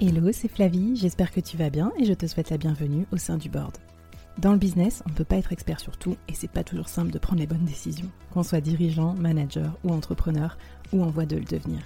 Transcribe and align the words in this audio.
Hello, 0.00 0.30
c'est 0.30 0.46
Flavie, 0.46 0.94
j'espère 0.94 1.32
que 1.32 1.40
tu 1.40 1.56
vas 1.56 1.70
bien 1.70 1.90
et 1.98 2.04
je 2.04 2.12
te 2.12 2.24
souhaite 2.28 2.50
la 2.50 2.56
bienvenue 2.56 3.04
au 3.10 3.16
sein 3.16 3.36
du 3.36 3.48
board. 3.48 3.76
Dans 4.38 4.52
le 4.52 4.58
business, 4.58 5.02
on 5.04 5.10
ne 5.10 5.14
peut 5.16 5.24
pas 5.24 5.38
être 5.38 5.52
expert 5.52 5.80
sur 5.80 5.96
tout 5.96 6.16
et 6.28 6.34
c'est 6.34 6.52
pas 6.52 6.62
toujours 6.62 6.88
simple 6.88 7.10
de 7.10 7.18
prendre 7.18 7.40
les 7.40 7.48
bonnes 7.48 7.64
décisions, 7.64 8.08
qu'on 8.32 8.44
soit 8.44 8.60
dirigeant, 8.60 9.14
manager 9.14 9.76
ou 9.82 9.92
entrepreneur 9.92 10.56
ou 10.92 11.02
en 11.02 11.08
voie 11.08 11.26
de 11.26 11.34
le 11.34 11.44
devenir. 11.44 11.80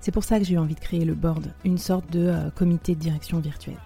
C'est 0.00 0.10
pour 0.10 0.24
ça 0.24 0.40
que 0.40 0.44
j'ai 0.44 0.54
eu 0.54 0.58
envie 0.58 0.74
de 0.74 0.80
créer 0.80 1.04
le 1.04 1.14
board, 1.14 1.52
une 1.64 1.78
sorte 1.78 2.10
de 2.10 2.26
euh, 2.26 2.50
comité 2.50 2.96
de 2.96 3.00
direction 3.00 3.38
virtuel. 3.38 3.76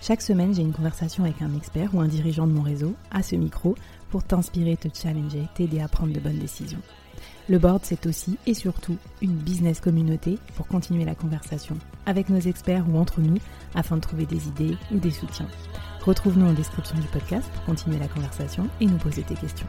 Chaque 0.00 0.22
semaine, 0.22 0.52
j'ai 0.52 0.62
une 0.62 0.72
conversation 0.72 1.22
avec 1.22 1.40
un 1.40 1.54
expert 1.56 1.94
ou 1.94 2.00
un 2.00 2.08
dirigeant 2.08 2.48
de 2.48 2.52
mon 2.52 2.62
réseau 2.62 2.96
à 3.12 3.22
ce 3.22 3.36
micro 3.36 3.76
pour 4.08 4.24
t'inspirer, 4.24 4.76
te 4.76 4.88
challenger, 4.92 5.46
t'aider 5.54 5.80
à 5.80 5.86
prendre 5.86 6.12
de 6.12 6.18
bonnes 6.18 6.40
décisions. 6.40 6.82
Le 7.50 7.58
board, 7.58 7.80
c'est 7.82 8.06
aussi 8.06 8.38
et 8.46 8.54
surtout 8.54 8.96
une 9.20 9.34
business 9.34 9.80
communauté 9.80 10.38
pour 10.54 10.68
continuer 10.68 11.04
la 11.04 11.16
conversation 11.16 11.76
avec 12.06 12.28
nos 12.28 12.38
experts 12.38 12.84
ou 12.88 12.96
entre 12.96 13.20
nous 13.20 13.38
afin 13.74 13.96
de 13.96 14.00
trouver 14.00 14.24
des 14.24 14.46
idées 14.46 14.76
ou 14.92 14.98
des 14.98 15.10
soutiens. 15.10 15.48
Retrouve-nous 16.06 16.46
en 16.46 16.52
description 16.52 16.96
du 16.96 17.08
podcast 17.08 17.50
pour 17.52 17.64
continuer 17.64 17.98
la 17.98 18.06
conversation 18.06 18.68
et 18.80 18.86
nous 18.86 18.98
poser 18.98 19.24
tes 19.24 19.34
questions. 19.34 19.66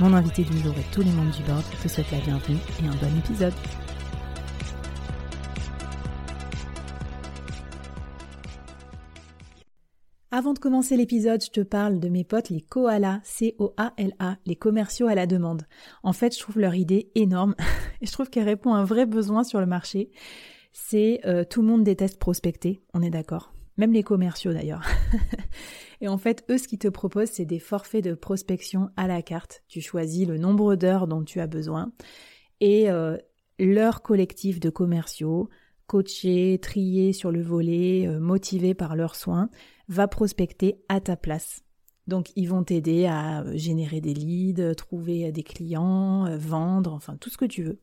Mon 0.00 0.14
invité 0.14 0.42
du 0.42 0.58
jour 0.58 0.74
et 0.76 0.92
tous 0.92 1.02
les 1.02 1.12
membres 1.12 1.30
du 1.30 1.44
board 1.44 1.62
te 1.80 1.86
souhaitent 1.86 2.10
la 2.10 2.18
bienvenue 2.18 2.58
et 2.82 2.88
un 2.88 2.96
bon 2.96 3.16
épisode. 3.16 3.54
Avant 10.34 10.54
de 10.54 10.58
commencer 10.58 10.96
l'épisode, 10.96 11.44
je 11.44 11.50
te 11.50 11.60
parle 11.60 12.00
de 12.00 12.08
mes 12.08 12.24
potes 12.24 12.48
les 12.48 12.62
koalas, 12.62 13.20
C-O-A-L-A, 13.22 14.38
les 14.46 14.56
commerciaux 14.56 15.06
à 15.06 15.14
la 15.14 15.26
demande. 15.26 15.66
En 16.02 16.14
fait, 16.14 16.34
je 16.34 16.40
trouve 16.40 16.58
leur 16.58 16.74
idée 16.74 17.10
énorme 17.14 17.54
et 18.00 18.06
je 18.06 18.12
trouve 18.12 18.30
qu'elle 18.30 18.44
répond 18.44 18.72
à 18.72 18.78
un 18.78 18.84
vrai 18.84 19.04
besoin 19.04 19.44
sur 19.44 19.60
le 19.60 19.66
marché. 19.66 20.10
C'est 20.72 21.20
euh, 21.26 21.44
tout 21.44 21.60
le 21.60 21.68
monde 21.68 21.84
déteste 21.84 22.18
prospecter, 22.18 22.80
on 22.94 23.02
est 23.02 23.10
d'accord. 23.10 23.52
Même 23.76 23.92
les 23.92 24.02
commerciaux 24.02 24.54
d'ailleurs. 24.54 24.88
et 26.00 26.08
en 26.08 26.16
fait, 26.16 26.46
eux, 26.48 26.56
ce 26.56 26.66
qu'ils 26.66 26.78
te 26.78 26.88
proposent, 26.88 27.32
c'est 27.32 27.44
des 27.44 27.58
forfaits 27.58 28.02
de 28.02 28.14
prospection 28.14 28.88
à 28.96 29.08
la 29.08 29.20
carte. 29.20 29.62
Tu 29.68 29.82
choisis 29.82 30.26
le 30.26 30.38
nombre 30.38 30.76
d'heures 30.76 31.08
dont 31.08 31.22
tu 31.22 31.40
as 31.40 31.46
besoin 31.46 31.92
et 32.60 32.90
euh, 32.90 33.18
leur 33.58 34.00
collectif 34.00 34.60
de 34.60 34.70
commerciaux, 34.70 35.50
coachés, 35.86 36.58
triés 36.60 37.12
sur 37.12 37.30
le 37.30 37.42
volet, 37.42 38.06
euh, 38.06 38.18
motivés 38.18 38.74
par 38.74 38.96
leurs 38.96 39.16
soins, 39.16 39.50
va 39.88 40.08
prospecter 40.08 40.82
à 40.88 41.00
ta 41.00 41.16
place. 41.16 41.62
Donc 42.06 42.30
ils 42.36 42.48
vont 42.48 42.64
t'aider 42.64 43.06
à 43.06 43.42
euh, 43.42 43.56
générer 43.56 44.00
des 44.00 44.14
leads, 44.14 44.74
trouver 44.74 45.30
des 45.32 45.42
clients, 45.42 46.26
euh, 46.26 46.36
vendre, 46.36 46.92
enfin 46.92 47.16
tout 47.16 47.30
ce 47.30 47.38
que 47.38 47.44
tu 47.44 47.62
veux. 47.62 47.80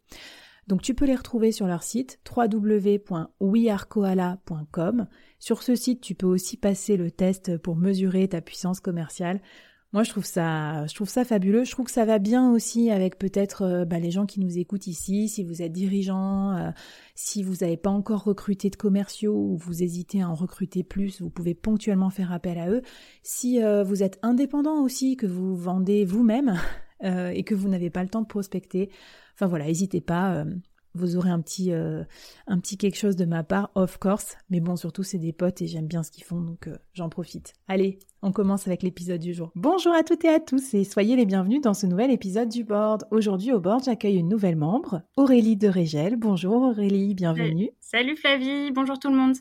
Donc 0.67 0.81
tu 0.81 0.93
peux 0.93 1.05
les 1.05 1.15
retrouver 1.15 1.51
sur 1.51 1.65
leur 1.65 1.83
site 1.83 2.19
www.wearekoala.com. 2.35 5.07
Sur 5.39 5.63
ce 5.63 5.75
site, 5.75 6.01
tu 6.01 6.15
peux 6.15 6.27
aussi 6.27 6.57
passer 6.57 6.95
le 6.95 7.09
test 7.09 7.57
pour 7.57 7.75
mesurer 7.75 8.27
ta 8.27 8.41
puissance 8.41 8.79
commerciale. 8.79 9.41
Moi, 9.91 10.03
je 10.03 10.11
trouve 10.11 10.25
ça, 10.25 10.85
je 10.85 10.93
trouve 10.93 11.09
ça 11.09 11.25
fabuleux. 11.25 11.63
Je 11.63 11.71
trouve 11.71 11.85
que 11.85 11.91
ça 11.91 12.05
va 12.05 12.19
bien 12.19 12.51
aussi 12.51 12.91
avec 12.91 13.17
peut-être 13.17 13.63
euh, 13.63 13.85
bah, 13.85 13.97
les 13.97 14.11
gens 14.11 14.27
qui 14.27 14.39
nous 14.39 14.59
écoutent 14.59 14.85
ici. 14.85 15.27
Si 15.29 15.43
vous 15.43 15.63
êtes 15.63 15.71
dirigeant, 15.71 16.55
euh, 16.55 16.69
si 17.15 17.41
vous 17.41 17.55
n'avez 17.61 17.75
pas 17.75 17.89
encore 17.89 18.23
recruté 18.23 18.69
de 18.69 18.75
commerciaux 18.75 19.33
ou 19.33 19.57
vous 19.57 19.81
hésitez 19.81 20.21
à 20.21 20.29
en 20.29 20.35
recruter 20.35 20.83
plus, 20.83 21.21
vous 21.21 21.31
pouvez 21.31 21.55
ponctuellement 21.55 22.11
faire 22.11 22.31
appel 22.31 22.59
à 22.59 22.69
eux. 22.69 22.83
Si 23.23 23.63
euh, 23.63 23.83
vous 23.83 24.03
êtes 24.03 24.19
indépendant 24.21 24.83
aussi, 24.83 25.17
que 25.17 25.25
vous 25.25 25.55
vendez 25.55 26.05
vous-même 26.05 26.59
et 27.01 27.43
que 27.43 27.55
vous 27.55 27.69
n'avez 27.69 27.89
pas 27.89 28.03
le 28.03 28.09
temps 28.09 28.21
de 28.21 28.27
prospecter, 28.27 28.91
enfin 29.33 29.47
voilà, 29.47 29.65
n'hésitez 29.65 30.01
pas 30.01 30.43
vous 30.99 31.17
aurez 31.17 31.29
un 31.29 31.41
petit, 31.41 31.71
euh, 31.71 32.03
un 32.47 32.59
petit 32.59 32.77
quelque 32.77 32.97
chose 32.97 33.15
de 33.15 33.25
ma 33.25 33.43
part, 33.43 33.71
of 33.75 33.97
course. 33.97 34.37
Mais 34.49 34.59
bon, 34.59 34.75
surtout, 34.75 35.03
c'est 35.03 35.17
des 35.17 35.33
potes 35.33 35.61
et 35.61 35.67
j'aime 35.67 35.87
bien 35.87 36.03
ce 36.03 36.11
qu'ils 36.11 36.23
font, 36.23 36.41
donc 36.41 36.67
euh, 36.67 36.75
j'en 36.93 37.09
profite. 37.09 37.53
Allez, 37.67 37.99
on 38.21 38.31
commence 38.31 38.67
avec 38.67 38.83
l'épisode 38.83 39.19
du 39.19 39.33
jour. 39.33 39.51
Bonjour 39.55 39.93
à 39.93 40.03
toutes 40.03 40.25
et 40.25 40.29
à 40.29 40.39
tous 40.39 40.73
et 40.73 40.83
soyez 40.83 41.15
les 41.15 41.25
bienvenus 41.25 41.61
dans 41.61 41.73
ce 41.73 41.85
nouvel 41.85 42.11
épisode 42.11 42.49
du 42.49 42.63
board. 42.63 43.05
Aujourd'hui, 43.11 43.53
au 43.53 43.59
board, 43.59 43.83
j'accueille 43.85 44.17
une 44.17 44.29
nouvelle 44.29 44.57
membre, 44.57 45.01
Aurélie 45.15 45.57
de 45.57 45.67
Régel. 45.67 46.17
Bonjour 46.17 46.61
Aurélie, 46.61 47.15
bienvenue. 47.15 47.71
Salut 47.79 48.15
Flavie, 48.15 48.71
bonjour 48.71 48.99
tout 48.99 49.09
le 49.09 49.15
monde. 49.15 49.35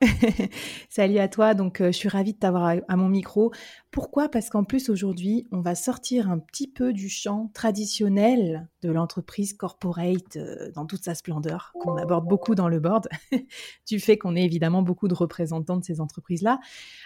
Salut 0.90 1.18
à 1.18 1.28
toi, 1.28 1.54
donc 1.54 1.80
euh, 1.80 1.86
je 1.86 1.96
suis 1.96 2.08
ravie 2.08 2.34
de 2.34 2.38
t'avoir 2.38 2.76
à, 2.86 2.96
mon 2.96 3.08
micro. 3.08 3.52
Pourquoi? 3.96 4.28
Parce 4.28 4.50
qu'en 4.50 4.62
plus 4.62 4.90
aujourd'hui, 4.90 5.46
on 5.52 5.62
va 5.62 5.74
sortir 5.74 6.30
un 6.30 6.38
petit 6.38 6.68
peu 6.68 6.92
du 6.92 7.08
champ 7.08 7.50
traditionnel 7.54 8.68
de 8.82 8.90
l'entreprise 8.90 9.54
corporate 9.54 10.36
euh, 10.36 10.70
dans 10.72 10.84
toute 10.84 11.02
sa 11.02 11.14
splendeur, 11.14 11.72
qu'on 11.80 11.96
aborde 11.96 12.28
beaucoup 12.28 12.54
dans 12.54 12.68
le 12.68 12.78
board, 12.78 13.08
du 13.88 13.98
fait 13.98 14.18
qu'on 14.18 14.36
est 14.36 14.44
évidemment 14.44 14.82
beaucoup 14.82 15.08
de 15.08 15.14
représentants 15.14 15.78
de 15.78 15.82
ces 15.82 16.02
entreprises-là. 16.02 16.60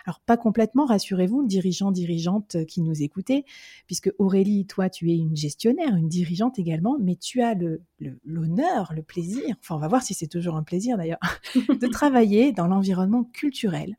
Alors 0.04 0.18
pas 0.18 0.36
complètement, 0.36 0.84
rassurez-vous, 0.84 1.46
dirigeants, 1.46 1.92
dirigeantes 1.92 2.56
euh, 2.56 2.64
qui 2.64 2.82
nous 2.82 3.04
écoutez, 3.04 3.44
puisque 3.86 4.12
Aurélie, 4.18 4.66
toi, 4.66 4.90
tu 4.90 5.12
es 5.12 5.16
une 5.16 5.36
gestionnaire, 5.36 5.94
une 5.94 6.08
dirigeante 6.08 6.58
également, 6.58 6.98
mais 7.00 7.14
tu 7.14 7.40
as 7.40 7.54
le, 7.54 7.84
l'honneur, 8.24 8.92
le, 8.96 9.04
plaisir, 9.04 9.54
enfin 9.60 9.76
on 9.76 9.78
va 9.78 9.86
voir 9.86 10.02
si 10.02 10.12
c'est 10.12 10.26
toujours 10.26 10.56
un 10.56 10.64
plaisir 10.64 10.96
d'ailleurs, 10.96 11.20
de 11.54 11.86
travailler 11.86 12.50
dans 12.50 12.66
l'environnement 12.66 13.22
culturel 13.22 13.96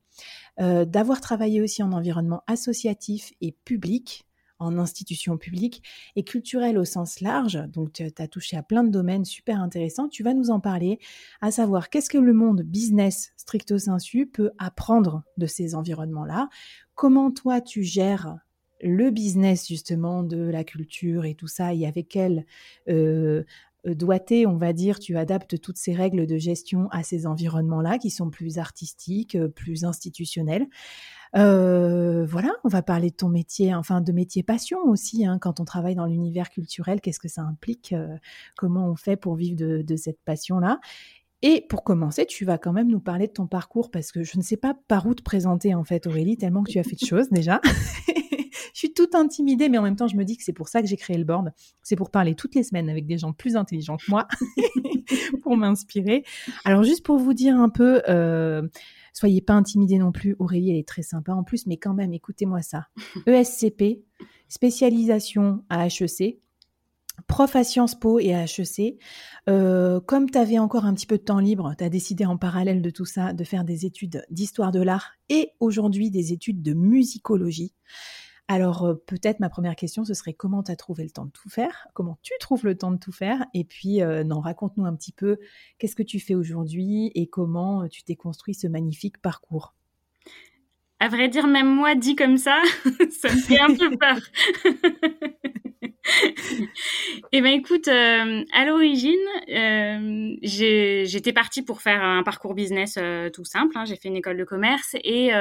euh, 0.59 0.85
d'avoir 0.85 1.22
travaillé 1.22 1.62
aussi 1.62 1.81
en 1.84 1.91
environnement 1.91 2.44
associatif 2.47 3.34
et 3.41 3.53
public, 3.66 4.25
en 4.59 4.78
institution 4.78 5.38
publique 5.38 5.84
et 6.16 6.23
culturelle 6.23 6.78
au 6.78 6.85
sens 6.85 7.19
large. 7.19 7.59
Donc, 7.69 7.94
tu 7.94 8.03
as 8.17 8.28
touché 8.28 8.57
à 8.57 8.63
plein 8.63 8.84
de 8.84 8.89
domaines 8.89 9.25
super 9.25 9.59
intéressants. 9.59 10.07
Tu 10.07 10.23
vas 10.23 10.34
nous 10.34 10.51
en 10.51 10.59
parler, 10.59 11.00
à 11.41 11.51
savoir 11.51 11.89
qu'est-ce 11.89 12.09
que 12.09 12.17
le 12.17 12.34
monde 12.34 12.62
business 12.62 13.34
stricto 13.38 13.79
sensu 13.79 14.28
peut 14.28 14.51
apprendre 14.59 15.23
de 15.38 15.47
ces 15.47 15.73
environnements-là. 15.73 16.47
Comment 16.95 17.31
toi, 17.31 17.59
tu 17.59 17.83
gères 17.83 18.38
le 18.83 19.12
business 19.12 19.68
justement 19.68 20.23
de 20.23 20.38
la 20.38 20.63
culture 20.63 21.25
et 21.25 21.35
tout 21.35 21.47
ça 21.47 21.73
et 21.73 21.85
avec 21.85 22.16
euh, 22.16 22.41
euh, 22.89 23.44
doigté, 23.86 24.46
on 24.46 24.58
va 24.58 24.74
dire, 24.74 25.00
tu 25.00 25.18
adaptes 25.18 25.59
toutes 25.59 25.78
ces 25.78 25.94
règles 25.94 26.28
de 26.28 26.38
gestion 26.38 26.88
à 26.92 27.03
ces 27.03 27.25
environnements-là 27.25 27.97
qui 27.97 28.09
sont 28.09 28.30
plus 28.30 28.58
artistiques, 28.58 29.36
euh, 29.36 29.47
plus 29.47 29.84
institutionnels. 29.86 30.68
Euh, 31.36 32.25
voilà, 32.25 32.52
on 32.64 32.68
va 32.68 32.81
parler 32.81 33.09
de 33.09 33.16
ton 33.16 33.30
métier, 33.30 33.74
enfin 33.74 34.02
de 34.02 34.12
métier 34.12 34.44
passion 34.44 34.80
aussi, 34.86 35.25
hein, 35.25 35.38
quand 35.40 35.59
on 35.59 35.66
travaille 35.66 35.96
dans 35.96 36.06
l'univers 36.06 36.50
culturel, 36.50 37.00
qu'est-ce 37.00 37.19
que 37.19 37.30
ça 37.30 37.42
implique, 37.42 37.96
comment 38.58 38.90
on 38.90 38.96
fait 38.96 39.16
pour 39.16 39.36
vivre 39.36 39.56
de, 39.56 39.81
de 39.81 39.96
cette 39.96 40.19
passion-là? 40.25 40.80
Et 41.42 41.66
pour 41.69 41.84
commencer, 41.84 42.25
tu 42.25 42.46
vas 42.46 42.58
quand 42.58 42.74
même 42.74 42.90
nous 42.90 43.00
parler 43.00 43.28
de 43.28 43.31
ton 43.31 43.48
parcours 43.48 43.90
parce 43.90 44.12
que 44.12 44.24
je 44.24 44.38
ne 44.38 44.44
sais 44.44 44.58
pas 44.58 44.75
par 44.88 45.08
où 45.08 45.16
te 45.16 45.24
présenter 45.24 45.74
en 45.74 45.84
fait, 45.84 46.06
Aurélie, 46.06 46.38
tellement 46.38 46.63
que 46.63 46.72
tu 46.72 46.80
as 46.80 46.84
fait 46.84 47.00
de 47.02 47.06
choses 47.06 47.30
déjà. 47.30 47.62
je 48.73 48.79
suis 48.79 48.93
toute 48.93 49.15
intimidée, 49.15 49.69
mais 49.69 49.77
en 49.77 49.83
même 49.83 49.95
temps, 49.95 50.07
je 50.07 50.15
me 50.15 50.23
dis 50.23 50.37
que 50.37 50.43
c'est 50.43 50.53
pour 50.53 50.67
ça 50.67 50.81
que 50.81 50.87
j'ai 50.87 50.97
créé 50.97 51.17
le 51.17 51.23
board. 51.23 51.51
C'est 51.83 51.95
pour 51.95 52.09
parler 52.09 52.35
toutes 52.35 52.55
les 52.55 52.63
semaines 52.63 52.89
avec 52.89 53.05
des 53.05 53.17
gens 53.17 53.33
plus 53.33 53.56
intelligents 53.56 53.97
que 53.97 54.09
moi, 54.09 54.27
pour 55.41 55.57
m'inspirer. 55.57 56.23
Alors, 56.65 56.83
juste 56.83 57.06
pour 57.06 57.18
vous 57.18 57.33
dire 57.33 57.56
un 57.56 57.69
peu, 57.69 58.01
euh, 58.07 58.68
soyez 59.13 59.41
pas 59.41 59.53
intimidés 59.53 59.97
non 59.97 60.12
plus. 60.12 60.35
Aurélie, 60.39 60.71
elle 60.71 60.77
est 60.77 60.88
très 60.88 61.03
sympa 61.03 61.33
en 61.33 61.44
plus, 61.44 61.68
mais 61.68 61.77
quand 61.77 61.94
même, 61.94 62.13
écoutez-moi 62.13 62.62
ça. 62.62 62.88
ESCP, 63.25 64.03
spécialisation 64.47 65.63
à 65.69 65.88
HEC 65.88 66.41
prof 67.27 67.56
à 67.56 67.63
Sciences 67.63 68.00
Po 68.00 68.19
et 68.19 68.33
à 68.33 68.44
HEC. 68.45 68.97
Euh, 69.50 70.00
comme 70.01 70.29
tu 70.29 70.38
avais 70.38 70.59
encore 70.59 70.85
un 70.85 70.94
petit 70.94 71.06
peu 71.06 71.17
de 71.17 71.24
temps 71.24 71.39
libre, 71.39 71.74
tu 71.77 71.83
as 71.83 71.89
décidé 71.89 72.25
en 72.25 72.38
parallèle 72.38 72.81
de 72.81 72.89
tout 72.89 73.06
ça 73.06 73.33
de 73.33 73.44
faire 73.44 73.63
des 73.63 73.85
études 73.85 74.24
d'histoire 74.29 74.71
de 74.71 74.81
l'art 74.81 75.13
et 75.29 75.51
aujourd'hui 75.59 76.12
des 76.12 76.33
études 76.33 76.62
de 76.62 76.74
musicologie. 76.74 77.74
Alors 78.51 78.83
euh, 78.83 78.95
peut-être 78.95 79.39
ma 79.39 79.48
première 79.48 79.77
question, 79.77 80.03
ce 80.03 80.13
serait 80.13 80.33
comment 80.33 80.62
tu 80.62 80.74
as 80.74 80.75
trouvé 80.75 81.06
le 81.06 81.09
temps 81.09 81.24
de 81.24 81.31
tout 81.31 81.48
faire? 81.48 81.88
Comment 81.94 82.19
tu 82.21 82.33
trouves 82.42 82.65
le 82.65 82.77
temps 82.77 82.92
de 82.92 82.98
tout 82.98 83.13
faire? 83.13 83.45
Et 83.53 83.63
puis, 83.63 84.01
euh, 84.01 84.25
non, 84.25 84.42
raconte-nous 84.42 84.86
un 84.86 84.94
petit 84.94 85.13
peu 85.13 85.38
qu'est-ce 85.80 85.95
que 85.95 86.03
tu 86.03 86.19
fais 86.19 86.36
aujourd'hui 86.36 87.13
et 87.15 87.27
comment 87.27 87.83
euh, 87.83 87.88
tu 87.88 88.03
t'es 88.03 88.18
construit 88.18 88.53
ce 88.53 88.68
magnifique 88.68 89.21
parcours? 89.21 89.74
À 91.00 91.07
vrai 91.07 91.30
dire, 91.30 91.48
même 91.48 91.74
moi, 91.74 91.95
dit 91.95 92.18
comme 92.18 92.36
ça, 92.36 92.62
ça 93.21 93.33
me 93.33 93.39
fait 93.39 93.62
un 93.62 93.74
peu 93.74 93.98
peur. 93.98 94.18
eh 97.31 97.42
ben 97.42 97.53
écoute, 97.53 97.88
à 97.88 98.65
l'origine, 98.65 99.15
j'étais 100.42 101.31
partie 101.31 101.62
pour 101.62 101.81
faire 101.81 102.03
un 102.03 102.24
parcours 102.24 102.53
business 102.53 103.00
tout 103.31 103.45
simple. 103.45 103.77
Hein. 103.77 103.86
J'ai 103.86 103.95
fait 103.95 104.09
une 104.09 104.18
école 104.18 104.36
de 104.36 104.44
commerce 104.44 104.98
et 105.06 105.31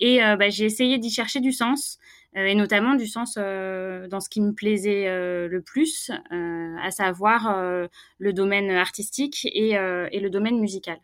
et 0.00 0.18
bah, 0.18 0.50
j'ai 0.50 0.66
essayé 0.66 0.98
d'y 0.98 1.10
chercher 1.10 1.40
du 1.40 1.50
sens 1.50 1.98
et 2.34 2.54
notamment 2.54 2.94
du 2.94 3.06
sens 3.06 3.36
dans 3.36 4.20
ce 4.20 4.28
qui 4.28 4.40
me 4.40 4.52
plaisait 4.52 5.06
le 5.48 5.62
plus, 5.62 6.10
à 6.30 6.90
savoir 6.90 7.88
le 8.18 8.32
domaine 8.32 8.70
artistique 8.70 9.46
et, 9.52 9.74
le 9.74 10.28
domaine 10.28 10.58
musical. 10.58 10.98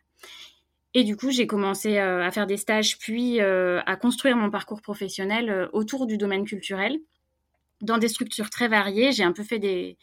Et 0.95 1.05
du 1.05 1.17
coup, 1.17 1.31
j'ai 1.31 1.47
commencé 1.47 1.99
à 1.99 2.31
faire 2.33 2.47
des 2.47 2.57
stages, 2.57 2.99
puis 2.99 3.41
à 3.41 3.97
construire 3.97 4.37
mon 4.37 4.51
parcours 4.51 4.83
professionnel 4.83 5.69
autour 5.73 6.07
du 6.07 6.17
domaine 6.19 6.45
culturel 6.45 6.99
dans 7.81 7.99
des 7.99 8.09
structures 8.09 8.51
très 8.51 8.69
variées. 8.69 9.13
J'ai 9.13 9.25
un 9.25 9.33
peu 9.33 9.43
fait 9.43 9.59
des, 9.59 9.97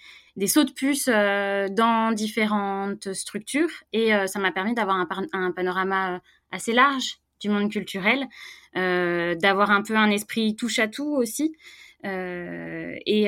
sauts 0.47 0.63
de 0.63 0.71
puce 0.71 1.09
euh, 1.11 1.67
dans 1.69 2.11
différentes 2.11 3.13
structures 3.13 3.69
et 3.93 4.13
euh, 4.13 4.27
ça 4.27 4.39
m'a 4.39 4.51
permis 4.51 4.73
d'avoir 4.73 4.97
un, 5.33 5.51
panorama 5.51 6.15
euh, 6.15 6.19
assez 6.51 6.73
large 6.73 7.19
du 7.39 7.49
monde 7.49 7.71
culturel, 7.71 8.25
euh, 8.75 9.35
d'avoir 9.35 9.71
un 9.71 9.81
peu 9.81 9.95
un 9.95 10.11
esprit 10.11 10.55
touche 10.55 10.79
à 10.79 10.87
tout 10.87 11.15
aussi. 11.15 11.55
et, 12.03 13.23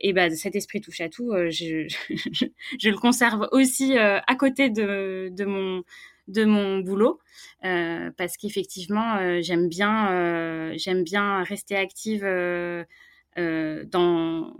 et 0.00 0.12
bah, 0.14 0.30
cet 0.30 0.56
esprit 0.56 0.80
touche 0.80 1.00
à 1.00 1.08
tout, 1.08 1.32
je, 1.50 1.86
je, 2.80 2.88
le 2.88 2.96
conserve 2.96 3.48
aussi 3.52 3.96
à 3.98 4.34
côté 4.36 4.70
de, 4.70 5.28
de 5.32 5.44
mon 5.44 5.82
de 6.28 6.44
mon 6.44 6.78
boulot 6.78 7.20
parce 7.62 8.36
qu'effectivement 8.38 9.40
j'aime 9.42 9.68
bien 9.68 10.72
j'aime 10.76 11.04
bien 11.04 11.42
rester 11.42 11.76
active 11.76 12.24
euh, 13.38 13.84
dans 13.84 14.54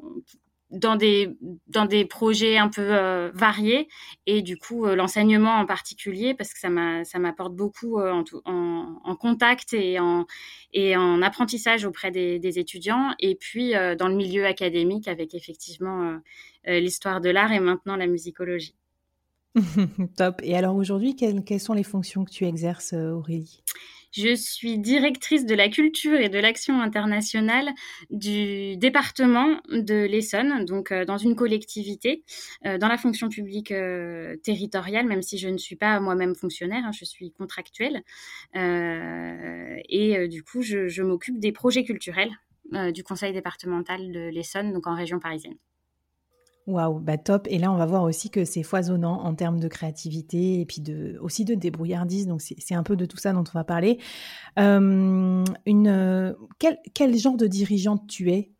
dans 0.76 0.96
des 0.96 1.36
dans 1.66 1.84
des 1.84 2.04
projets 2.04 2.58
un 2.58 2.68
peu 2.68 2.82
euh, 2.82 3.30
variés 3.34 3.88
et 4.26 4.42
du 4.42 4.56
coup 4.56 4.86
euh, 4.86 4.94
l'enseignement 4.94 5.56
en 5.56 5.66
particulier 5.66 6.34
parce 6.34 6.52
que 6.52 6.58
ça 6.58 6.68
m'a 6.68 7.04
ça 7.04 7.18
m'apporte 7.18 7.54
beaucoup 7.54 8.00
en, 8.00 8.24
en, 8.44 9.00
en, 9.02 9.16
contact 9.16 9.72
et 9.72 9.98
en 9.98 10.26
et 10.72 10.96
en 10.96 11.22
apprentissage 11.22 11.84
auprès 11.84 12.10
des 12.10 12.58
étudiants 12.58 13.14
et 13.18 13.34
puis 13.34 13.72
dans 13.98 14.08
le 14.08 14.14
milieu 14.14 14.46
académique 14.46 15.08
avec 15.08 15.34
effectivement 15.34 16.18
l'histoire 16.66 17.20
de 17.20 17.30
l'art 17.30 17.52
et 17.52 17.60
maintenant 17.60 17.96
la 17.96 18.06
musicologie. 18.06 18.74
Top. 20.16 20.40
Et 20.42 20.56
alors 20.56 20.76
aujourd'hui, 20.76 21.16
quelles, 21.16 21.60
sont 21.60 21.74
les 21.74 21.82
fonctions 21.82 22.24
que 22.24 22.30
tu 22.30 22.44
exerces, 22.44 22.92
Aurélie? 22.92 23.62
Je 24.16 24.34
suis 24.34 24.78
directrice 24.78 25.44
de 25.44 25.54
la 25.54 25.68
culture 25.68 26.18
et 26.18 26.30
de 26.30 26.38
l'action 26.38 26.80
internationale 26.80 27.68
du 28.08 28.78
département 28.78 29.60
de 29.68 30.06
l'Essonne, 30.06 30.64
donc 30.64 30.90
euh, 30.90 31.04
dans 31.04 31.18
une 31.18 31.36
collectivité, 31.36 32.24
euh, 32.64 32.78
dans 32.78 32.88
la 32.88 32.96
fonction 32.96 33.28
publique 33.28 33.72
euh, 33.72 34.36
territoriale, 34.38 35.06
même 35.06 35.20
si 35.20 35.36
je 35.36 35.48
ne 35.48 35.58
suis 35.58 35.76
pas 35.76 36.00
moi-même 36.00 36.34
fonctionnaire, 36.34 36.82
hein, 36.86 36.92
je 36.92 37.04
suis 37.04 37.30
contractuelle. 37.30 38.02
et 38.54 40.28
du 40.28 40.42
coup, 40.42 40.62
je 40.62 41.02
m'occupe 41.02 41.38
des 41.38 41.52
projets 41.52 41.84
culturels 41.84 42.30
du 42.92 43.04
conseil 43.04 43.32
départemental 43.32 44.12
de 44.12 44.30
l'Essonne, 44.30 44.72
donc 44.72 44.86
en 44.86 44.94
région 44.94 45.20
parisienne. 45.20 45.56
Waouh, 46.66 46.98
bah 46.98 47.16
top. 47.16 47.46
Et 47.48 47.58
là, 47.58 47.70
on 47.70 47.76
va 47.76 47.86
voir 47.86 48.02
aussi 48.02 48.28
que 48.28 48.44
c'est 48.44 48.64
foisonnant 48.64 49.20
en 49.22 49.34
termes 49.34 49.60
de 49.60 49.68
créativité 49.68 50.60
et 50.60 50.66
puis 50.66 50.80
de, 50.80 51.16
aussi 51.20 51.44
de 51.44 51.54
débrouillardise. 51.54 52.26
Donc, 52.26 52.40
c'est 52.40 52.74
un 52.74 52.82
peu 52.82 52.96
de 52.96 53.06
tout 53.06 53.18
ça 53.18 53.32
dont 53.32 53.44
on 53.46 53.58
va 53.58 53.62
parler. 53.62 53.98
Euh, 54.58 55.44
une, 55.64 56.36
quel, 56.58 57.16
genre 57.16 57.36
de 57.36 57.46
dirigeante 57.46 58.08
tu 58.08 58.32
es? 58.32 58.50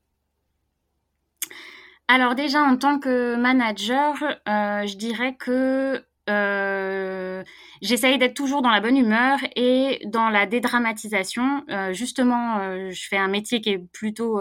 Alors 2.07 2.37
déjà, 2.37 2.63
en 2.63 2.77
tant 2.77 3.01
que 3.01 3.35
manager, 3.35 4.23
euh, 4.23 4.87
je 4.87 4.97
dirais 4.97 5.35
que 5.35 6.05
euh, 6.29 7.45
j'essaye 7.83 8.19
d'être 8.19 8.35
toujours 8.35 8.63
dans 8.63 8.71
la 8.71 8.81
bonne 8.81 8.97
humeur 8.97 9.39
et 9.55 10.01
dans 10.07 10.29
la 10.29 10.47
dédramatisation. 10.47 11.65
Euh, 11.71 11.93
justement, 11.93 12.59
euh, 12.59 12.91
je 12.91 13.09
fais 13.09 13.17
un 13.17 13.29
métier 13.29 13.61
qui 13.61 13.71
est 13.71 13.79
plutôt 13.79 14.41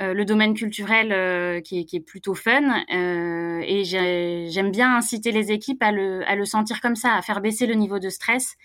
euh, 0.00 0.14
le 0.14 0.24
domaine 0.24 0.54
culturel 0.54 1.12
euh, 1.12 1.60
qui, 1.60 1.80
est, 1.80 1.84
qui, 1.84 1.96
est, 1.96 2.00
plutôt 2.00 2.34
fun. 2.34 2.84
Euh, 2.92 3.60
et 3.64 3.84
j'aime 3.84 4.70
bien 4.70 4.96
inciter 4.96 5.32
les 5.32 5.52
équipes 5.52 5.82
à 5.82 5.92
le, 5.92 6.28
à 6.28 6.34
le 6.34 6.44
sentir 6.44 6.80
comme 6.80 6.96
ça, 6.96 7.14
à 7.14 7.22
faire 7.22 7.40
baisser 7.40 7.66
le 7.66 7.74
niveau 7.74 7.98
de 7.98 8.08
stress 8.08 8.56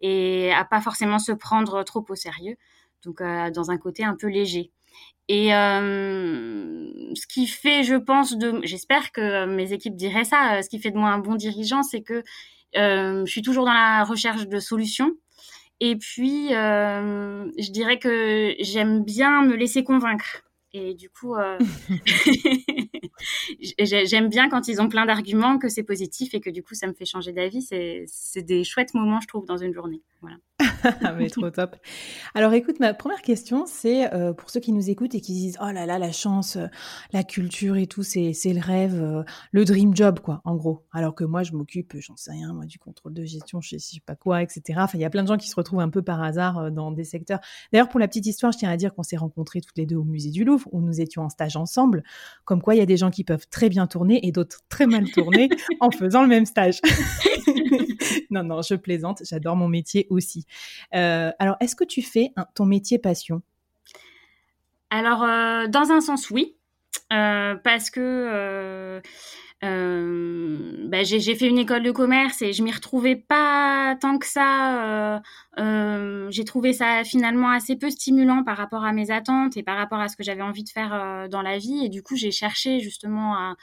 et 0.00 0.52
à 0.52 0.64
pas 0.64 0.80
forcément 0.80 1.18
se 1.18 1.32
prendre 1.32 1.82
trop 1.84 2.04
au 2.08 2.14
sérieux. 2.14 2.56
Donc 3.04 3.20
dans 3.20 3.70
un 3.70 3.76
côté 3.76 4.02
un 4.02 4.16
peu 4.18 4.28
léger. 4.28 4.70
Et 5.28 5.54
euh, 5.54 6.90
ce 7.14 7.26
qui 7.26 7.46
fait, 7.46 7.82
je 7.82 7.94
pense, 7.94 8.36
de, 8.36 8.60
j'espère 8.64 9.10
que 9.12 9.46
mes 9.46 9.72
équipes 9.72 9.96
diraient 9.96 10.24
ça, 10.24 10.62
ce 10.62 10.68
qui 10.68 10.78
fait 10.78 10.90
de 10.90 10.98
moi 10.98 11.10
un 11.10 11.18
bon 11.18 11.34
dirigeant, 11.34 11.82
c'est 11.82 12.02
que 12.02 12.22
euh, 12.76 13.24
je 13.24 13.30
suis 13.30 13.42
toujours 13.42 13.64
dans 13.64 13.72
la 13.72 14.04
recherche 14.04 14.46
de 14.48 14.58
solutions. 14.58 15.12
Et 15.80 15.96
puis, 15.96 16.54
euh, 16.54 17.50
je 17.58 17.70
dirais 17.70 17.98
que 17.98 18.54
j'aime 18.60 19.02
bien 19.04 19.42
me 19.42 19.54
laisser 19.56 19.82
convaincre. 19.82 20.42
Et 20.76 20.92
du 20.94 21.08
coup, 21.08 21.36
euh, 21.36 21.56
j'aime 23.78 24.28
bien 24.28 24.48
quand 24.48 24.66
ils 24.66 24.82
ont 24.82 24.88
plein 24.88 25.06
d'arguments, 25.06 25.56
que 25.56 25.68
c'est 25.68 25.84
positif 25.84 26.34
et 26.34 26.40
que 26.40 26.50
du 26.50 26.64
coup, 26.64 26.74
ça 26.74 26.88
me 26.88 26.92
fait 26.92 27.04
changer 27.04 27.32
d'avis. 27.32 27.62
C'est 27.62 28.42
des 28.42 28.64
chouettes 28.64 28.92
moments, 28.92 29.20
je 29.20 29.28
trouve, 29.28 29.46
dans 29.46 29.56
une 29.56 29.72
journée. 29.72 30.02
Voilà. 30.20 30.36
Mais 31.16 31.28
trop 31.30 31.50
top. 31.50 31.76
Alors 32.34 32.52
écoute, 32.52 32.80
ma 32.80 32.94
première 32.94 33.22
question, 33.22 33.64
c'est 33.66 34.12
euh, 34.12 34.32
pour 34.32 34.50
ceux 34.50 34.60
qui 34.60 34.72
nous 34.72 34.90
écoutent 34.90 35.14
et 35.14 35.20
qui 35.20 35.32
disent 35.32 35.58
oh 35.60 35.70
là 35.70 35.86
là, 35.86 35.98
la 35.98 36.12
chance, 36.12 36.56
euh, 36.56 36.66
la 37.12 37.22
culture 37.22 37.76
et 37.76 37.86
tout, 37.86 38.02
c'est 38.02 38.32
le 38.32 38.60
rêve, 38.60 39.00
euh, 39.02 39.22
le 39.52 39.64
dream 39.64 39.94
job 39.96 40.20
quoi, 40.20 40.40
en 40.44 40.56
gros. 40.56 40.84
Alors 40.92 41.14
que 41.14 41.24
moi, 41.24 41.42
je 41.42 41.52
m'occupe, 41.52 41.94
j'en 41.98 42.16
sais 42.16 42.32
rien, 42.32 42.52
moi 42.52 42.66
du 42.66 42.78
contrôle 42.78 43.14
de 43.14 43.24
gestion, 43.24 43.60
je 43.60 43.70
sais, 43.70 43.78
sais 43.78 44.00
pas 44.04 44.16
quoi, 44.16 44.42
etc. 44.42 44.78
Enfin, 44.82 44.98
il 44.98 45.02
y 45.02 45.04
a 45.04 45.10
plein 45.10 45.22
de 45.22 45.28
gens 45.28 45.36
qui 45.36 45.48
se 45.48 45.56
retrouvent 45.56 45.80
un 45.80 45.90
peu 45.90 46.02
par 46.02 46.22
hasard 46.22 46.70
dans 46.70 46.90
des 46.90 47.04
secteurs. 47.04 47.40
D'ailleurs, 47.72 47.88
pour 47.88 48.00
la 48.00 48.08
petite 48.08 48.26
histoire, 48.26 48.52
je 48.52 48.58
tiens 48.58 48.70
à 48.70 48.76
dire 48.76 48.94
qu'on 48.94 49.02
s'est 49.02 49.16
rencontrés 49.16 49.60
toutes 49.60 49.78
les 49.78 49.86
deux 49.86 49.96
au 49.96 50.04
musée 50.04 50.30
du 50.30 50.44
Louvre 50.44 50.68
où 50.72 50.80
nous 50.80 51.00
étions 51.00 51.22
en 51.22 51.28
stage 51.28 51.56
ensemble. 51.56 52.02
Comme 52.44 52.62
quoi, 52.62 52.74
il 52.74 52.78
y 52.78 52.82
a 52.82 52.86
des 52.86 52.96
gens 52.96 53.10
qui 53.10 53.24
peuvent 53.24 53.46
très 53.48 53.68
bien 53.68 53.86
tourner 53.86 54.26
et 54.26 54.32
d'autres 54.32 54.60
très 54.68 54.86
mal 54.86 55.10
tourner 55.10 55.48
en 55.80 55.90
faisant 55.90 56.22
le 56.22 56.28
même 56.28 56.46
stage. 56.46 56.80
non, 58.30 58.44
non, 58.44 58.62
je 58.62 58.74
plaisante. 58.74 59.22
J'adore 59.24 59.56
mon 59.56 59.68
métier 59.68 60.06
aussi. 60.10 60.46
Euh, 60.94 61.30
alors, 61.38 61.56
est-ce 61.60 61.76
que 61.76 61.84
tu 61.84 62.02
fais 62.02 62.32
ton 62.54 62.66
métier 62.66 62.98
passion? 62.98 63.42
Alors, 64.90 65.24
euh, 65.24 65.66
dans 65.68 65.90
un 65.90 66.00
sens, 66.00 66.30
oui. 66.30 66.56
Euh, 67.12 67.56
parce 67.56 67.90
que 67.90 69.00
bah, 69.62 71.02
j'ai 71.02 71.34
fait 71.34 71.48
une 71.48 71.58
école 71.58 71.82
de 71.82 71.90
commerce 71.90 72.42
et 72.42 72.52
je 72.52 72.62
m'y 72.62 72.70
retrouvais 72.70 73.16
pas 73.16 73.96
tant 74.00 74.18
que 74.18 74.26
ça. 74.26 75.22
j'ai 75.56 76.44
trouvé 76.44 76.72
ça 76.72 77.02
finalement 77.04 77.50
assez 77.50 77.76
peu 77.76 77.90
stimulant 77.90 78.44
par 78.44 78.56
rapport 78.56 78.84
à 78.84 78.92
mes 78.92 79.10
attentes 79.10 79.56
et 79.56 79.62
par 79.62 79.76
rapport 79.76 80.00
à 80.00 80.08
ce 80.08 80.16
que 80.16 80.22
j'avais 80.22 80.42
envie 80.42 80.64
de 80.64 80.68
faire 80.68 81.28
dans 81.30 81.42
la 81.42 81.58
vie. 81.58 81.84
Et 81.84 81.88
du 81.88 82.02
coup, 82.02 82.16
j'ai 82.16 82.30
cherché 82.30 82.80
justement 82.80 83.34
à, 83.36 83.56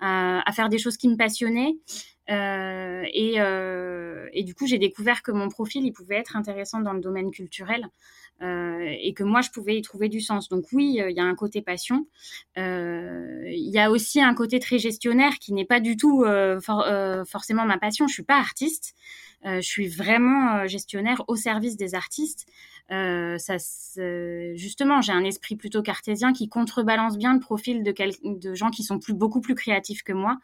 à, 0.00 0.52
faire 0.52 0.68
des 0.68 0.78
choses 0.78 0.96
qui 0.96 1.08
me 1.08 1.16
passionnaient. 1.16 1.76
Euh, 2.30 3.04
et, 3.12 3.40
euh, 3.40 4.28
et, 4.32 4.44
du 4.44 4.54
coup, 4.54 4.66
j'ai 4.66 4.78
découvert 4.78 5.22
que 5.22 5.30
mon 5.32 5.48
profil, 5.48 5.84
il 5.84 5.92
pouvait 5.92 6.16
être 6.16 6.36
intéressant 6.36 6.80
dans 6.80 6.92
le 6.92 7.00
domaine 7.00 7.30
culturel 7.30 7.88
euh, 8.42 8.94
et 9.00 9.14
que 9.14 9.22
moi, 9.24 9.40
je 9.40 9.50
pouvais 9.50 9.78
y 9.78 9.82
trouver 9.82 10.08
du 10.08 10.20
sens. 10.20 10.48
Donc 10.48 10.66
oui, 10.72 11.00
il 11.08 11.16
y 11.16 11.20
a 11.20 11.24
un 11.24 11.34
côté 11.34 11.62
passion. 11.62 12.06
Il 12.56 13.70
y 13.72 13.78
a 13.78 13.90
aussi 13.90 14.20
un 14.20 14.34
côté 14.34 14.58
très 14.60 14.78
gestionnaire 14.78 15.38
qui 15.38 15.52
n'est 15.52 15.64
pas 15.64 15.80
du 15.80 15.96
tout 15.96 16.24
forcément 16.62 17.64
ma 17.64 17.78
passion. 17.78 18.06
Je 18.06 18.12
suis 18.12 18.22
pas 18.22 18.38
artiste. 18.38 18.94
je 19.44 19.60
suis 19.60 19.88
vraiment 19.88 20.66
gestionnaire 20.66 21.24
au 21.28 21.36
service 21.36 21.76
des 21.76 21.94
artistes. 21.94 22.46
Justement, 24.54 25.00
j'ai 25.00 25.12
un 25.12 25.24
esprit 25.24 25.56
plutôt 25.56 25.82
cartésien 25.82 26.34
qui 26.34 26.48
contrebalance 26.48 27.16
bien 27.16 27.32
le 27.32 27.40
profil 27.40 27.82
de, 27.82 28.54
gens 28.54 28.70
qui 28.70 28.82
sont 28.82 29.00
beaucoup 29.08 29.40
plus 29.40 29.54
créatifs 29.54 30.02
que 30.02 30.12
moi. 30.12 30.38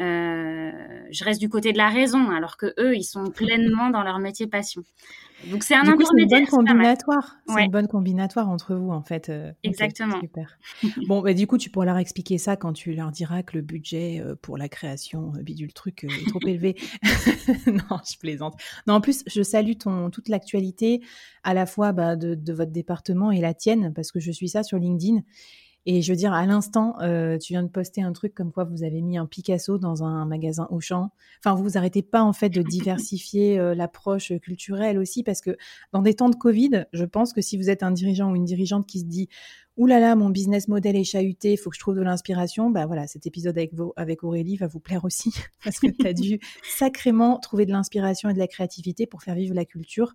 Euh, 0.00 0.70
je 1.10 1.24
reste 1.24 1.40
du 1.40 1.48
côté 1.48 1.72
de 1.72 1.78
la 1.78 1.88
raison, 1.88 2.30
alors 2.30 2.56
que 2.56 2.66
eux, 2.78 2.96
ils 2.96 3.04
sont 3.04 3.24
pleinement 3.30 3.90
dans 3.90 4.02
leur 4.02 4.18
métier 4.18 4.46
passion. 4.46 4.82
Donc 5.50 5.62
c'est 5.62 5.74
un 5.74 5.82
du 5.84 5.90
une 5.90 6.26
bonne 6.26 6.46
combinatoire. 6.46 7.36
C'est 7.46 7.64
une 7.64 7.70
bonne 7.70 7.86
combinatoire 7.86 8.48
entre 8.48 8.74
vous 8.74 8.90
en 8.90 9.02
fait. 9.02 9.28
Euh, 9.28 9.52
Exactement. 9.62 10.20
super. 10.20 10.58
bon, 11.06 11.22
bah, 11.22 11.32
du 11.32 11.46
coup, 11.46 11.58
tu 11.58 11.70
pourras 11.70 11.86
leur 11.86 11.98
expliquer 11.98 12.38
ça 12.38 12.56
quand 12.56 12.72
tu 12.72 12.92
leur 12.92 13.12
diras 13.12 13.42
que 13.42 13.56
le 13.56 13.62
budget 13.62 14.20
euh, 14.20 14.34
pour 14.40 14.58
la 14.58 14.68
création 14.68 15.32
bidule 15.42 15.72
truc 15.72 16.04
est 16.04 16.28
trop 16.28 16.40
élevé. 16.46 16.76
non, 17.66 17.98
je 18.08 18.18
plaisante. 18.18 18.54
Non, 18.86 18.94
en 18.94 19.00
plus, 19.00 19.22
je 19.26 19.42
salue 19.42 19.76
ton 19.78 20.10
toute 20.10 20.28
l'actualité 20.28 21.02
à 21.44 21.54
la 21.54 21.66
fois 21.66 21.92
bah, 21.92 22.16
de, 22.16 22.34
de 22.34 22.52
votre 22.52 22.72
département 22.72 23.30
et 23.30 23.40
la 23.40 23.54
tienne 23.54 23.92
parce 23.94 24.10
que 24.10 24.20
je 24.20 24.32
suis 24.32 24.48
ça 24.48 24.62
sur 24.62 24.78
LinkedIn. 24.78 25.22
Et 25.90 26.02
je 26.02 26.12
veux 26.12 26.16
dire, 26.16 26.34
à 26.34 26.44
l'instant, 26.44 26.96
euh, 27.00 27.38
tu 27.38 27.54
viens 27.54 27.62
de 27.62 27.68
poster 27.68 28.02
un 28.02 28.12
truc 28.12 28.34
comme 28.34 28.52
quoi 28.52 28.64
vous 28.64 28.84
avez 28.84 29.00
mis 29.00 29.16
un 29.16 29.24
Picasso 29.24 29.78
dans 29.78 30.04
un 30.04 30.26
magasin 30.26 30.68
Auchan. 30.70 31.08
Enfin, 31.38 31.54
vous 31.54 31.62
vous 31.62 31.78
arrêtez 31.78 32.02
pas 32.02 32.22
en 32.22 32.34
fait 32.34 32.50
de 32.50 32.60
diversifier 32.60 33.58
euh, 33.58 33.74
l'approche 33.74 34.34
culturelle 34.42 34.98
aussi, 34.98 35.22
parce 35.22 35.40
que 35.40 35.56
dans 35.94 36.02
des 36.02 36.12
temps 36.12 36.28
de 36.28 36.36
Covid, 36.36 36.84
je 36.92 37.06
pense 37.06 37.32
que 37.32 37.40
si 37.40 37.56
vous 37.56 37.70
êtes 37.70 37.82
un 37.82 37.90
dirigeant 37.90 38.30
ou 38.30 38.36
une 38.36 38.44
dirigeante 38.44 38.86
qui 38.86 39.00
se 39.00 39.06
dit 39.06 39.30
Ouh 39.78 39.86
là 39.86 39.98
là, 39.98 40.14
mon 40.14 40.28
business 40.28 40.68
model 40.68 40.94
est 40.94 41.04
chahuté, 41.04 41.52
il 41.52 41.56
faut 41.56 41.70
que 41.70 41.76
je 41.76 41.80
trouve 41.80 41.94
de 41.94 42.02
l'inspiration. 42.02 42.68
Bah 42.68 42.84
voilà, 42.84 43.06
cet 43.06 43.24
épisode 43.26 43.56
avec, 43.56 43.72
avec 43.96 44.24
Aurélie 44.24 44.56
va 44.56 44.66
vous 44.66 44.80
plaire 44.80 45.06
aussi 45.06 45.32
parce 45.64 45.78
que 45.78 45.86
tu 45.86 46.06
as 46.06 46.12
dû 46.12 46.38
sacrément 46.64 47.38
trouver 47.38 47.64
de 47.64 47.72
l'inspiration 47.72 48.28
et 48.28 48.34
de 48.34 48.38
la 48.38 48.48
créativité 48.48 49.06
pour 49.06 49.22
faire 49.22 49.36
vivre 49.36 49.54
la 49.54 49.64
culture 49.64 50.12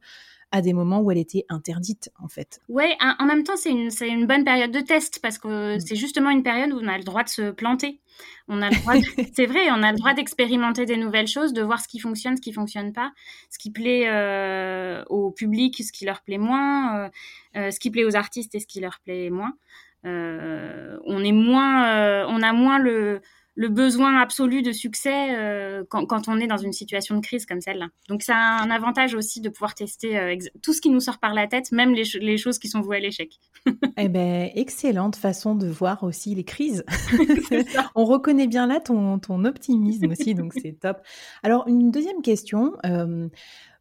à 0.53 0.61
des 0.61 0.71
moments 0.71 1.01
où 1.01 1.09
elle 1.09 1.17
était 1.17 1.45
interdite, 1.49 2.11
en 2.21 2.27
fait. 2.27 2.61
Oui, 2.69 2.85
en 3.01 3.25
même 3.25 3.43
temps, 3.43 3.57
c'est 3.57 3.71
une, 3.71 3.89
une 4.01 4.27
bonne 4.27 4.43
période 4.43 4.69
de 4.69 4.81
test 4.81 5.19
parce 5.19 5.39
que 5.39 5.75
mm. 5.75 5.79
c'est 5.79 5.95
justement 5.95 6.29
une 6.29 6.43
période 6.43 6.71
où 6.71 6.79
on 6.79 6.87
a 6.87 6.95
le 6.95 7.03
droit 7.03 7.23
de 7.23 7.29
se 7.29 7.49
planter. 7.49 7.99
On 8.47 8.61
a 8.61 8.69
le 8.69 8.75
droit, 8.75 8.93
c'est 9.33 9.47
vrai, 9.47 9.71
on 9.71 9.81
a 9.81 9.91
le 9.91 9.97
droit 9.97 10.13
d'expérimenter 10.13 10.85
des 10.85 10.95
nouvelles 10.95 11.27
choses, 11.27 11.53
de 11.53 11.63
voir 11.63 11.81
ce 11.81 11.87
qui 11.87 11.97
fonctionne, 11.97 12.37
ce 12.37 12.41
qui 12.41 12.53
fonctionne 12.53 12.93
pas, 12.93 13.11
ce 13.49 13.57
qui 13.57 13.71
plaît 13.71 14.03
euh, 14.07 15.03
au 15.09 15.31
public, 15.31 15.83
ce 15.83 15.91
qui 15.91 16.05
leur 16.05 16.21
plaît 16.21 16.37
moins, 16.37 16.99
euh, 16.99 17.09
euh, 17.55 17.71
ce 17.71 17.79
qui 17.79 17.89
plaît 17.89 18.05
aux 18.05 18.15
artistes 18.15 18.53
et 18.53 18.59
ce 18.59 18.67
qui 18.67 18.79
leur 18.79 18.99
plaît 18.99 19.31
moins. 19.31 19.53
on 20.03 21.23
est 21.23 21.31
moins, 21.31 22.27
on 22.27 22.43
a 22.43 22.53
moins 22.53 22.77
le 22.77 23.21
le 23.55 23.69
besoin 23.69 24.19
absolu 24.19 24.61
de 24.61 24.71
succès 24.71 25.35
euh, 25.37 25.83
quand, 25.87 26.27
on 26.27 26.39
est 26.39 26.47
dans 26.47 26.57
une 26.57 26.73
situation 26.73 27.15
de 27.15 27.21
crise 27.21 27.45
comme 27.45 27.61
celle-là. 27.61 27.87
Donc 28.09 28.23
ça 28.23 28.35
a 28.35 28.63
un 28.63 28.71
avantage 28.71 29.13
aussi 29.13 29.41
de 29.41 29.49
pouvoir 29.49 29.75
tester 29.75 30.17
euh, 30.17 30.35
tout 30.61 30.73
ce 30.73 30.81
qui 30.81 30.89
nous 30.89 30.99
sort 30.99 31.19
par 31.19 31.33
la 31.33 31.47
tête, 31.47 31.71
même 31.71 31.93
les, 31.93 32.37
choses 32.37 32.57
qui 32.57 32.67
sont 32.67 32.81
vouées 32.81 32.97
à 32.97 32.99
l'échec. 32.99 33.37
eh 33.97 34.09
ben, 34.09 34.49
excellente 34.55 35.15
façon 35.15 35.55
de 35.55 35.67
voir 35.67 36.03
aussi 36.03 36.33
les 36.33 36.43
crises. 36.43 36.83
on 37.95 38.05
reconnaît 38.05 38.47
bien 38.47 38.65
là 38.65 38.79
ton, 38.79 39.19
ton 39.19 39.45
optimisme 39.45 40.11
aussi, 40.11 40.33
donc 40.33 40.53
c'est 40.53 40.79
top. 40.79 41.01
Alors 41.43 41.67
une 41.67 41.91
deuxième 41.91 42.21
question. 42.21 42.73
Euh, 42.85 43.27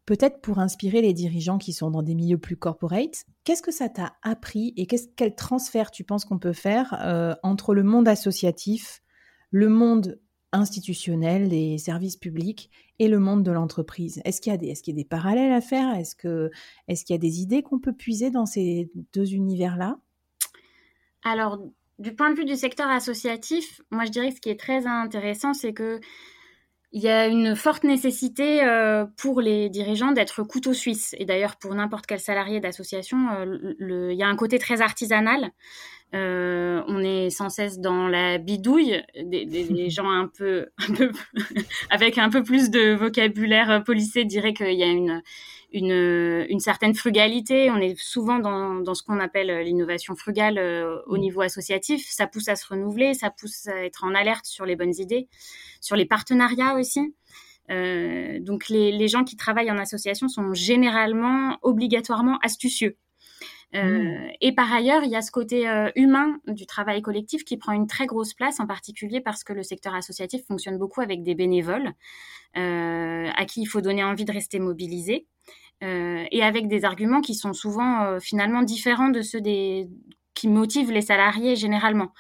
peut-être 0.05 0.41
pour 0.41 0.59
inspirer 0.59 1.01
les 1.01 1.13
dirigeants 1.13 1.59
qui 1.59 1.73
sont 1.73 1.91
dans 1.91 2.03
des 2.03 2.15
milieux 2.15 2.37
plus 2.37 2.57
corporate, 2.57 3.25
qu'est-ce 3.45 3.63
que 3.63 3.71
ça 3.71 3.89
t'a 3.89 4.15
appris 4.23 4.75
et 4.77 4.87
quel 4.87 5.35
transfert 5.37 5.93
tu 5.93 6.03
penses 6.03 6.25
qu'on 6.25 6.41
peut 6.41 6.53
faire 6.53 7.39
entre 7.45 7.73
le 7.73 7.85
monde 7.85 8.09
associatif 8.09 9.02
le 9.53 9.69
monde 9.69 10.19
institutionnel, 10.51 11.49
des 11.49 11.79
services 11.79 12.17
publics 12.17 12.71
et 12.99 13.09
le 13.09 13.19
monde 13.19 13.43
de 13.43 13.51
l'entreprise. 13.51 14.21
Est-ce 14.25 14.41
qu'il 14.41 14.53
y 14.53 14.55
a 14.55 14.59
des, 14.59 14.69
est-ce 14.69 14.83
y 14.87 14.93
a 14.93 14.97
des 14.97 15.05
parallèles 15.05 15.53
à 15.53 15.61
faire? 15.61 15.95
Est-ce 15.95 16.15
qu'il 16.17 17.15
y 17.15 17.15
a 17.15 17.19
des 17.19 17.41
idées 17.41 17.63
qu'on 17.63 17.79
peut 17.79 17.95
puiser 17.95 18.31
dans 18.31 18.47
ces 18.47 18.91
deux 19.15 19.33
univers-là? 19.33 19.99
Alors, 21.25 21.59
du 21.99 22.15
point 22.15 22.31
de 22.31 22.37
vue 22.37 22.45
du 22.45 22.57
secteur 22.57 22.89
associatif, 22.89 23.81
moi 23.91 24.05
je 24.05 24.11
dirais 24.11 24.29
que 24.31 24.37
ce 24.37 24.41
qui 24.41 24.51
est 24.51 24.61
très 24.61 24.87
intéressant, 24.87 25.55
c'est 25.55 25.73
que 25.73 26.01
il 26.95 27.01
y 27.01 27.09
a 27.09 27.27
une 27.27 27.57
forte 27.57 27.85
nécessité 27.85 28.63
euh, 28.63 29.07
pour 29.17 29.41
les 29.41 29.71
dirigeants 29.71 30.13
d'être 30.13 30.43
couteau 30.43 30.75
suisse. 30.75 31.15
Et 31.19 31.25
d'ailleurs, 31.25 31.57
pour 31.57 31.75
n'importe 31.75 32.07
quel 32.07 32.21
salarié 32.21 32.61
d'association, 32.61 33.31
euh, 33.31 34.13
il 34.13 34.17
y 34.17 34.23
a 34.23 34.29
un 34.29 34.37
côté 34.37 34.59
très 34.59 34.83
artisanal. 34.83 35.53
Euh, 36.15 36.83
on 36.89 37.03
est 37.03 37.31
sans 37.31 37.49
cesse 37.49 37.79
dans 37.79 38.07
la 38.07 38.37
bidouille, 38.37 39.03
des, 39.25 39.91
gens 39.91 40.11
un 40.11 40.29
peu, 40.29 40.69
un 40.77 40.93
peu 40.93 41.11
avec 41.91 42.19
un 42.19 42.29
peu 42.29 42.43
plus 42.43 42.71
de 42.71 42.95
vocabulaire 42.95 43.83
policé 43.85 44.25
diraient 44.25 44.53
qu'il 44.53 44.75
y 44.75 44.83
a 44.83 44.91
une, 44.91 45.23
une, 45.73 46.47
une, 46.51 46.61
certaine 46.61 46.95
frugalité. 46.95 47.71
On 47.71 47.79
est 47.79 47.99
souvent 47.99 48.39
dans, 48.39 48.75
dans 48.75 48.95
ce 48.95 49.03
qu'on 49.03 49.21
appelle 49.21 49.65
l'innovation 49.65 50.15
frugale 50.15 50.59
euh, 50.59 51.01
au 51.07 51.17
mm. 51.17 51.21
niveau 51.21 51.41
associatif. 51.41 52.07
Ça 52.09 52.27
pousse 52.27 52.49
à 52.49 52.57
se 52.57 52.67
renouveler, 52.67 53.15
ça 53.15 53.31
pousse 53.31 53.67
à 53.69 53.85
être 53.85 54.05
en 54.05 54.15
alerte 54.15 54.45
sur 54.45 54.67
les 54.67 54.77
bonnes 54.77 54.95
idées, 54.99 55.29
sur 55.81 55.97
les 55.97 56.05
partenariats 56.05 56.75
aussi. 56.75 57.15
Euh, 57.71 58.39
donc 58.41 58.69
les, 58.69 58.93
les, 58.93 59.09
gens 59.09 59.25
qui 59.25 59.37
travaillent 59.37 59.71
en 59.71 59.79
association 59.79 60.29
sont 60.29 60.53
généralement 60.53 61.59
obligatoirement 61.63 62.39
astucieux. 62.43 62.99
Euh, 63.75 63.81
mmh. 63.81 64.31
Et 64.41 64.53
par 64.55 64.73
ailleurs, 64.73 65.03
il 65.05 65.11
y 65.11 65.17
a 65.17 65.23
ce 65.23 65.31
côté 65.31 65.69
euh, 65.69 65.91
humain 65.97 66.39
du 66.47 66.67
travail 66.67 67.01
collectif 67.03 67.45
qui 67.45 67.57
prend 67.57 67.73
une 67.73 67.87
très 67.87 68.07
grosse 68.07 68.35
place, 68.35 68.61
en 68.61 68.67
particulier 68.67 69.21
parce 69.21 69.45
que 69.45 69.53
le 69.53 69.63
secteur 69.63 69.95
associatif 69.95 70.45
fonctionne 70.47 70.79
beaucoup 70.79 71.01
avec 71.01 71.23
des 71.23 71.35
bénévoles 71.35 71.93
euh, 72.57 73.29
à 73.35 73.45
qui 73.47 73.63
il 73.63 73.67
faut 73.67 73.81
donner 73.81 74.05
envie 74.05 74.25
de 74.25 74.33
rester 74.33 74.59
mobilisés. 74.59 75.27
et 75.81 76.43
avec 76.43 76.69
des 76.69 76.85
arguments 76.85 77.21
qui 77.21 77.35
sont 77.35 77.53
souvent 77.53 78.21
finalement 78.21 78.63
différents 78.63 79.11
de 79.11 79.21
ceux 79.21 79.41
des, 79.41 79.89
qui 80.35 80.49
motivent 80.49 80.91
les 80.91 81.03
salariés 81.03 81.57
généralement. 81.57 82.13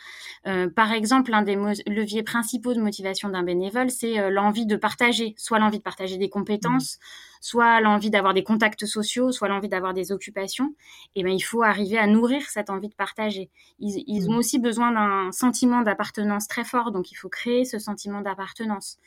Euh, 0.46 0.68
par 0.68 0.92
exemple, 0.92 1.32
un 1.34 1.42
des 1.42 1.56
leviers 1.86 2.22
principaux 2.22 2.74
de 2.74 2.80
motivation 2.80 3.28
d'un 3.28 3.44
bénévole, 3.44 3.90
c'est 3.90 4.18
euh, 4.18 4.28
l'envie 4.28 4.66
de 4.66 4.76
partager, 4.76 5.34
soit 5.38 5.60
l'envie 5.60 5.78
de 5.78 5.82
partager 5.82 6.18
des 6.18 6.28
compétences, 6.28 6.96
mmh. 6.96 7.38
soit 7.40 7.80
l'envie 7.80 8.10
d'avoir 8.10 8.34
des 8.34 8.42
contacts 8.42 8.84
sociaux, 8.84 9.30
soit 9.30 9.48
l'envie 9.48 9.68
d'avoir 9.68 9.94
des 9.94 10.10
occupations. 10.10 10.74
Et 11.14 11.22
ben, 11.22 11.32
il 11.32 11.40
faut 11.40 11.62
arriver 11.62 11.96
à 11.96 12.08
nourrir 12.08 12.42
cette 12.48 12.70
envie 12.70 12.88
de 12.88 12.94
partager. 12.94 13.50
Ils, 13.78 14.26
mmh. 14.26 14.32
ont 14.32 14.36
aussi 14.36 14.58
besoin 14.58 14.90
d'un 14.90 15.30
sentiment 15.30 15.82
d'appartenance 15.82 16.48
très 16.48 16.64
fort, 16.64 16.90
donc 16.90 17.12
il 17.12 17.14
faut 17.14 17.28
créer 17.28 17.64
ce 17.64 17.78
sentiment 17.78 18.20
d'appartenance. 18.20 18.98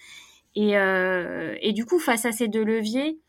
Et, 0.55 0.77
euh, 0.77 1.55
et, 1.59 1.73
du 1.73 1.85
coup, 1.85 1.99
face 1.99 2.25
à 2.25 2.31
ces 2.31 2.47
deux 2.47 2.63
leviers, 2.63 3.19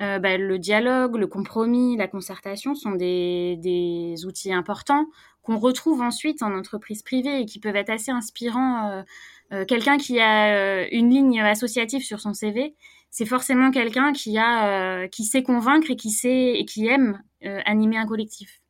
euh, 0.00 0.18
bah, 0.20 0.36
le 0.36 0.58
dialogue, 0.58 1.16
le 1.16 1.26
compromis, 1.26 1.96
la 1.96 2.06
concertation 2.06 2.74
sont 2.74 2.92
des, 2.92 4.14
outils 4.24 4.52
importants 4.52 5.06
qu'on 5.42 5.58
retrouve 5.58 6.02
ensuite 6.02 6.42
en 6.42 6.54
entreprise 6.56 7.02
privée 7.02 7.40
et 7.40 7.46
qui 7.46 7.58
peuvent 7.58 7.76
être 7.76 7.90
assez 7.90 8.12
inspirants. 8.12 8.90
Euh, 8.90 9.02
euh, 9.52 9.64
quelqu'un 9.64 9.96
qui 9.96 10.20
a 10.20 10.88
une 10.90 11.10
ligne 11.10 11.40
associative 11.40 12.02
sur 12.02 12.20
son 12.20 12.32
CV, 12.32 12.76
c'est 13.10 13.26
forcément 13.26 13.70
quelqu'un 13.70 14.12
qui 14.12 14.38
a, 14.38 15.08
qui 15.08 15.24
sait 15.24 15.42
convaincre 15.42 15.90
et 15.90 15.96
qui 15.96 16.10
sait 16.10 16.58
et 16.58 16.64
qui 16.64 16.86
aime 16.86 17.20
animer 17.64 17.96
un 17.96 18.06
collectif. 18.06 18.60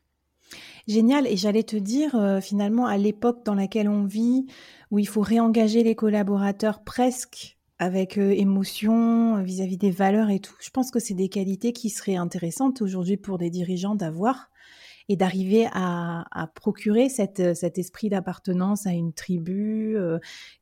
Génial. 0.87 1.27
Et 1.27 1.37
j'allais 1.37 1.65
te 1.65 1.77
dire, 1.77 2.39
finalement, 2.41 2.87
à 2.87 2.97
l'époque 2.97 3.45
dans 3.45 3.55
laquelle 3.55 3.89
on 3.89 4.05
vit, 4.05 4.47
où 4.93 5.01
il 5.01 5.09
faut 5.09 5.21
réengager 5.21 5.83
les 5.83 5.97
collaborateurs 5.97 6.85
presque 6.85 7.58
avec 7.79 8.19
euh, 8.19 8.31
émotion 8.31 9.37
euh, 9.37 9.43
vis-à-vis 9.43 9.77
des 9.77 9.91
valeurs 9.91 10.31
et 10.31 10.41
tout. 10.41 10.55
Je 10.61 10.71
pense 10.71 10.91
que 10.91 10.99
c'est 10.99 11.15
des 11.15 11.29
qualités 11.29 11.73
qui 11.73 11.91
seraient 11.91 12.17
intéressantes 12.17 12.83
aujourd'hui 12.83 13.17
pour 13.17 13.39
des 13.39 13.51
dirigeants 13.51 13.95
d'avoir 13.95 14.51
et 15.09 15.17
d'arriver 15.17 15.67
à, 15.73 16.25
procurer 16.55 17.09
cette, 17.09 17.55
cet 17.55 17.79
esprit 17.79 18.09
d'appartenance 18.09 18.87
à 18.87 18.93
une 18.93 19.13
tribu 19.13 19.97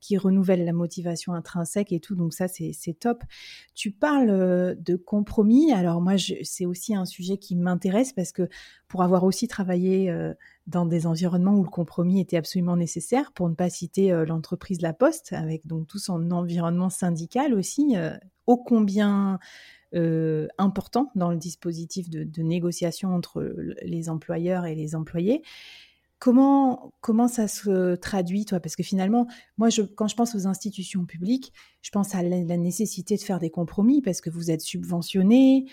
qui 0.00 0.16
renouvelle 0.16 0.64
la 0.64 0.72
motivation 0.72 1.32
intrinsèque 1.32 1.92
et 1.92 2.00
tout. 2.00 2.14
Donc 2.14 2.32
ça, 2.32 2.46
c'est 2.48 2.98
top. 2.98 3.22
Tu 3.74 3.90
parles 3.90 4.76
de 4.78 4.96
compromis. 4.96 5.72
Alors 5.72 6.00
moi, 6.00 6.14
c'est 6.42 6.66
aussi 6.66 6.94
un 6.94 7.04
sujet 7.04 7.38
qui 7.38 7.56
m'intéresse 7.56 8.12
parce 8.12 8.32
que 8.32 8.48
pour 8.88 9.02
avoir 9.02 9.24
aussi 9.24 9.48
travaillé 9.48 10.14
dans 10.66 10.86
des 10.86 11.06
environnements 11.06 11.56
où 11.56 11.64
le 11.64 11.70
compromis 11.70 12.20
était 12.20 12.36
absolument 12.36 12.76
nécessaire, 12.76 13.32
pour 13.32 13.48
ne 13.48 13.54
pas 13.54 13.70
citer 13.70 14.10
l'entreprise 14.26 14.80
La 14.80 14.92
Poste, 14.92 15.32
avec 15.32 15.66
donc 15.66 15.86
tout 15.86 15.98
son 15.98 16.30
environnement 16.30 16.90
syndical 16.90 17.54
aussi, 17.54 17.96
ô 18.46 18.56
combien 18.56 19.38
euh, 19.94 20.48
important 20.58 21.10
dans 21.14 21.30
le 21.30 21.36
dispositif 21.36 22.10
de, 22.10 22.42
négociation 22.42 23.14
entre 23.14 23.54
les 23.82 24.08
employeurs 24.08 24.66
et 24.66 24.74
les 24.74 24.94
employés. 24.94 25.42
Comment, 26.18 26.92
comment 27.00 27.28
ça 27.28 27.46
se 27.46 27.94
traduit, 27.94 28.46
toi? 28.46 28.58
Parce 28.58 28.74
que 28.74 28.82
finalement, 28.82 29.26
moi, 29.58 29.68
quand 29.96 30.08
je 30.08 30.16
pense 30.16 30.34
aux 30.34 30.46
institutions 30.46 31.04
publiques, 31.04 31.52
je 31.82 31.90
pense 31.90 32.14
à 32.14 32.22
la, 32.22 32.56
nécessité 32.56 33.16
de 33.16 33.20
faire 33.20 33.38
des 33.38 33.50
compromis 33.50 34.02
parce 34.02 34.20
que 34.20 34.30
vous 34.30 34.50
êtes 34.50 34.62
subventionné, 34.62 35.66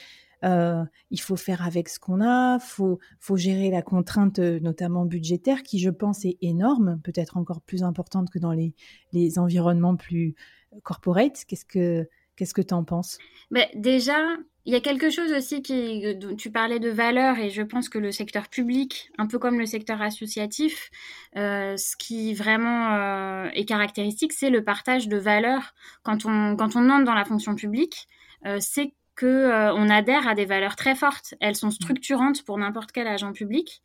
euh, 0.44 0.84
il 1.12 1.22
faut 1.22 1.38
faire 1.38 1.66
avec 1.66 1.88
ce 1.88 1.98
qu'on 1.98 2.22
a, 2.22 2.60
faut, 2.60 3.00
faut 3.20 3.38
gérer 3.38 3.72
la 3.72 3.82
contrainte, 3.82 4.40
notamment 4.40 5.06
budgétaire, 5.06 5.64
qui, 5.64 5.80
je 5.80 5.90
pense, 5.90 6.26
est 6.26 6.38
énorme, 6.42 7.00
peut-être 7.04 7.38
encore 7.38 7.62
plus 7.62 7.84
importante 7.84 8.30
que 8.30 8.40
dans 8.40 8.52
les, 8.52 8.76
les 9.14 9.40
environnements 9.40 9.96
plus 9.96 10.36
corporate. 10.84 11.46
Qu'est-ce 11.48 11.66
que 11.66 12.08
Qu'est-ce 12.36 12.54
que 12.54 12.62
tu 12.62 12.74
en 12.74 12.84
penses? 12.84 13.18
Mais 13.52 13.70
Déjà, 13.76 14.18
il 14.66 14.72
y 14.72 14.76
a 14.78 14.80
quelque 14.80 15.10
chose 15.10 15.34
aussi 15.34 15.62
qui, 15.62 16.16
dont 16.16 16.36
tu 16.36 16.50
parlais 16.50 16.80
de 16.80 16.90
valeur 16.90 17.38
et 17.38 17.50
je 17.50 17.62
pense 17.62 17.90
que 17.90 17.98
le 17.98 18.12
secteur 18.12 18.48
public, 18.48 19.12
un 19.18 19.28
peu 19.28 19.38
comme 19.38 19.60
le 19.60 19.66
secteur 19.66 20.02
associatif, 20.02 20.90
euh, 21.36 21.76
ce 21.76 21.98
qui 21.98 22.34
vraiment 22.34 22.94
euh, 22.94 23.50
est 23.54 23.66
caractéristique, 23.66 24.32
c'est 24.32 24.50
le 24.50 24.64
partage 24.64 25.10
de 25.10 25.18
valeurs. 25.18 25.74
Quand 26.04 26.26
on, 26.26 26.56
quand 26.56 26.78
on 26.78 26.90
entre 26.90 27.04
dans 27.04 27.14
la 27.14 27.26
fonction 27.26 27.56
publique, 27.56 28.08
euh, 28.46 28.58
c'est 28.62 28.94
que 29.16 29.72
on 29.76 29.90
adhère 29.90 30.28
à 30.28 30.34
des 30.34 30.46
valeurs 30.46 30.76
très 30.76 30.96
fortes. 30.96 31.36
Elles 31.40 31.56
sont 31.56 31.70
structurantes 31.70 32.44
pour 32.44 32.58
n'importe 32.58 32.92
quel 32.92 33.06
agent 33.06 33.32
public. 33.34 33.84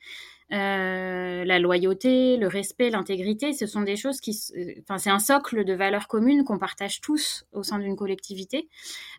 Euh, 0.50 1.45
la 1.45 1.59
loyauté, 1.59 2.38
le 2.38 2.47
respect, 2.47 2.88
l'intégrité, 2.88 3.52
ce 3.52 3.67
sont 3.67 3.83
des 3.83 3.97
choses 3.97 4.19
qui, 4.21 4.38
enfin, 4.81 4.97
c'est 4.97 5.11
un 5.11 5.19
socle 5.19 5.62
de 5.64 5.75
valeurs 5.75 6.09
communes 6.09 6.45
qu'on 6.45 6.59
partage 6.59 7.02
tous 7.02 7.45
au 7.52 7.62
sein 7.62 7.78
d'une 7.78 7.97
collectivité 7.97 8.67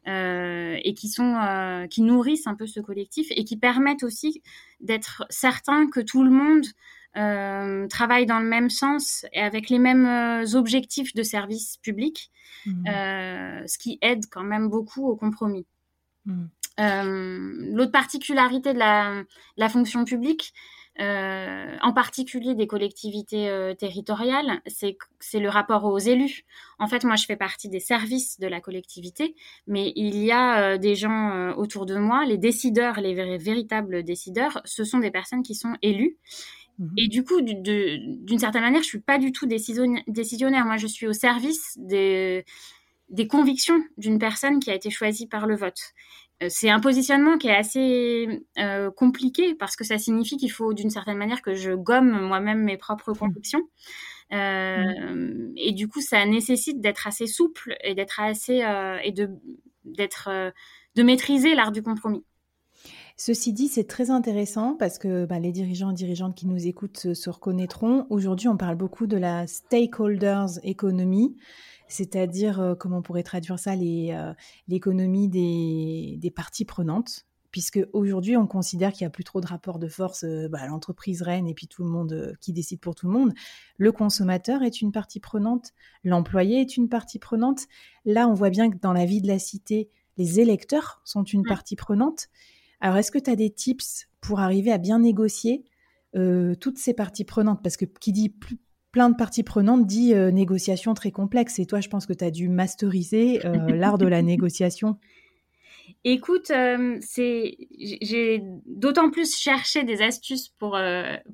euh, 0.08 0.76
et 0.84 0.96
qui 0.96 1.08
sont, 1.08 1.36
euh, 1.36 1.86
qui 1.86 2.02
nourrissent 2.02 2.48
un 2.48 2.56
peu 2.56 2.66
ce 2.66 2.80
collectif 2.80 3.28
et 3.30 3.44
qui 3.44 3.58
permettent 3.58 4.02
aussi 4.02 4.42
d'être 4.80 5.24
certain 5.30 5.88
que 5.88 6.00
tout 6.00 6.24
le 6.24 6.32
monde 6.32 6.66
travaillent 7.90 8.28
dans 8.28 8.40
le 8.40 8.48
même 8.48 8.70
sens 8.70 9.26
et 9.34 9.42
avec 9.42 9.70
les 9.70 9.80
mêmes 9.80 10.46
objectifs 10.54 11.14
de 11.14 11.24
service 11.24 11.78
public, 11.78 12.32
mmh. 12.66 12.86
ce 12.86 13.78
qui 13.78 13.98
aide 14.02 14.26
quand 14.32 14.44
même 14.44 14.70
beaucoup 14.70 15.06
au 15.06 15.18
compromis. 15.18 15.66
Mmh. 16.26 16.46
L'autre 17.76 17.92
particularité 17.92 18.74
de 18.74 18.80
la, 18.80 19.24
la 19.58 19.70
fonction 19.70 20.06
publique, 20.06 20.54
euh, 21.00 21.78
en 21.82 21.94
particulier 21.94 22.56
des 22.56 22.68
collectivités 22.68 23.50
euh, 23.50 23.74
territoriales, 23.74 24.62
c'est 24.68 25.40
le 25.40 25.48
rapport 25.48 25.86
aux 25.86 25.98
élus. 25.98 26.44
En 26.78 26.88
fait, 26.88 27.06
moi, 27.06 27.16
je 27.16 27.26
fais 27.26 27.38
partie 27.38 27.70
des 27.70 27.80
services 27.80 28.40
de 28.40 28.48
la 28.48 28.60
collectivité, 28.60 29.36
mais 29.66 29.94
il 29.96 30.18
y 30.18 30.32
a 30.32 30.74
euh, 30.74 30.78
des 30.78 30.96
gens 30.96 31.54
autour 31.54 31.86
de 31.86 31.96
moi, 31.96 32.26
les 32.26 32.38
décideurs, 32.38 33.00
les 33.00 33.14
véritables 33.38 34.04
décideurs, 34.04 34.62
ce 34.66 34.84
sont 34.84 35.00
des 35.00 35.12
personnes 35.12 35.44
qui 35.44 35.56
sont 35.56 35.76
élues. 35.82 36.18
Mmh 36.80 36.88
Et 36.98 37.08
du 37.08 37.24
coup, 37.24 37.42
d'une 37.42 38.40
certaine 38.40 38.62
manière, 38.62 38.84
je 38.84 38.88
suis 38.88 39.02
pas 39.02 39.18
du 39.18 39.32
tout 39.32 39.46
décisionnaire. 39.46 40.66
Moi, 40.66 40.78
je 40.78 40.88
suis 40.88 41.08
au 41.08 41.14
service 41.14 41.78
des, 41.78 42.46
des 43.10 43.28
convictions 43.28 43.82
d'une 43.98 44.20
personne 44.20 44.60
qui 44.60 44.70
a 44.70 44.76
été 44.76 44.90
choisie 44.90 45.28
par 45.28 45.48
le 45.48 45.56
vote. 45.56 45.80
Euh, 46.42 46.48
c'est 46.50 46.70
un 46.70 46.80
positionnement 46.80 47.38
qui 47.38 47.48
est 47.48 47.56
assez 47.56 48.44
euh, 48.58 48.92
compliqué 48.92 49.56
parce 49.56 49.76
que 49.76 49.84
ça 49.84 49.98
signifie 49.98 50.38
qu'il 50.38 50.52
faut 50.52 50.74
d'une 50.74 50.90
certaine 50.90 51.18
manière 51.18 51.42
que 51.42 51.54
je 51.54 51.72
gomme 51.72 52.28
moi-même 52.28 52.64
mes 52.64 52.78
propres 52.78 53.12
mmh. 53.12 53.18
convictions. 53.18 53.62
Euh, 54.32 54.84
mmh. 54.84 55.54
Et 55.58 55.72
du 55.74 55.88
coup, 55.88 56.02
ça 56.02 56.26
nécessite 56.26 56.80
d'être 56.82 57.08
assez 57.08 57.28
souple 57.28 57.76
et 57.84 57.96
d'être 57.96 58.20
assez 58.20 58.64
et 59.04 59.12
de 59.12 59.30
d'être 59.86 60.54
de 60.96 61.04
maîtriser 61.04 61.56
l'art 61.56 61.72
du 61.72 61.82
compromis. 61.82 62.24
Ceci 63.18 63.52
dit, 63.52 63.68
c'est 63.68 63.86
très 63.86 64.12
intéressant 64.12 64.76
parce 64.76 64.98
que 64.98 65.26
bah, 65.26 65.40
les 65.40 65.52
dirigeants 65.52 65.92
et 65.92 65.94
dirigeantes 65.94 66.36
qui 66.36 66.48
nous 66.48 66.68
écoutent 66.68 67.14
se 67.14 67.30
reconnaîtront. 67.30 68.06
Aujourd'hui, 68.10 68.48
on 68.48 68.56
parle 68.56 68.78
beaucoup 68.78 69.08
de 69.08 69.18
la 69.18 69.46
stakeholders 69.46 70.60
economy 70.64 71.36
c'est-à-dire, 71.90 72.62
euh, 72.62 72.76
comment 72.76 73.00
on 73.00 73.02
pourrait 73.02 73.24
traduire 73.24 73.60
ça, 73.60 73.74
euh, 73.74 74.34
l'économie 74.68 75.28
des, 75.28 76.34
parties 76.34 76.64
prenantes, 76.64 77.26
puisque 77.52 77.80
aujourd'hui 77.94 78.38
on 78.38 78.46
considère 78.46 78.94
qu'il 78.94 79.04
n'y 79.06 79.08
a 79.08 79.10
plus 79.10 79.24
trop 79.24 79.42
de 79.42 79.48
rapports 79.48 79.80
de 79.80 79.88
force, 79.88 80.24
euh, 80.24 80.48
bah, 80.48 80.66
l'entreprise 80.68 81.24
reine 81.24 81.48
et 81.48 81.56
puis 81.56 81.68
tout 81.68 81.84
le 81.84 81.90
monde 81.90 82.38
qui 82.40 82.54
décide 82.54 82.80
pour 82.80 82.94
tout 82.94 83.08
le 83.08 83.14
monde. 83.14 83.34
Le 83.78 83.92
consommateur 83.92 84.62
est 84.62 84.82
une 84.82 84.92
partie 84.92 85.20
prenante, 85.20 85.74
l'employé 86.04 86.62
est 86.62 86.78
une 86.78 86.90
partie 86.90 87.18
prenante. 87.18 87.64
Là, 88.06 88.28
on 88.28 88.36
voit 88.36 88.52
bien 88.52 88.70
que 88.70 88.78
dans 88.78 88.94
la 88.94 89.06
vie 89.06 89.22
de 89.22 89.28
la 89.28 89.40
cité, 89.40 89.90
les 90.18 90.40
électeurs 90.40 91.02
sont 91.04 91.24
une 91.24 91.42
mmh. 91.42 91.48
partie 91.48 91.76
prenante. 91.76 92.28
Alors, 92.82 92.98
est-ce 92.98 93.12
que 93.12 93.20
tu 93.20 93.32
as 93.32 93.36
des 93.36 93.50
tips 93.50 94.08
pour 94.22 94.40
arriver 94.40 94.72
à 94.72 94.78
bien 94.78 95.00
négocier 95.00 95.66
toutes 96.14 96.78
ces 96.78 96.94
parties 96.94 97.26
prenantes? 97.26 97.62
Parce 97.62 97.78
que 97.78 97.86
qui 97.86 98.12
dit 98.12 98.30
plus, 98.30 98.60
plein 98.92 99.10
de 99.10 99.16
parties 99.16 99.44
prenantes 99.44 99.86
dit 99.86 100.14
euh, 100.14 100.32
négociation 100.32 100.94
très 100.94 101.12
complexe. 101.12 101.60
Et 101.60 101.66
toi, 101.66 101.82
je 101.82 101.90
pense 101.90 102.06
que 102.06 102.14
tu 102.14 102.24
as 102.24 102.32
dû 102.32 102.50
masteriser 102.50 103.46
euh, 103.46 103.54
l'art 103.76 103.98
de 103.98 104.08
la 104.08 104.22
négociation. 104.22 104.98
Écoute, 106.04 106.52
euh, 106.52 106.98
c'est 107.02 107.58
j'ai 107.80 108.44
d'autant 108.68 109.10
plus 109.10 109.36
cherché 109.36 109.84
des 109.84 110.04
astuces 110.04 110.48
pour 110.48 110.80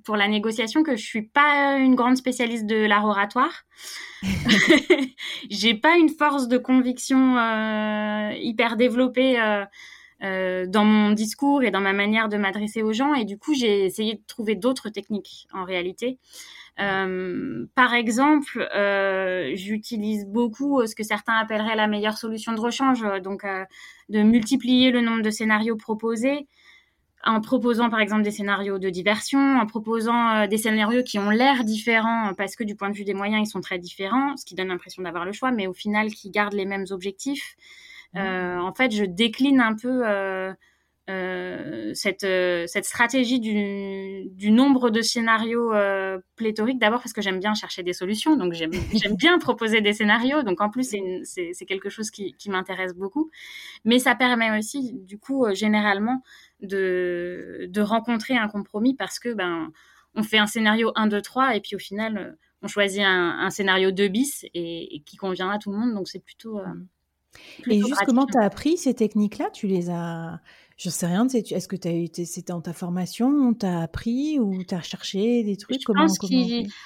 pour 0.05 0.15
la 0.15 0.27
négociation 0.29 0.81
que 0.81 0.95
je 0.95 1.03
suis 1.03 1.23
pas 1.23 1.77
une 1.77 1.93
grande 1.93 2.15
spécialiste 2.15 2.65
de 2.65 2.85
l'art 2.85 3.05
oratoire. 3.05 3.65
j'ai 5.49 5.73
pas 5.73 5.97
une 5.97 6.09
force 6.09 6.47
de 6.47 6.57
conviction 6.57 7.35
hyper 8.33 8.77
développée 8.77 9.37
dans 10.67 10.85
mon 10.85 11.11
discours 11.11 11.63
et 11.63 11.71
dans 11.71 11.81
ma 11.81 11.93
manière 11.93 12.29
de 12.29 12.37
m'adresser 12.37 12.81
aux 12.81 12.93
gens 12.93 13.13
et 13.13 13.25
du 13.25 13.37
coup 13.37 13.53
j'ai 13.53 13.85
essayé 13.85 14.15
de 14.15 14.21
trouver 14.27 14.55
d'autres 14.55 14.89
techniques 14.89 15.47
en 15.53 15.63
réalité. 15.63 16.19
Euh, 16.79 17.65
par 17.73 17.93
exemple, 17.93 18.67
euh, 18.75 19.51
j'utilise 19.55 20.25
beaucoup 20.25 20.81
euh, 20.81 20.87
ce 20.87 20.95
que 20.95 21.03
certains 21.03 21.35
appelleraient 21.35 21.75
la 21.75 21.87
meilleure 21.87 22.17
solution 22.17 22.51
de 22.51 22.59
rechange, 22.59 23.05
donc 23.23 23.45
de 24.09 24.21
multiplier 24.21 24.91
le 24.91 25.01
nombre 25.01 25.21
de 25.21 25.29
scénarios 25.29 25.77
proposés 25.77 26.47
en 27.27 27.41
proposant 27.41 27.89
par 27.89 28.01
exemple 28.01 28.21
des 28.21 28.29
scénarios 28.29 28.77
de 28.77 28.89
diversion, 28.91 29.57
en 29.57 29.65
proposant 29.65 30.45
des 30.45 30.57
scénarios 30.59 31.01
qui 31.01 31.17
ont 31.17 31.31
l'air 31.31 31.63
différents 31.63 32.33
parce 32.37 32.55
que 32.55 32.63
du 32.63 32.75
point 32.75 32.91
de 32.91 32.95
vue 32.95 33.03
des 33.03 33.15
moyens 33.15 33.47
ils 33.47 33.49
sont 33.49 33.61
très 33.61 33.79
différents, 33.79 34.37
ce 34.37 34.45
qui 34.45 34.53
donne 34.53 34.67
l'impression 34.67 35.01
d'avoir 35.01 35.25
le 35.25 35.31
choix, 35.31 35.49
mais 35.49 35.65
au 35.65 35.73
final 35.73 36.11
qui 36.11 36.29
gardent 36.29 36.53
les 36.53 36.65
mêmes 36.65 36.85
objectifs. 36.91 37.55
Mmh. 38.15 38.59
en 38.61 38.73
fait, 38.73 38.91
je 38.91 39.03
décline 39.03 39.59
un 39.59 39.75
peu 39.75 40.03
euh, 41.07 41.91
cette, 41.93 42.23
euh, 42.23 42.65
cette 42.65 42.85
stratégie 42.85 43.39
du, 43.39 44.27
du, 44.31 44.49
nombre 44.49 44.89
de 44.89 45.01
scénarios 45.01 45.71
euh, 45.71 46.17
pléthoriques, 46.35 46.79
d'abord 46.79 46.99
parce 46.99 47.13
que 47.13 47.21
j'aime 47.21 47.39
bien 47.39 47.53
chercher 47.53 47.83
des 47.83 47.93
solutions, 47.93 48.35
donc 48.37 48.53
j'aime 48.53 48.71
bien 49.15 49.37
proposer 49.37 49.81
des 49.81 49.93
scénarios, 49.93 50.41
donc 50.41 50.61
en 50.61 50.71
plus 50.71 50.95
c'est 51.23 51.65
quelque 51.67 51.89
chose 51.89 52.09
qui, 52.09 52.33
qui 52.33 52.49
m'intéresse 52.49 52.95
beaucoup, 52.95 53.29
mais 53.83 53.99
ça 53.99 54.15
permet 54.15 54.57
aussi 54.57 54.93
du 54.93 55.19
coup 55.19 55.45
euh, 55.45 55.53
généralement 55.53 56.23
de, 56.61 57.67
de 57.69 57.81
rencontrer 57.81 58.35
un 58.35 58.47
compromis 58.47 58.95
parce 58.95 59.19
que 59.19 59.31
ben 59.31 59.71
on 60.15 60.23
fait 60.23 60.39
un 60.39 60.47
scénario 60.47 60.91
1, 60.95 61.05
2, 61.05 61.21
3 61.21 61.55
et 61.55 61.61
puis 61.61 61.75
au 61.75 61.79
final 61.79 62.35
on 62.63 62.67
choisit 62.67 63.03
un, 63.03 63.37
un 63.41 63.51
scénario 63.51 63.91
2 63.91 64.07
bis 64.07 64.45
et, 64.55 65.03
qui 65.05 65.17
convient 65.17 65.51
à 65.51 65.59
tout 65.59 65.71
le 65.71 65.77
monde, 65.77 65.93
donc 65.93 66.07
c'est 66.07 66.23
plutôt... 66.23 66.59
et 67.67 67.79
juste 67.79 68.03
comment 68.05 68.25
tu 68.25 68.37
as 68.37 68.43
appris 68.43 68.77
ces 68.77 68.93
techniques-là? 68.93 69.49
Tu 69.53 69.67
les 69.67 69.89
as 69.89 70.39
je 70.77 70.89
sais 70.89 71.05
rien, 71.05 71.25
est-ce 71.27 71.67
que 71.69 71.77
c'était 71.77 72.51
dans 72.51 72.59
ta 72.59 72.73
formation, 72.73 73.53
tu 73.53 73.65
as 73.65 73.81
appris 73.81 74.39
ou 74.39 74.61
tu 74.65 74.75
as 74.75 74.81
cherché 74.81 75.41
des 75.43 75.55
trucs? 75.55 75.79
Je 75.79 75.85
pense 75.85 76.19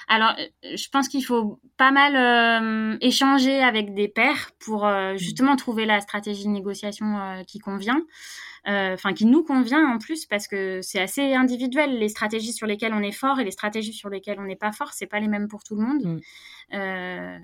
Alors, 0.06 0.32
euh, 0.38 0.76
je 0.76 0.88
pense 0.90 1.08
qu'il 1.08 1.24
faut 1.24 1.58
pas 1.76 1.90
mal 1.90 2.14
euh, 2.14 2.96
échanger 3.00 3.60
avec 3.60 3.94
des 3.94 4.06
pairs 4.06 4.52
pour 4.60 4.86
euh, 4.86 5.14
mmh. 5.14 5.18
justement 5.18 5.56
trouver 5.56 5.86
la 5.86 6.00
stratégie 6.00 6.44
de 6.44 6.50
négociation 6.50 7.42
qui 7.48 7.58
convient. 7.58 8.00
Enfin, 8.66 9.14
qui 9.14 9.24
nous 9.24 9.42
convient 9.42 9.86
en 9.86 9.98
plus 9.98 10.26
parce 10.26 10.46
que 10.46 10.80
c'est 10.82 11.00
assez 11.00 11.34
individuel. 11.34 11.98
Les 11.98 12.08
stratégies 12.08 12.52
sur 12.52 12.66
lesquelles 12.66 12.92
on 12.92 13.02
est 13.02 13.12
fort 13.12 13.40
et 13.40 13.44
les 13.44 13.50
stratégies 13.50 13.92
sur 13.92 14.10
lesquelles 14.10 14.38
on 14.38 14.44
n'est 14.44 14.56
pas 14.56 14.72
fort, 14.72 14.92
c'est 14.92 15.06
pas 15.06 15.18
les 15.18 15.28
mêmes 15.28 15.48
pour 15.48 15.64
tout 15.64 15.76
le 15.76 15.82
monde. 15.82 16.04
Mmh. 16.04 16.20
Euh, 16.74 17.38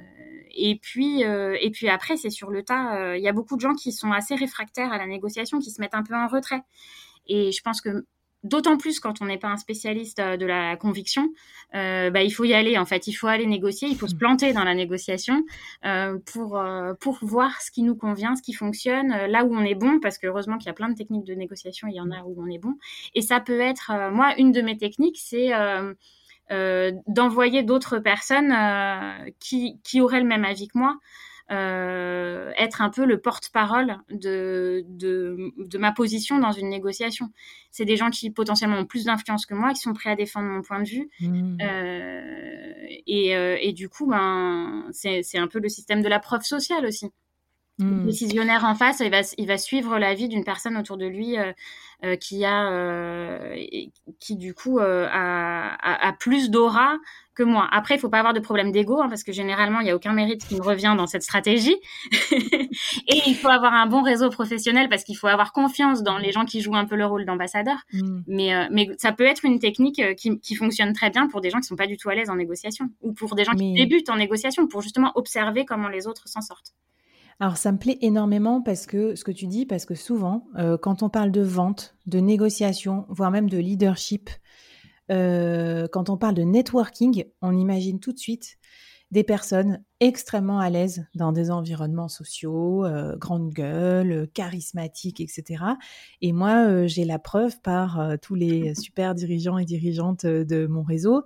et 0.54 0.78
puis, 0.80 1.24
euh, 1.24 1.56
et 1.60 1.70
puis 1.70 1.88
après, 1.88 2.16
c'est 2.16 2.30
sur 2.30 2.50
le 2.50 2.62
tas. 2.62 2.96
Euh, 2.96 3.16
il 3.16 3.22
y 3.22 3.28
a 3.28 3.32
beaucoup 3.32 3.56
de 3.56 3.60
gens 3.60 3.74
qui 3.74 3.92
sont 3.92 4.12
assez 4.12 4.34
réfractaires 4.34 4.92
à 4.92 4.98
la 4.98 5.06
négociation, 5.06 5.58
qui 5.58 5.70
se 5.70 5.80
mettent 5.80 5.94
un 5.94 6.02
peu 6.02 6.14
en 6.14 6.28
retrait. 6.28 6.62
Et 7.26 7.52
je 7.52 7.60
pense 7.62 7.80
que 7.80 8.06
d'autant 8.46 8.76
plus 8.76 9.00
quand 9.00 9.20
on 9.20 9.26
n'est 9.26 9.38
pas 9.38 9.48
un 9.48 9.56
spécialiste 9.56 10.20
de 10.20 10.46
la 10.46 10.76
conviction, 10.76 11.28
euh, 11.74 12.10
bah, 12.10 12.22
il 12.22 12.30
faut 12.30 12.44
y 12.44 12.54
aller 12.54 12.78
en 12.78 12.86
fait, 12.86 13.06
il 13.06 13.12
faut 13.12 13.26
aller 13.26 13.46
négocier, 13.46 13.88
il 13.88 13.96
faut 13.96 14.06
se 14.06 14.14
planter 14.14 14.52
dans 14.52 14.64
la 14.64 14.74
négociation 14.74 15.44
euh, 15.84 16.18
pour 16.24 17.18
voir 17.22 17.60
ce 17.60 17.70
qui 17.70 17.82
nous 17.82 17.96
convient, 17.96 18.36
ce 18.36 18.42
qui 18.42 18.52
fonctionne, 18.52 19.08
là 19.08 19.44
où 19.44 19.54
on 19.54 19.64
est 19.64 19.74
bon, 19.74 20.00
parce 20.00 20.18
que 20.18 20.26
heureusement 20.26 20.58
qu'il 20.58 20.66
y 20.66 20.70
a 20.70 20.74
plein 20.74 20.88
de 20.88 20.94
techniques 20.94 21.24
de 21.24 21.34
négociation, 21.34 21.88
il 21.88 21.94
y 21.94 22.00
en 22.00 22.10
a 22.10 22.22
où 22.24 22.34
on 22.38 22.46
est 22.46 22.58
bon, 22.58 22.74
et 23.14 23.22
ça 23.22 23.40
peut 23.40 23.60
être, 23.60 23.92
moi, 24.12 24.34
une 24.38 24.52
de 24.52 24.60
mes 24.60 24.76
techniques, 24.76 25.18
c'est 25.18 25.52
euh, 26.52 26.92
d'envoyer 27.08 27.64
d'autres 27.64 27.98
personnes 27.98 28.52
euh, 28.52 29.30
qui, 29.40 29.80
qui 29.82 30.00
auraient 30.00 30.20
le 30.20 30.28
même 30.28 30.44
avis 30.44 30.68
que 30.68 30.78
moi. 30.78 30.96
Euh, 31.52 32.50
être 32.58 32.82
un 32.82 32.90
peu 32.90 33.04
le 33.04 33.20
porte-parole 33.20 33.98
de, 34.10 34.84
de, 34.88 35.52
de, 35.58 35.78
ma 35.78 35.92
position 35.92 36.40
dans 36.40 36.50
une 36.50 36.68
négociation. 36.68 37.30
C'est 37.70 37.84
des 37.84 37.96
gens 37.96 38.10
qui 38.10 38.30
potentiellement 38.30 38.78
ont 38.78 38.84
plus 38.84 39.04
d'influence 39.04 39.46
que 39.46 39.54
moi, 39.54 39.72
qui 39.72 39.80
sont 39.80 39.92
prêts 39.92 40.10
à 40.10 40.16
défendre 40.16 40.48
mon 40.48 40.62
point 40.62 40.82
de 40.82 40.88
vue. 40.88 41.08
Mmh. 41.20 41.58
Euh, 41.62 42.86
et, 43.06 43.36
euh, 43.36 43.56
et, 43.60 43.72
du 43.72 43.88
coup, 43.88 44.06
ben, 44.06 44.88
c'est 44.90 45.38
un 45.38 45.46
peu 45.46 45.60
le 45.60 45.68
système 45.68 46.02
de 46.02 46.08
la 46.08 46.18
preuve 46.18 46.42
sociale 46.42 46.84
aussi. 46.84 47.12
Le 47.78 47.84
mmh. 47.84 48.06
décisionnaire 48.06 48.64
en 48.64 48.74
face, 48.74 49.00
il 49.00 49.10
va, 49.10 49.20
il 49.36 49.46
va 49.46 49.58
suivre 49.58 49.98
la 49.98 50.14
vie 50.14 50.28
d'une 50.28 50.44
personne 50.44 50.78
autour 50.78 50.96
de 50.96 51.04
lui 51.04 51.36
euh, 51.36 51.52
euh, 52.04 52.16
qui 52.16 52.42
a, 52.46 52.70
euh, 52.70 53.54
qui 54.18 54.36
du 54.36 54.54
coup 54.54 54.78
a, 54.78 54.84
a, 54.84 56.08
a, 56.08 56.12
plus 56.14 56.48
d'aura 56.48 56.96
que 57.34 57.42
moi. 57.42 57.68
Après, 57.70 57.96
il 57.96 57.98
faut 57.98 58.08
pas 58.08 58.18
avoir 58.18 58.32
de 58.32 58.40
problème 58.40 58.72
d'ego 58.72 59.02
hein, 59.02 59.10
parce 59.10 59.22
que 59.22 59.30
généralement, 59.30 59.80
il 59.80 59.84
n'y 59.84 59.90
a 59.90 59.94
aucun 59.94 60.14
mérite 60.14 60.46
qui 60.48 60.54
me 60.54 60.62
revient 60.62 60.94
dans 60.96 61.06
cette 61.06 61.22
stratégie. 61.22 61.76
et 62.32 63.20
il 63.26 63.34
faut 63.34 63.48
avoir 63.48 63.74
un 63.74 63.86
bon 63.86 64.00
réseau 64.00 64.30
professionnel 64.30 64.88
parce 64.88 65.04
qu'il 65.04 65.16
faut 65.18 65.26
avoir 65.26 65.52
confiance 65.52 66.02
dans 66.02 66.16
les 66.16 66.32
gens 66.32 66.46
qui 66.46 66.62
jouent 66.62 66.76
un 66.76 66.86
peu 66.86 66.96
le 66.96 67.04
rôle 67.04 67.26
d'ambassadeur. 67.26 67.76
Mmh. 67.92 68.20
Mais, 68.26 68.68
mais 68.70 68.88
ça 68.96 69.12
peut 69.12 69.26
être 69.26 69.44
une 69.44 69.58
technique 69.58 70.00
qui, 70.16 70.40
qui, 70.40 70.54
fonctionne 70.54 70.94
très 70.94 71.10
bien 71.10 71.28
pour 71.28 71.42
des 71.42 71.50
gens 71.50 71.60
qui 71.60 71.66
sont 71.66 71.76
pas 71.76 71.86
du 71.86 71.98
tout 71.98 72.08
à 72.08 72.14
l'aise 72.14 72.30
en 72.30 72.36
négociation 72.36 72.88
ou 73.02 73.12
pour 73.12 73.34
des 73.34 73.44
gens 73.44 73.52
qui 73.52 73.74
débutent 73.74 74.08
en 74.08 74.16
négociation 74.16 74.66
pour 74.66 74.80
justement 74.80 75.12
observer 75.14 75.66
comment 75.66 75.88
les 75.88 76.06
autres 76.06 76.26
s'en 76.26 76.40
sortent. 76.40 76.72
Alors 77.38 77.58
ça 77.58 77.70
me 77.70 77.78
plaît 77.78 77.98
énormément 78.00 78.62
parce 78.62 78.86
que 78.86 79.14
ce 79.14 79.24
que 79.24 79.30
tu 79.30 79.46
dis, 79.46 79.66
parce 79.66 79.84
que 79.84 79.94
souvent, 79.94 80.46
euh, 80.56 80.78
quand 80.78 81.02
on 81.02 81.10
parle 81.10 81.30
de 81.30 81.42
vente, 81.42 81.96
de 82.06 82.18
négociation, 82.18 83.04
voire 83.08 83.30
même 83.30 83.50
de 83.50 83.58
leadership, 83.58 84.30
euh, 85.10 85.86
quand 85.92 86.08
on 86.08 86.16
parle 86.16 86.34
de 86.34 86.42
networking, 86.42 87.24
on 87.42 87.56
imagine 87.56 88.00
tout 88.00 88.12
de 88.12 88.18
suite 88.18 88.56
des 89.12 89.22
personnes 89.22 89.82
extrêmement 90.00 90.58
à 90.58 90.68
l'aise 90.68 91.06
dans 91.14 91.32
des 91.32 91.50
environnements 91.50 92.08
sociaux, 92.08 92.84
euh, 92.84 93.16
grande 93.16 93.50
gueule, 93.50 94.28
charismatiques, 94.34 95.20
etc. 95.20 95.64
Et 96.20 96.32
moi, 96.32 96.66
euh, 96.66 96.86
j'ai 96.86 97.04
la 97.04 97.18
preuve 97.18 97.60
par 97.62 98.00
euh, 98.00 98.16
tous 98.20 98.34
les 98.34 98.74
super 98.74 99.14
dirigeants 99.14 99.58
et 99.58 99.64
dirigeantes 99.64 100.26
de 100.26 100.66
mon 100.66 100.82
réseau 100.82 101.22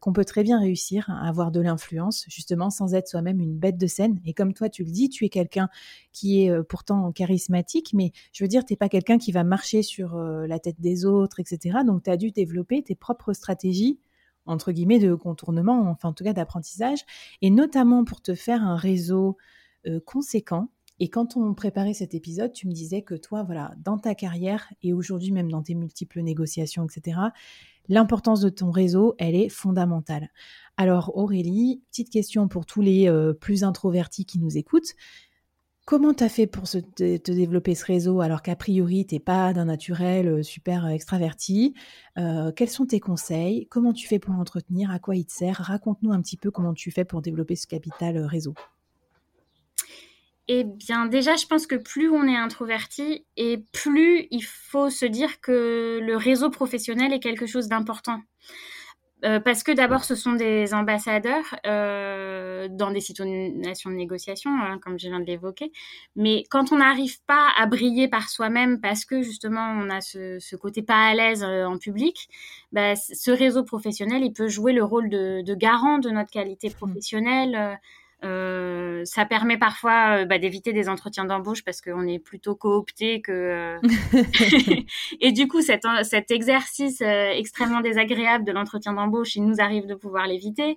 qu'on 0.00 0.12
peut 0.12 0.24
très 0.24 0.42
bien 0.42 0.58
réussir 0.58 1.08
à 1.10 1.28
avoir 1.28 1.52
de 1.52 1.60
l'influence, 1.60 2.24
justement, 2.28 2.70
sans 2.70 2.92
être 2.94 3.06
soi-même 3.06 3.38
une 3.38 3.56
bête 3.56 3.78
de 3.78 3.86
scène. 3.86 4.18
Et 4.26 4.34
comme 4.34 4.52
toi, 4.52 4.68
tu 4.68 4.82
le 4.82 4.90
dis, 4.90 5.08
tu 5.10 5.24
es 5.24 5.28
quelqu'un 5.28 5.68
qui 6.10 6.42
est 6.42 6.62
pourtant 6.64 7.12
charismatique, 7.12 7.92
mais 7.94 8.10
je 8.32 8.42
veux 8.42 8.48
dire, 8.48 8.64
tu 8.64 8.72
n'es 8.72 8.76
pas 8.76 8.88
quelqu'un 8.88 9.16
qui 9.18 9.30
va 9.30 9.44
marcher 9.44 9.84
sur 9.84 10.18
la 10.18 10.58
tête 10.58 10.80
des 10.80 11.04
autres, 11.04 11.38
etc. 11.38 11.78
Donc, 11.86 12.02
tu 12.02 12.10
as 12.10 12.16
dû 12.16 12.32
développer 12.32 12.82
tes 12.82 12.96
propres 12.96 13.32
stratégies 13.32 14.00
entre 14.50 14.72
guillemets, 14.72 14.98
de 14.98 15.14
contournement, 15.14 15.88
enfin 15.90 16.10
en 16.10 16.12
tout 16.12 16.24
cas 16.24 16.32
d'apprentissage, 16.32 17.00
et 17.42 17.50
notamment 17.50 18.04
pour 18.04 18.20
te 18.20 18.34
faire 18.34 18.62
un 18.62 18.76
réseau 18.76 19.36
euh, 19.86 20.00
conséquent. 20.04 20.68
Et 20.98 21.08
quand 21.08 21.36
on 21.36 21.54
préparait 21.54 21.94
cet 21.94 22.14
épisode, 22.14 22.52
tu 22.52 22.66
me 22.68 22.72
disais 22.72 23.00
que 23.00 23.14
toi, 23.14 23.42
voilà, 23.42 23.72
dans 23.82 23.96
ta 23.96 24.14
carrière 24.14 24.70
et 24.82 24.92
aujourd'hui 24.92 25.32
même 25.32 25.50
dans 25.50 25.62
tes 25.62 25.74
multiples 25.74 26.20
négociations, 26.20 26.84
etc., 26.84 27.18
l'importance 27.88 28.40
de 28.40 28.50
ton 28.50 28.70
réseau, 28.70 29.14
elle 29.18 29.34
est 29.34 29.48
fondamentale. 29.48 30.28
Alors 30.76 31.16
Aurélie, 31.16 31.82
petite 31.90 32.10
question 32.10 32.48
pour 32.48 32.66
tous 32.66 32.82
les 32.82 33.08
euh, 33.08 33.32
plus 33.32 33.64
introvertis 33.64 34.26
qui 34.26 34.38
nous 34.38 34.58
écoutent. 34.58 34.94
Comment 35.90 36.14
tu 36.14 36.22
as 36.22 36.28
fait 36.28 36.46
pour 36.46 36.70
te, 36.70 37.32
développer 37.32 37.74
ce 37.74 37.84
réseau 37.84 38.20
alors 38.20 38.42
qu'a 38.42 38.54
priori, 38.54 39.04
tu 39.04 39.16
n'es 39.16 39.18
pas 39.18 39.52
d'un 39.52 39.64
naturel 39.64 40.28
euh, 40.28 40.42
super 40.44 40.86
euh, 40.86 40.90
extraverti 40.90 41.74
euh, 42.16 42.52
Quels 42.52 42.68
sont 42.68 42.86
tes 42.86 43.00
conseils? 43.00 43.66
Comment 43.68 43.92
tu 43.92 44.06
fais 44.06 44.20
pour 44.20 44.32
l'entretenir 44.32 44.92
À 44.92 45.00
quoi 45.00 45.16
il 45.16 45.24
te 45.26 45.32
sert? 45.32 45.56
Raconte-nous 45.56 46.12
un 46.12 46.22
petit 46.22 46.36
peu 46.36 46.52
comment 46.52 46.74
tu 46.74 46.92
fais 46.92 47.04
pour 47.04 47.22
développer 47.22 47.56
ce 47.56 47.66
capital 47.66 48.18
réseau. 48.18 48.54
Eh 50.46 50.62
bien, 50.62 51.06
déjà, 51.06 51.34
je 51.34 51.46
pense 51.46 51.66
que 51.66 51.74
plus 51.74 52.08
on 52.08 52.22
est 52.28 52.36
introverti 52.36 53.26
et 53.36 53.64
plus 53.72 54.28
il 54.30 54.44
faut 54.44 54.90
se 54.90 55.06
dire 55.06 55.40
que 55.40 55.98
le 56.00 56.16
réseau 56.16 56.50
professionnel 56.50 57.12
est 57.12 57.18
quelque 57.18 57.46
chose 57.46 57.66
d'important. 57.66 58.20
Euh, 59.24 59.40
parce 59.40 59.62
que 59.62 59.72
d'abord, 59.72 60.04
ce 60.04 60.14
sont 60.14 60.32
des 60.32 60.72
ambassadeurs 60.72 61.56
euh, 61.66 62.68
dans 62.70 62.90
des 62.90 63.00
situations 63.00 63.90
de 63.90 63.96
négociation, 63.96 64.50
hein, 64.50 64.78
comme 64.82 64.98
je 64.98 65.08
viens 65.08 65.20
de 65.20 65.26
l'évoquer. 65.26 65.72
Mais 66.16 66.44
quand 66.50 66.72
on 66.72 66.78
n'arrive 66.78 67.22
pas 67.26 67.48
à 67.56 67.66
briller 67.66 68.08
par 68.08 68.30
soi-même, 68.30 68.80
parce 68.80 69.04
que 69.04 69.22
justement 69.22 69.74
on 69.78 69.90
a 69.90 70.00
ce, 70.00 70.38
ce 70.40 70.56
côté 70.56 70.82
pas 70.82 71.08
à 71.08 71.14
l'aise 71.14 71.44
euh, 71.44 71.66
en 71.66 71.78
public, 71.78 72.28
bah, 72.72 72.96
ce 72.96 73.30
réseau 73.30 73.62
professionnel, 73.64 74.22
il 74.24 74.32
peut 74.32 74.48
jouer 74.48 74.72
le 74.72 74.84
rôle 74.84 75.10
de, 75.10 75.42
de 75.42 75.54
garant 75.54 75.98
de 75.98 76.10
notre 76.10 76.30
qualité 76.30 76.68
mmh. 76.68 76.72
professionnelle. 76.72 77.78
Euh, 78.22 79.02
ça 79.04 79.24
permet 79.24 79.56
parfois 79.56 80.18
euh, 80.18 80.24
bah, 80.26 80.38
d'éviter 80.38 80.72
des 80.72 80.88
entretiens 80.88 81.24
d'embauche 81.24 81.64
parce 81.64 81.80
qu'on 81.80 82.06
est 82.06 82.18
plutôt 82.18 82.54
coopté 82.54 83.22
que. 83.22 83.32
Euh, 83.32 83.78
et 85.20 85.32
du 85.32 85.48
coup, 85.48 85.62
cet, 85.62 85.86
cet 86.02 86.30
exercice 86.30 87.00
extrêmement 87.00 87.80
désagréable 87.80 88.44
de 88.44 88.52
l'entretien 88.52 88.92
d'embauche, 88.92 89.36
il 89.36 89.44
nous 89.44 89.60
arrive 89.60 89.86
de 89.86 89.94
pouvoir 89.94 90.26
l'éviter. 90.26 90.76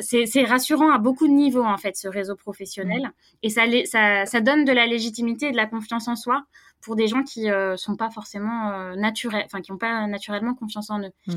c'est 0.00 0.44
rassurant 0.44 0.90
à 0.90 0.98
beaucoup 0.98 1.28
de 1.28 1.32
niveaux 1.32 1.64
en 1.64 1.76
fait 1.76 1.96
ce 1.96 2.08
réseau 2.08 2.34
professionnel 2.34 3.02
mmh. 3.02 3.10
et 3.44 3.50
ça, 3.50 3.62
ça, 3.84 4.26
ça 4.26 4.40
donne 4.40 4.64
de 4.64 4.72
la 4.72 4.86
légitimité 4.86 5.46
et 5.46 5.52
de 5.52 5.56
la 5.56 5.66
confiance 5.66 6.08
en 6.08 6.16
soi 6.16 6.44
pour 6.80 6.96
des 6.96 7.06
gens 7.06 7.22
qui 7.22 7.46
sont 7.76 7.96
pas 7.96 8.10
forcément 8.10 8.94
naturels, 8.96 9.44
enfin 9.46 9.60
qui 9.60 9.70
n'ont 9.70 9.78
pas 9.78 10.06
naturellement 10.06 10.54
confiance 10.54 10.90
en 10.90 11.00
eux. 11.00 11.12
Mmh. 11.28 11.34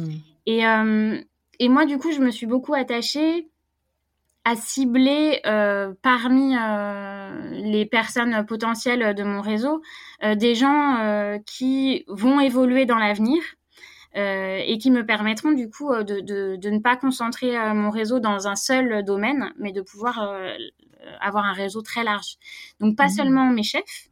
Et, 0.47 0.63
et 1.59 1.69
moi, 1.69 1.85
du 1.85 1.97
coup, 1.97 2.11
je 2.11 2.19
me 2.19 2.31
suis 2.31 2.47
beaucoup 2.47 2.73
attachée 2.73 3.47
à 4.49 4.55
cibler 4.55 5.41
euh, 5.45 5.93
parmi 6.01 6.55
euh, 6.57 7.51
les 7.51 7.85
personnes 7.85 8.43
potentielles 8.47 9.13
de 9.13 9.23
mon 9.23 9.41
réseau 9.41 9.83
euh, 10.23 10.33
des 10.33 10.55
gens 10.55 11.37
qui 11.45 12.03
vont 12.07 12.39
évoluer 12.39 12.85
dans 12.85 12.97
l'avenir 12.97 13.41
et 14.15 14.77
qui 14.81 14.89
me 14.89 15.05
permettront 15.05 15.51
du 15.51 15.69
coup 15.69 15.93
de, 15.93 16.19
de, 16.19 16.55
de 16.55 16.69
ne 16.71 16.79
pas 16.79 16.95
concentrer 16.95 17.51
mon 17.75 17.91
réseau 17.91 18.19
dans 18.19 18.47
un 18.47 18.55
seul 18.55 19.05
domaine, 19.05 19.53
mais 19.59 19.71
de 19.71 19.81
pouvoir 19.81 20.35
avoir 21.21 21.45
un 21.45 21.53
réseau 21.53 21.83
très 21.83 22.03
large. 22.03 22.37
Donc 22.79 22.97
pas 22.97 23.05
mmh. 23.05 23.09
seulement 23.09 23.45
mes 23.51 23.61
chefs, 23.61 24.08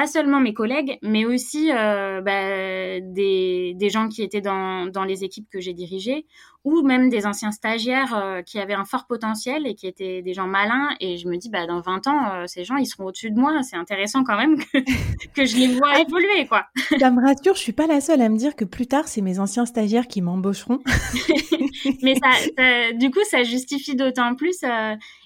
pas 0.00 0.06
seulement 0.06 0.40
mes 0.40 0.54
collègues, 0.54 0.98
mais 1.02 1.26
aussi 1.26 1.70
euh, 1.70 2.22
bah, 2.22 3.00
des, 3.02 3.74
des, 3.76 3.90
gens 3.90 4.08
qui 4.08 4.22
étaient 4.22 4.40
dans, 4.40 4.86
dans 4.86 5.04
les 5.04 5.24
équipes 5.24 5.46
que 5.52 5.60
j'ai 5.60 5.74
dirigées, 5.74 6.24
ou 6.64 6.80
même 6.80 7.10
des 7.10 7.26
anciens 7.26 7.50
stagiaires 7.50 8.14
euh, 8.16 8.40
qui 8.40 8.58
avaient 8.58 8.72
un 8.72 8.86
fort 8.86 9.06
potentiel 9.06 9.66
et 9.66 9.74
qui 9.74 9.86
étaient 9.86 10.22
des 10.22 10.32
gens 10.32 10.46
malins. 10.46 10.88
Et 11.00 11.18
je 11.18 11.28
me 11.28 11.36
dis, 11.36 11.50
bah, 11.50 11.66
dans 11.66 11.82
20 11.82 12.06
ans, 12.06 12.32
euh, 12.32 12.44
ces 12.46 12.64
gens, 12.64 12.76
ils 12.76 12.86
seront 12.86 13.08
au-dessus 13.08 13.30
de 13.30 13.38
moi. 13.38 13.62
C'est 13.62 13.76
intéressant 13.76 14.24
quand 14.24 14.38
même 14.38 14.56
que, 14.56 14.78
que 15.36 15.44
je 15.44 15.58
les 15.58 15.66
vois 15.66 15.90
ah, 15.92 16.00
évoluer. 16.00 16.46
Quoi. 16.48 16.64
Ça 16.98 17.10
me 17.10 17.20
rassure, 17.20 17.54
je 17.54 17.60
suis 17.60 17.72
pas 17.72 17.86
la 17.86 18.00
seule 18.00 18.22
à 18.22 18.30
me 18.30 18.38
dire 18.38 18.56
que 18.56 18.64
plus 18.64 18.86
tard, 18.86 19.06
c'est 19.06 19.20
mes 19.20 19.38
anciens 19.38 19.66
stagiaires 19.66 20.08
qui 20.08 20.22
m'embaucheront. 20.22 20.78
mais 22.02 22.14
ça, 22.14 22.92
du 22.94 23.10
coup, 23.10 23.20
ça 23.28 23.42
justifie 23.42 23.96
d'autant 23.96 24.34
plus 24.34 24.64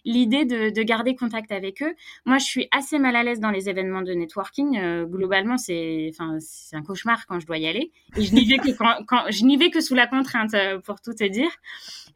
l'idée 0.04 0.44
de, 0.44 0.70
de, 0.70 0.82
garder 0.82 1.16
contact 1.16 1.50
avec 1.52 1.82
eux. 1.82 1.94
Moi, 2.24 2.38
je 2.38 2.44
suis 2.44 2.68
assez 2.70 2.98
mal 2.98 3.16
à 3.16 3.22
l'aise 3.22 3.40
dans 3.40 3.50
les 3.50 3.68
événements 3.68 4.02
de 4.02 4.12
networking. 4.12 5.04
globalement, 5.06 5.56
c'est 5.56 6.12
un 6.20 6.82
cauchemar 6.82 7.26
quand 7.26 7.40
je 7.40 7.46
dois 7.46 7.58
y 7.58 7.66
aller. 7.66 7.90
Et 8.16 8.22
je 8.22 8.34
n'y 8.34 8.44
vais 8.44 8.58
que 8.58 8.70
quand, 8.76 8.94
quand 9.08 9.24
je 9.30 9.44
n'y 9.44 9.56
vais 9.56 9.70
que 9.70 9.80
sous 9.80 9.94
la 9.94 10.06
contrainte 10.06 10.54
pour 10.84 11.00
tout 11.00 11.12
dire. 11.28 11.50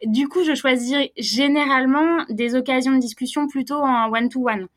Du 0.04 0.28
coup, 0.28 0.44
je 0.44 0.54
choisis 0.54 0.96
généralement 1.16 2.24
des 2.28 2.54
occasions 2.54 2.92
de 2.92 3.00
discussion 3.00 3.48
plutôt 3.48 3.78
en 3.78 4.10
one-to-one. 4.12 4.68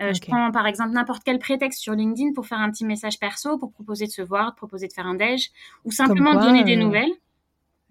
Euh, 0.00 0.12
je 0.12 0.20
prends 0.20 0.50
par 0.50 0.66
exemple 0.66 0.90
n'importe 0.90 1.22
quel 1.24 1.38
prétexte 1.38 1.80
sur 1.80 1.94
LinkedIn 1.94 2.32
pour 2.32 2.46
faire 2.46 2.58
un 2.58 2.70
petit 2.70 2.84
message 2.84 3.20
perso, 3.20 3.58
pour 3.58 3.72
proposer 3.72 4.06
de 4.06 4.10
se 4.10 4.22
voir, 4.22 4.50
de 4.50 4.56
proposer 4.56 4.88
de 4.88 4.92
faire 4.92 5.06
un 5.06 5.14
déj, 5.14 5.50
ou 5.84 5.92
simplement 5.92 6.34
donner 6.34 6.64
des 6.64 6.76
euh, 6.76 6.80
nouvelles. 6.80 7.12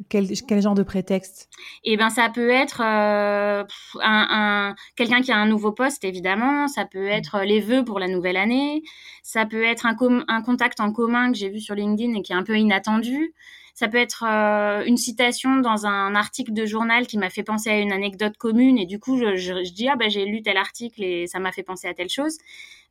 Quel, 0.10 0.62
genre 0.62 0.74
de 0.74 0.84
prétexte? 0.84 1.50
Eh 1.84 1.98
ben, 1.98 2.10
ça 2.10 2.30
peut 2.30 2.50
être 2.50 2.82
euh, 2.84 3.64
un, 4.02 4.76
quelqu'un 4.96 5.22
qui 5.22 5.32
a 5.32 5.38
un 5.38 5.46
nouveau 5.46 5.72
poste, 5.72 6.04
évidemment. 6.04 6.68
Ça 6.68 6.86
peut 6.86 7.08
être 7.08 7.42
les 7.42 7.60
vœux 7.60 7.86
pour 7.86 8.00
la 8.00 8.08
nouvelle 8.08 8.38
année. 8.38 8.84
Ça 9.22 9.46
peut 9.46 9.64
être 9.64 9.86
un, 9.86 9.96
un 10.28 10.42
contact 10.42 10.80
en 10.80 10.92
commun 10.92 11.32
que 11.32 11.38
j'ai 11.38 11.50
vu 11.50 11.60
sur 11.60 11.76
LinkedIn 11.76 12.16
et 12.16 12.22
qui 12.22 12.34
est 12.34 12.36
un 12.36 12.44
peu 12.44 12.58
inattendu. 12.58 13.34
Ça 13.76 13.88
peut 13.88 13.98
être 13.98 14.24
euh, 14.28 14.86
une 14.86 14.98
citation 14.98 15.58
dans 15.58 15.88
un 15.88 16.14
article 16.14 16.54
de 16.54 16.66
journal 16.66 17.08
qui 17.08 17.18
m'a 17.18 17.32
fait 17.32 17.44
penser 17.44 17.72
à 17.72 17.80
une 17.80 17.92
anecdote 17.92 18.38
commune 18.38 18.78
et 18.78 18.86
du 18.86 19.00
coup 19.00 19.18
je, 19.18 19.36
je, 19.36 19.74
dis 19.74 19.90
ah 19.90 19.96
bah 19.96 20.10
j'ai 20.10 20.26
lu 20.26 20.44
tel 20.44 20.58
article 20.58 21.04
et 21.04 21.26
ça 21.26 21.40
m'a 21.40 21.52
fait 21.52 21.64
penser 21.64 21.88
à 21.88 21.94
telle 21.96 22.10
chose. 22.10 22.38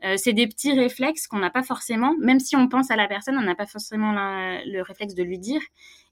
Euh, 0.05 0.17
c'est 0.17 0.33
des 0.33 0.49
petits 0.49 0.73
réflexes 0.73 1.29
qu'on 1.29 1.39
n'a 1.39 1.51
pas 1.51 1.63
forcément, 1.63 2.15
même 2.19 2.41
si 2.41 2.57
on 2.57 2.69
pense 2.69 2.91
à 2.91 2.97
la 2.97 3.07
personne, 3.07 3.39
on 3.39 3.43
n'a 3.43 3.55
pas 3.55 3.67
forcément 3.67 4.13
le 4.13 4.81
réflexe 4.83 5.15
de 5.15 5.23
lui 5.23 5.39
dire 5.39 5.63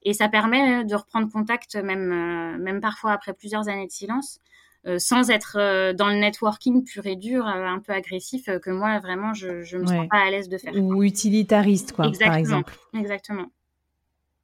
et 0.02 0.14
ça 0.14 0.28
permet 0.28 0.84
de 0.84 0.94
reprendre 0.94 1.30
contact 1.30 1.74
même 1.74 2.12
euh, 2.12 2.58
même 2.62 2.80
parfois 2.80 3.12
après 3.12 3.32
plusieurs 3.34 3.68
années 3.68 3.86
de 3.86 3.92
silence. 3.92 4.40
Euh, 4.86 4.98
sans 4.98 5.28
être 5.28 5.58
euh, 5.60 5.92
dans 5.92 6.08
le 6.08 6.14
networking 6.14 6.82
pur 6.84 7.04
et 7.04 7.16
dur, 7.16 7.46
euh, 7.46 7.66
un 7.66 7.80
peu 7.80 7.92
agressif, 7.92 8.46
que 8.46 8.70
moi 8.70 8.98
vraiment 8.98 9.34
je, 9.34 9.62
je 9.62 9.76
me 9.76 9.84
sens 9.84 10.08
pas 10.08 10.20
à 10.26 10.30
l'aise 10.30 10.48
de 10.48 10.56
faire. 10.56 10.74
Ou 10.74 11.02
utilitariste, 11.02 11.92
quoi, 11.92 12.06
Exactement. 12.06 12.30
par 12.30 12.38
exemple. 12.38 12.78
Exactement. 12.94 13.46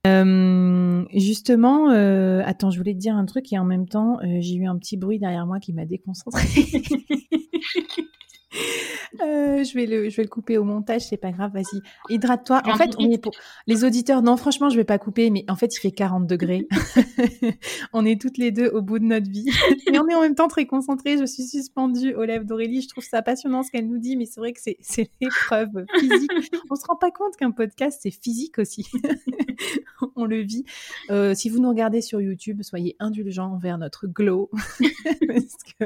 Euh, 0.07 1.05
justement, 1.15 1.91
euh, 1.91 2.43
attends, 2.45 2.71
je 2.71 2.79
voulais 2.79 2.95
te 2.95 2.99
dire 2.99 3.17
un 3.17 3.27
truc 3.27 3.53
et 3.53 3.59
en 3.59 3.65
même 3.65 3.89
temps, 3.89 4.19
euh, 4.23 4.39
j'ai 4.41 4.55
eu 4.55 4.67
un 4.67 4.79
petit 4.79 4.97
bruit 4.97 5.19
derrière 5.19 5.47
moi 5.47 5.59
qui 5.59 5.73
m'a 5.73 5.85
déconcentré. 5.85 6.47
Euh, 9.21 9.65
je, 9.65 9.75
vais 9.75 9.87
le, 9.87 10.09
je 10.09 10.17
vais 10.17 10.23
le 10.23 10.29
couper 10.29 10.59
au 10.59 10.65
montage, 10.65 11.03
c'est 11.03 11.17
pas 11.17 11.33
grave, 11.33 11.53
vas-y. 11.53 11.81
Hydrate-toi. 12.09 12.63
En 12.65 12.77
fait, 12.77 12.91
on 12.99 13.11
est 13.11 13.19
pour 13.19 13.33
les 13.67 13.85
auditeurs. 13.85 14.23
Non, 14.23 14.37
franchement, 14.37 14.69
je 14.69 14.77
vais 14.77 14.85
pas 14.85 14.99
couper, 14.99 15.31
mais 15.31 15.45
en 15.49 15.57
fait, 15.57 15.75
il 15.75 15.81
fait 15.81 15.91
40 15.91 16.27
degrés. 16.27 16.67
on 17.93 18.05
est 18.05 18.21
toutes 18.21 18.39
les 18.39 18.51
deux 18.51 18.69
au 18.69 18.83
bout 18.83 18.99
de 18.99 19.05
notre 19.05 19.31
vie. 19.31 19.47
mais 19.91 19.99
on 19.99 20.09
est 20.09 20.15
en 20.15 20.21
même 20.21 20.35
temps 20.35 20.49
très 20.49 20.67
concentrés. 20.67 21.19
Je 21.19 21.25
suis 21.25 21.45
suspendue 21.45 22.15
aux 22.15 22.25
lèvres 22.25 22.45
d'Aurélie. 22.45 22.83
Je 22.83 22.89
trouve 22.89 23.05
ça 23.05 23.23
passionnant 23.23 23.63
ce 23.63 23.71
qu'elle 23.71 23.89
nous 23.89 23.99
dit, 23.99 24.17
mais 24.17 24.27
c'est 24.27 24.41
vrai 24.41 24.53
que 24.53 24.61
c'est, 24.61 24.77
c'est 24.81 25.11
l'épreuve 25.21 25.87
physique. 25.99 26.31
on 26.71 26.77
se 26.77 26.87
rend 26.87 26.97
pas 26.97 27.11
compte 27.11 27.37
qu'un 27.37 27.51
podcast, 27.51 28.01
c'est 28.03 28.11
physique 28.11 28.59
aussi. 28.59 28.87
on 30.17 30.25
le 30.25 30.41
vit. 30.41 30.65
Euh, 31.11 31.35
si 31.35 31.49
vous 31.49 31.61
nous 31.61 31.69
regardez 31.69 32.01
sur 32.01 32.21
YouTube, 32.21 32.63
soyez 32.63 32.97
indulgents 32.99 33.53
envers 33.53 33.79
notre 33.79 34.07
glow. 34.07 34.51
Parce 35.27 35.57
que, 35.79 35.85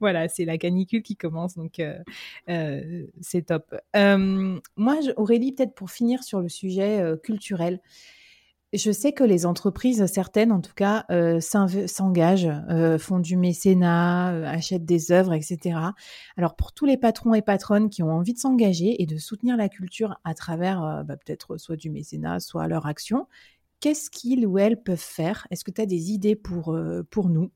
voilà, 0.00 0.28
c'est 0.28 0.44
la 0.44 0.58
canicule 0.58 1.02
qui 1.02 1.16
commence, 1.16 1.56
donc 1.56 1.78
euh, 1.78 1.98
euh, 2.54 3.06
c'est 3.20 3.46
top. 3.46 3.74
Euh, 3.96 4.58
moi, 4.76 4.96
Aurélie, 5.16 5.52
peut-être 5.52 5.74
pour 5.74 5.90
finir 5.90 6.22
sur 6.22 6.40
le 6.40 6.48
sujet 6.48 7.00
euh, 7.00 7.16
culturel, 7.16 7.80
je 8.72 8.90
sais 8.90 9.12
que 9.12 9.22
les 9.22 9.46
entreprises, 9.46 10.04
certaines 10.06 10.50
en 10.50 10.60
tout 10.60 10.74
cas, 10.74 11.06
s'engagent, 11.38 12.50
font 12.98 13.20
du 13.20 13.36
mécénat, 13.36 14.50
achètent 14.50 14.84
des 14.84 15.12
œuvres, 15.12 15.32
etc. 15.32 15.78
Alors 16.36 16.56
pour 16.56 16.72
tous 16.72 16.84
les 16.84 16.96
patrons 16.96 17.34
et 17.34 17.42
patronnes 17.42 17.88
qui 17.88 18.02
ont 18.02 18.10
envie 18.10 18.32
de 18.32 18.38
s'engager 18.40 19.00
et 19.00 19.06
de 19.06 19.16
soutenir 19.16 19.56
la 19.56 19.68
culture 19.68 20.18
à 20.24 20.34
travers 20.34 21.04
bah, 21.06 21.16
peut-être 21.16 21.56
soit 21.56 21.76
du 21.76 21.88
mécénat, 21.88 22.40
soit 22.40 22.66
leur 22.66 22.86
action, 22.86 23.28
qu'est-ce 23.78 24.10
qu'ils 24.10 24.44
ou 24.44 24.58
elles 24.58 24.82
peuvent 24.82 24.98
faire? 24.98 25.46
Est-ce 25.52 25.62
que 25.62 25.70
tu 25.70 25.80
as 25.80 25.86
des 25.86 26.10
idées 26.10 26.34
pour, 26.34 26.76
pour 27.10 27.28
nous? 27.28 27.52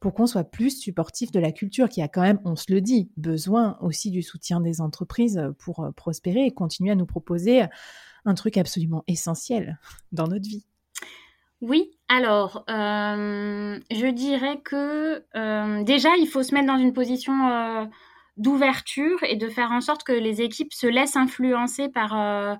Pour 0.00 0.14
qu'on 0.14 0.26
soit 0.26 0.44
plus 0.44 0.78
supportif 0.78 1.32
de 1.32 1.40
la 1.40 1.52
culture 1.52 1.88
qui 1.88 2.02
a 2.02 2.08
quand 2.08 2.22
même, 2.22 2.40
on 2.44 2.56
se 2.56 2.72
le 2.72 2.80
dit, 2.80 3.10
besoin 3.16 3.76
aussi 3.80 4.10
du 4.10 4.22
soutien 4.22 4.60
des 4.60 4.80
entreprises 4.80 5.42
pour 5.58 5.84
euh, 5.84 5.90
prospérer 5.90 6.46
et 6.46 6.52
continuer 6.52 6.92
à 6.92 6.94
nous 6.94 7.06
proposer 7.06 7.64
un 8.24 8.34
truc 8.34 8.56
absolument 8.56 9.04
essentiel 9.06 9.78
dans 10.12 10.28
notre 10.28 10.48
vie. 10.48 10.64
Oui, 11.60 11.90
alors, 12.08 12.64
euh, 12.70 13.80
je 13.90 14.06
dirais 14.12 14.60
que 14.64 15.24
euh, 15.36 15.82
déjà, 15.82 16.10
il 16.16 16.28
faut 16.28 16.44
se 16.44 16.54
mettre 16.54 16.68
dans 16.68 16.78
une 16.78 16.92
position 16.92 17.88
d'ouverture 18.36 19.18
et 19.24 19.34
de 19.34 19.48
faire 19.48 19.72
en 19.72 19.80
sorte 19.80 20.04
que 20.04 20.12
les 20.12 20.40
équipes 20.40 20.72
se 20.72 20.86
laissent 20.86 21.16
influencer 21.16 21.88
par 21.88 22.58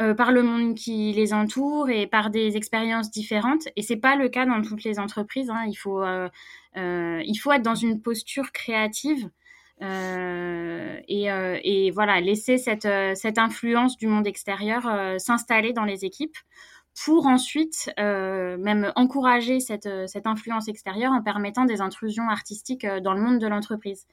euh, 0.00 0.14
par 0.14 0.32
le 0.32 0.42
monde 0.42 0.74
qui 0.74 1.12
les 1.12 1.34
entoure 1.34 1.90
et 1.90 2.06
par 2.06 2.30
des 2.30 2.56
expériences 2.56 3.10
différentes. 3.10 3.68
Et 3.76 3.82
c'est 3.82 3.98
pas 3.98 4.16
le 4.16 4.30
cas 4.30 4.46
dans 4.46 4.62
toutes 4.62 4.84
les 4.84 4.98
entreprises. 4.98 5.50
Hein. 5.50 5.64
Il 5.68 5.74
faut 5.74 6.02
euh, 6.02 6.30
euh, 6.78 7.22
il 7.26 7.36
faut 7.36 7.52
être 7.52 7.62
dans 7.62 7.74
une 7.74 8.00
posture 8.00 8.52
créative. 8.52 9.28
Et, 11.08 11.26
et, 11.26 11.90
voilà, 11.90 12.20
laisser 12.20 12.56
cette, 12.56 12.86
cette 13.16 13.36
influence 13.36 13.96
du 13.96 14.06
monde 14.06 14.28
extérieur 14.28 14.84
s'installer 15.18 15.72
dans 15.72 15.82
les 15.82 16.04
équipes 16.04 16.36
pour 17.04 17.26
ensuite 17.26 17.90
euh, 17.98 18.56
même 18.58 18.92
encourager 18.96 19.60
cette, 19.60 19.86
euh, 19.86 20.06
cette, 20.06 20.26
influence 20.26 20.68
extérieure 20.68 21.12
en 21.12 21.22
permettant 21.22 21.64
des 21.64 21.80
intrusions 21.80 22.28
artistiques 22.28 22.84
euh, 22.84 23.00
dans 23.00 23.14
le 23.14 23.20
monde 23.20 23.38
de 23.38 23.46
l'entreprise. 23.46 24.06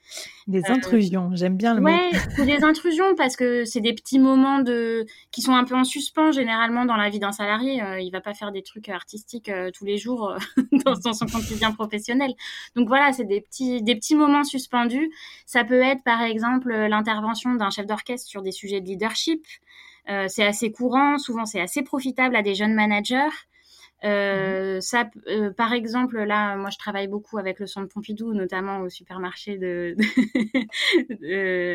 Des 0.46 0.64
intrusions, 0.66 1.30
j'aime 1.34 1.56
bien 1.56 1.74
le 1.74 1.82
mot. 1.82 1.88
Ouais, 1.88 2.10
c'est 2.36 2.46
des 2.46 2.64
intrusions 2.64 3.14
parce 3.16 3.36
que 3.36 3.64
c'est 3.64 3.80
des 3.80 3.92
petits 3.92 4.18
moments 4.18 4.60
de 4.60 5.04
qui 5.30 5.42
sont 5.42 5.54
un 5.54 5.64
peu 5.64 5.74
en 5.74 5.84
suspens 5.84 6.32
généralement 6.32 6.86
dans 6.86 6.96
la 6.96 7.10
vie 7.10 7.18
d'un 7.18 7.32
salarié. 7.32 7.82
Euh, 7.82 8.00
il 8.00 8.10
va 8.10 8.22
pas 8.22 8.34
faire 8.34 8.50
des 8.50 8.62
trucs 8.62 8.88
artistiques 8.88 9.50
tous 9.74 9.84
les 9.84 9.98
jours 9.98 10.34
dans, 10.84 10.94
dans, 11.04 11.12
son 11.12 11.26
quotidien 11.26 11.72
professionnel. 11.72 12.32
Donc 12.76 12.88
voilà, 12.88 13.12
c'est 13.12 13.26
des 13.26 13.42
petits 13.42 13.82
des 13.82 13.94
petits 13.94 14.16
moments 14.16 14.44
suspendus. 14.44 15.10
Ça 15.44 15.64
peut 15.64 15.82
être 15.82 16.02
par 16.02 16.22
exemple 16.22 16.72
l'intervention 16.72 17.54
d'un 17.54 17.70
chef 17.70 17.86
d'orchestre 17.86 18.26
sur 18.26 18.40
des 18.42 18.52
sujets 18.52 18.80
de 18.80 18.86
leadership. 18.86 19.44
Euh, 20.08 20.26
c'est 20.28 20.44
assez 20.44 20.72
courant, 20.72 21.18
souvent 21.18 21.44
c'est 21.44 21.60
assez 21.60 21.82
profitable 21.82 22.36
à 22.36 22.42
des 22.42 22.54
jeunes 22.54 22.74
managers. 22.74 23.28
Euh, 24.02 24.76
mhm. 24.76 24.80
ça, 24.80 25.10
euh, 25.28 25.52
par 25.52 25.74
exemple, 25.74 26.22
là, 26.22 26.56
moi, 26.56 26.70
je 26.70 26.78
travaille 26.78 27.06
beaucoup 27.06 27.36
avec 27.36 27.60
le 27.60 27.66
centre 27.66 27.92
Pompidou, 27.92 28.32
notamment 28.32 28.80
au 28.80 28.88
supermarché 28.88 29.58
de, 29.58 29.94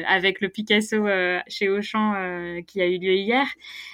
avec 0.07 0.41
le 0.41 0.49
Picasso 0.49 1.05
chez 1.47 1.69
Auchan 1.69 2.13
qui 2.65 2.81
a 2.81 2.87
eu 2.87 2.97
lieu 2.97 3.13
hier. 3.13 3.45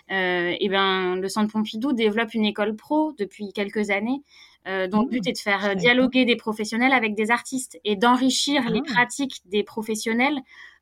et 0.09 0.69
ben, 0.69 1.17
le 1.17 1.27
centre 1.27 1.51
Pompidou 1.51 1.91
développe 1.91 2.33
une 2.33 2.45
école 2.45 2.75
pro 2.75 3.11
depuis 3.17 3.51
quelques 3.51 3.89
années. 3.89 4.23
dont 4.65 5.01
le 5.01 5.09
but 5.09 5.25
mmh. 5.25 5.29
est 5.29 5.33
de 5.33 5.37
faire 5.37 5.75
dialoguer 5.75 6.23
des 6.23 6.37
professionnels 6.37 6.93
avec 6.93 7.15
des 7.15 7.31
artistes 7.31 7.79
et 7.83 7.97
d'enrichir 7.97 8.69
les 8.69 8.81
ah. 8.87 8.93
pratiques 8.93 9.41
des 9.47 9.63
professionnels 9.63 10.39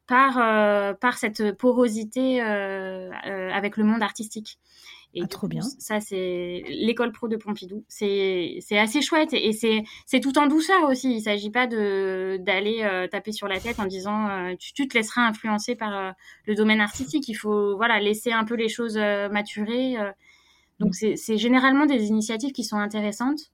par, 0.09 0.39
euh, 0.39 0.93
par 0.93 1.19
cette 1.19 1.51
porosité 1.51 2.41
euh, 2.41 3.11
euh, 3.27 3.51
avec 3.51 3.77
le 3.77 3.83
monde 3.83 4.01
artistique. 4.01 4.57
Et 5.13 5.21
ah, 5.23 5.27
trop 5.27 5.47
bien. 5.47 5.61
Ça, 5.61 5.99
c'est 5.99 6.63
l'école 6.67 7.11
pro 7.11 7.27
de 7.27 7.35
Pompidou. 7.35 7.83
C'est 7.87 8.59
assez 8.71 9.01
chouette 9.01 9.33
et 9.33 9.53
c'est 9.53 10.19
tout 10.19 10.37
en 10.39 10.47
douceur 10.47 10.83
aussi. 10.89 11.11
Il 11.11 11.17
ne 11.17 11.21
s'agit 11.21 11.51
pas 11.51 11.67
d'aller 11.67 13.07
taper 13.11 13.31
sur 13.31 13.47
la 13.47 13.59
tête 13.59 13.79
en 13.79 13.85
disant 13.85 14.55
tu, 14.59 14.73
tu, 14.73 14.87
te 14.87 14.95
laisseras 14.95 15.21
influencer 15.27 15.75
par 15.75 16.13
le 16.45 16.55
domaine 16.55 16.79
artistique. 16.79 17.27
Il 17.27 17.33
faut 17.33 17.75
voilà 17.75 17.99
laisser 17.99 18.31
un 18.31 18.45
peu 18.45 18.53
les 18.53 18.69
choses 18.69 18.97
maturer. 18.97 19.95
donc, 20.79 20.93
mm. 21.01 21.15
c'est 21.15 21.37
généralement 21.37 21.87
des 21.87 22.05
initiatives 22.05 22.51
qui 22.51 22.63
sont 22.63 22.77
intéressantes. 22.77 23.51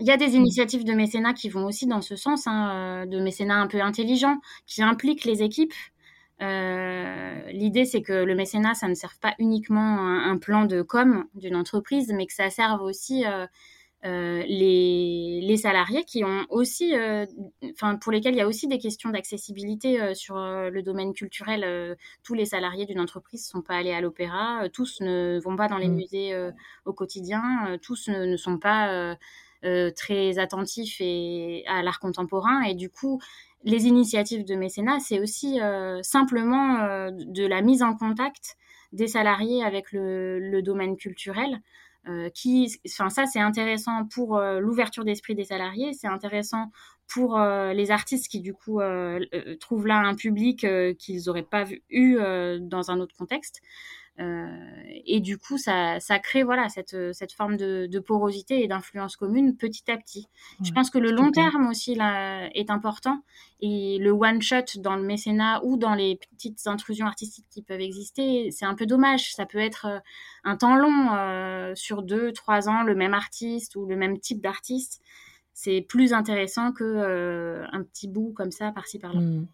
Il 0.00 0.06
y 0.06 0.10
a 0.10 0.16
des 0.16 0.34
initiatives 0.34 0.84
de 0.84 0.94
mécénat 0.94 1.34
qui 1.34 1.50
vont 1.50 1.66
aussi 1.66 1.86
dans 1.86 2.00
ce 2.00 2.16
sens, 2.16 2.46
hein, 2.46 3.02
euh, 3.04 3.06
de 3.06 3.20
mécénat 3.20 3.56
un 3.56 3.66
peu 3.66 3.82
intelligent, 3.82 4.40
qui 4.66 4.82
impliquent 4.82 5.24
les 5.24 5.42
équipes. 5.42 5.74
Euh, 6.40 7.42
L'idée, 7.52 7.84
c'est 7.84 8.00
que 8.00 8.14
le 8.14 8.34
mécénat, 8.34 8.72
ça 8.72 8.88
ne 8.88 8.94
serve 8.94 9.18
pas 9.20 9.34
uniquement 9.38 9.98
un, 9.98 10.30
un 10.30 10.38
plan 10.38 10.64
de 10.64 10.80
com 10.80 11.26
d'une 11.34 11.54
entreprise, 11.54 12.12
mais 12.14 12.26
que 12.26 12.32
ça 12.32 12.48
serve 12.48 12.80
aussi 12.80 13.26
euh, 13.26 13.46
euh, 14.06 14.42
les, 14.48 15.42
les, 15.42 15.56
salariés 15.58 16.04
qui 16.04 16.24
ont 16.24 16.46
aussi, 16.48 16.94
enfin 17.70 17.96
pour 17.96 18.10
lesquels 18.10 18.32
il 18.32 18.38
y 18.38 18.40
a 18.40 18.46
aussi 18.48 18.68
des 18.68 18.78
questions 18.78 19.10
d'accessibilité 19.10 20.14
sur 20.14 20.36
le 20.36 20.80
domaine 20.80 21.12
culturel. 21.12 21.98
tous 22.22 22.32
les 22.32 22.46
salariés 22.46 22.86
d'une 22.86 23.00
entreprise 23.00 23.42
ne 23.42 23.58
sont 23.58 23.62
pas 23.62 23.74
allés 23.74 23.92
à 23.92 24.00
l'opéra, 24.00 24.70
tous 24.72 25.02
ne 25.02 25.38
vont 25.44 25.56
pas 25.56 25.68
dans 25.68 25.76
les 25.76 25.90
mmh. 25.90 25.94
musées 25.94 26.50
au 26.86 26.94
quotidien, 26.94 27.76
tous 27.82 28.08
ne, 28.08 28.24
ne 28.24 28.36
sont 28.38 28.56
pas 28.56 29.18
très 29.96 30.38
attentif 30.38 30.96
et 31.00 31.64
à 31.66 31.82
l'art 31.82 32.00
contemporain. 32.00 32.62
Et 32.62 32.74
du 32.74 32.90
coup, 32.90 33.20
les 33.64 33.86
initiatives 33.86 34.44
de 34.44 34.54
mécénat, 34.54 35.00
c'est 35.00 35.20
aussi 35.20 35.60
euh, 35.60 36.02
simplement 36.02 36.80
euh, 36.80 37.10
de 37.12 37.46
la 37.46 37.60
mise 37.62 37.82
en 37.82 37.94
contact 37.94 38.56
des 38.92 39.06
salariés 39.06 39.62
avec 39.64 39.92
le, 39.92 40.60
domaine 40.62 40.96
culturel. 40.96 41.60
Euh, 42.08 42.30
qui, 42.30 42.80
enfin 42.88 43.10
ça 43.10 43.26
c'est 43.26 43.40
intéressant 43.40 44.06
pour 44.06 44.40
l'ouverture 44.40 45.04
d'esprit 45.04 45.34
des 45.34 45.44
salariés, 45.44 45.92
c'est 45.92 46.06
intéressant 46.06 46.70
pour 47.06 47.38
les 47.38 47.90
artistes 47.90 48.28
qui 48.28 48.40
du 48.40 48.54
coup 48.54 48.80
trouvent 49.60 49.86
là 49.86 49.98
un 49.98 50.14
public 50.14 50.66
qu'ils 50.96 51.24
n'auraient 51.26 51.42
pas 51.42 51.64
vu, 51.64 51.82
eu 51.90 52.16
dans 52.58 52.90
un 52.90 53.00
autre 53.00 53.14
contexte. 53.14 53.60
Euh, 54.20 54.46
et 55.06 55.20
du 55.20 55.38
coup, 55.38 55.56
ça, 55.56 55.98
ça 55.98 56.18
crée 56.18 56.42
voilà 56.42 56.68
cette, 56.68 56.96
cette 57.12 57.32
forme 57.32 57.56
de, 57.56 57.86
de 57.90 57.98
porosité 57.98 58.62
et 58.62 58.68
d'influence 58.68 59.16
commune 59.16 59.56
petit 59.56 59.90
à 59.90 59.96
petit. 59.96 60.28
je 60.62 60.70
pense 60.72 60.90
que 60.90 60.98
le 60.98 61.10
long 61.10 61.30
terme 61.32 61.68
aussi 61.68 61.94
là, 61.94 62.48
est 62.54 62.70
important 62.70 63.22
et 63.62 63.98
le 63.98 64.10
one 64.10 64.40
shot 64.40 64.78
dans 64.78 64.96
le 64.96 65.02
mécénat 65.02 65.62
ou 65.64 65.76
dans 65.76 65.94
les 65.94 66.16
petites 66.16 66.66
intrusions 66.66 67.06
artistiques 67.06 67.46
qui 67.50 67.62
peuvent 67.62 67.80
exister, 67.80 68.50
c'est 68.50 68.64
un 68.64 68.74
peu 68.74 68.86
dommage. 68.86 69.34
Ça 69.34 69.46
peut 69.46 69.58
être 69.58 69.86
euh, 69.86 69.98
un 70.44 70.56
temps 70.56 70.76
long 70.76 71.14
euh, 71.14 71.74
sur 71.74 72.02
deux, 72.02 72.32
trois 72.32 72.68
ans, 72.68 72.82
le 72.82 72.94
même 72.94 73.14
artiste 73.14 73.76
ou 73.76 73.86
le 73.86 73.96
même 73.96 74.18
type 74.18 74.40
d'artiste. 74.40 75.02
C'est 75.52 75.82
plus 75.82 76.14
intéressant 76.14 76.72
que 76.72 76.84
euh, 76.84 77.66
un 77.72 77.82
petit 77.82 78.08
bout 78.08 78.32
comme 78.32 78.50
ça 78.50 78.72
par-ci 78.72 78.98
par-là. 78.98 79.20
Mmh. 79.20 79.46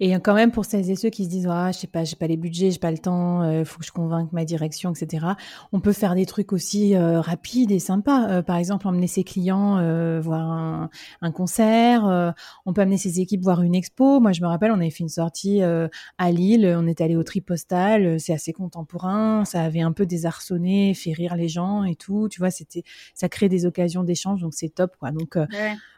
Et 0.00 0.12
quand 0.20 0.34
même, 0.34 0.50
pour 0.50 0.64
celles 0.64 0.90
et 0.90 0.96
ceux 0.96 1.10
qui 1.10 1.24
se 1.24 1.30
disent, 1.30 1.48
ah, 1.50 1.70
je 1.72 1.78
sais 1.78 1.86
pas, 1.86 2.04
j'ai 2.04 2.16
pas 2.16 2.26
les 2.26 2.36
budgets, 2.36 2.70
j'ai 2.70 2.78
pas 2.78 2.90
le 2.90 2.98
temps, 2.98 3.42
euh, 3.42 3.64
faut 3.64 3.78
que 3.78 3.86
je 3.86 3.92
convainque 3.92 4.32
ma 4.32 4.44
direction, 4.44 4.92
etc. 4.92 5.26
On 5.72 5.80
peut 5.80 5.92
faire 5.92 6.14
des 6.14 6.26
trucs 6.26 6.52
aussi 6.52 6.94
euh, 6.96 7.20
rapides 7.20 7.70
et 7.70 7.78
sympas. 7.78 8.28
Euh, 8.28 8.42
par 8.42 8.56
exemple, 8.56 8.86
emmener 8.88 9.06
ses 9.06 9.24
clients 9.24 9.74
voir 10.20 10.50
un, 10.50 10.90
un 11.22 11.32
concert. 11.32 12.34
on 12.66 12.72
peut 12.72 12.80
amener 12.82 12.98
ses 12.98 13.20
équipes 13.20 13.42
voir 13.42 13.62
une 13.62 13.74
expo. 13.74 14.20
Moi, 14.20 14.32
je 14.32 14.42
me 14.42 14.46
rappelle, 14.46 14.70
on 14.70 14.80
avait 14.80 14.90
fait 14.90 15.04
une 15.04 15.08
sortie 15.08 15.62
à 15.62 16.30
Lille. 16.30 16.74
On 16.76 16.86
est 16.86 17.00
allé 17.00 17.16
au 17.16 17.22
Tripostal. 17.22 18.20
C'est 18.20 18.32
assez 18.32 18.52
contemporain. 18.52 19.44
Ça 19.44 19.62
avait 19.62 19.80
un 19.80 19.92
peu 19.92 20.06
désarçonné, 20.06 20.94
fait 20.94 21.12
rire 21.12 21.36
les 21.36 21.48
gens 21.48 21.84
et 21.84 21.96
tout. 21.96 22.28
Tu 22.28 22.40
vois, 22.40 22.50
c'était, 22.50 22.82
ça 23.14 23.28
crée 23.28 23.48
des 23.48 23.66
occasions 23.66 24.04
d'échange, 24.04 24.40
donc 24.40 24.54
c'est 24.54 24.68
top, 24.68 24.96
quoi. 24.98 25.10
Donc, 25.10 25.36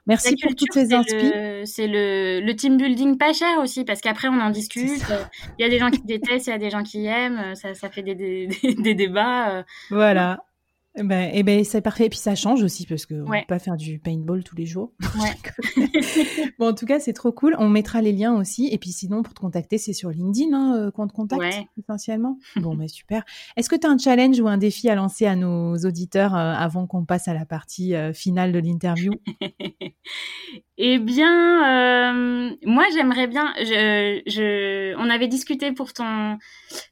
merci 0.06 0.36
pour 0.40 0.54
toutes 0.54 0.72
ces 0.72 0.92
inspirations. 0.92 1.62
C'est 1.64 1.86
le, 1.86 2.40
le 2.40 2.56
team 2.56 2.76
building 2.76 3.18
pas 3.18 3.32
cher 3.32 3.58
aussi, 3.60 3.84
parce 3.84 4.00
qu'après, 4.00 4.28
on 4.28 4.40
en 4.40 4.50
discute. 4.50 5.02
Il 5.58 5.62
y 5.62 5.64
a 5.64 5.68
des 5.68 5.78
gens 5.78 5.90
qui 5.90 6.02
détestent, 6.02 6.46
il 6.46 6.50
y 6.50 6.52
a 6.52 6.58
des 6.58 6.70
gens 6.70 6.82
qui 6.82 7.06
aiment. 7.06 7.54
Ça, 7.54 7.74
ça 7.74 7.90
fait 7.90 8.02
des, 8.02 8.14
des, 8.14 8.46
des 8.78 8.94
débats. 8.94 9.50
Euh. 9.58 9.62
Voilà. 9.90 10.44
Eh 10.98 11.02
ben, 11.02 11.30
eh 11.32 11.42
ben, 11.42 11.62
c'est 11.62 11.82
parfait. 11.82 12.06
Et 12.06 12.08
puis 12.08 12.18
ça 12.18 12.34
change 12.34 12.62
aussi 12.62 12.86
parce 12.86 13.04
qu'on 13.04 13.14
ne 13.16 13.24
peut 13.24 13.46
pas 13.46 13.58
faire 13.58 13.76
du 13.76 13.98
paintball 13.98 14.42
tous 14.42 14.56
les 14.56 14.64
jours. 14.64 14.92
bon, 16.58 16.68
en 16.68 16.74
tout 16.74 16.86
cas, 16.86 17.00
c'est 17.00 17.12
trop 17.12 17.32
cool. 17.32 17.54
On 17.58 17.68
mettra 17.68 18.00
les 18.00 18.12
liens 18.12 18.34
aussi. 18.34 18.68
Et 18.72 18.78
puis 18.78 18.90
sinon, 18.90 19.22
pour 19.22 19.34
te 19.34 19.40
contacter, 19.40 19.76
c'est 19.76 19.92
sur 19.92 20.08
LinkedIn 20.08 20.56
hein, 20.56 20.76
euh, 20.76 20.90
qu'on 20.90 21.06
te 21.06 21.12
contacte 21.12 21.44
essentiellement. 21.78 22.38
Bon, 22.56 22.74
mais 22.74 22.88
super. 22.88 23.22
Est-ce 23.56 23.68
que 23.68 23.76
tu 23.76 23.86
as 23.86 23.90
un 23.90 23.98
challenge 23.98 24.40
ou 24.40 24.48
un 24.48 24.56
défi 24.56 24.88
à 24.88 24.94
lancer 24.94 25.26
à 25.26 25.36
nos 25.36 25.76
auditeurs 25.76 26.34
euh, 26.34 26.54
avant 26.54 26.86
qu'on 26.86 27.04
passe 27.04 27.28
à 27.28 27.34
la 27.34 27.44
partie 27.44 27.94
euh, 27.94 28.12
finale 28.12 28.52
de 28.52 28.58
l'interview? 28.58 29.12
Eh 30.78 30.98
bien, 30.98 32.52
moi, 32.66 32.84
j'aimerais 32.92 33.26
bien. 33.26 33.54
Je, 33.58 34.20
je, 34.26 34.94
on 34.98 35.08
avait 35.08 35.26
discuté 35.26 35.72
pour 35.72 35.94
ton 35.94 36.36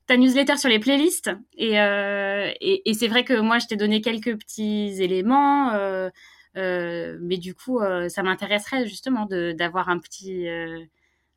ta 0.06 0.16
newsletter 0.16 0.56
sur 0.56 0.68
les 0.68 0.78
playlists 0.78 1.30
et, 1.56 1.74
et, 1.74 2.90
et 2.90 2.94
c'est 2.94 3.08
vrai 3.08 3.24
que 3.24 3.38
moi, 3.40 3.58
je 3.58 3.66
t'ai 3.66 3.76
donné 3.76 4.00
quelques 4.00 4.38
petits 4.38 5.02
éléments. 5.02 5.72
Euh, 5.72 6.10
euh, 6.56 7.18
mais 7.20 7.36
du 7.36 7.54
coup, 7.54 7.80
euh, 7.80 8.08
ça 8.08 8.22
m'intéresserait 8.22 8.86
justement 8.86 9.26
d'avoir 9.26 9.88
un 9.88 9.98
petit 9.98 10.46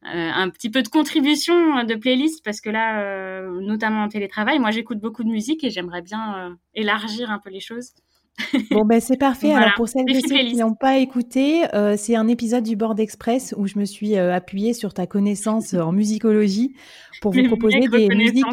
un 0.04 0.50
petit 0.50 0.70
peu 0.70 0.84
de 0.84 0.88
contribution 0.88 1.84
de 1.84 1.96
playlist 1.96 2.44
parce 2.46 2.62
que 2.62 2.70
là, 2.70 3.42
notamment 3.62 4.04
en 4.04 4.08
télétravail, 4.08 4.60
moi 4.60 4.72
j'écoute 4.72 5.00
beaucoup 5.00 5.24
de 5.24 5.30
musique 5.30 5.64
et 5.64 5.70
j'aimerais 5.70 6.02
bien 6.02 6.58
élargir 6.76 7.32
un 7.32 7.40
peu 7.40 7.50
les 7.50 7.60
choses. 7.60 7.94
Bon, 8.72 8.86
ben 8.86 9.00
c'est 9.00 9.18
parfait. 9.18 9.54
Alors, 9.54 9.74
pour 9.76 9.90
celles 9.90 10.04
et 10.10 10.22
ceux 10.22 10.38
qui 10.38 10.56
n'ont 10.58 10.76
pas 10.76 10.98
écouté, 10.98 11.64
c'est 11.98 12.16
un 12.16 12.28
épisode 12.28 12.64
du 12.64 12.76
Board 12.76 13.00
Express 13.00 13.54
où 13.58 13.68
je 13.68 13.80
me 13.80 13.86
suis 13.86 14.16
appuyée 14.16 14.74
sur 14.74 14.94
ta 14.94 15.08
connaissance 15.08 15.74
en 15.74 15.92
musicologie 15.92 16.76
pour 17.22 17.34
vous 17.34 17.44
proposer 17.44 17.88
des 17.88 18.10
musiques 18.10 18.46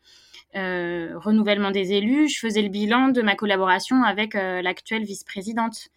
Euh, 0.54 1.12
renouvellement 1.18 1.70
des 1.70 1.92
élus, 1.92 2.28
je 2.28 2.38
faisais 2.38 2.60
le 2.60 2.68
bilan 2.68 3.08
de 3.08 3.22
ma 3.22 3.36
collaboration 3.36 4.02
avec 4.02 4.34
euh, 4.34 4.60
l'actuelle 4.60 5.02
vice-présidente 5.02 5.88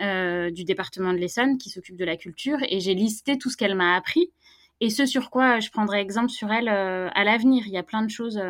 euh, 0.00 0.50
du 0.50 0.64
département 0.64 1.12
de 1.12 1.18
l'Essonne 1.18 1.58
qui 1.58 1.70
s'occupe 1.70 1.96
de 1.96 2.04
la 2.04 2.16
culture 2.16 2.58
et 2.68 2.80
j'ai 2.80 2.94
listé 2.94 3.38
tout 3.38 3.50
ce 3.50 3.56
qu'elle 3.56 3.76
m'a 3.76 3.94
appris. 3.94 4.32
Et 4.80 4.90
ce 4.90 5.06
sur 5.06 5.30
quoi 5.30 5.60
je 5.60 5.70
prendrai 5.70 6.00
exemple 6.00 6.30
sur 6.30 6.50
elle 6.50 6.68
à 6.68 7.24
l'avenir. 7.24 7.64
Il 7.66 7.72
y 7.72 7.76
a 7.76 7.82
plein 7.82 8.02
de 8.02 8.08
choses 8.08 8.40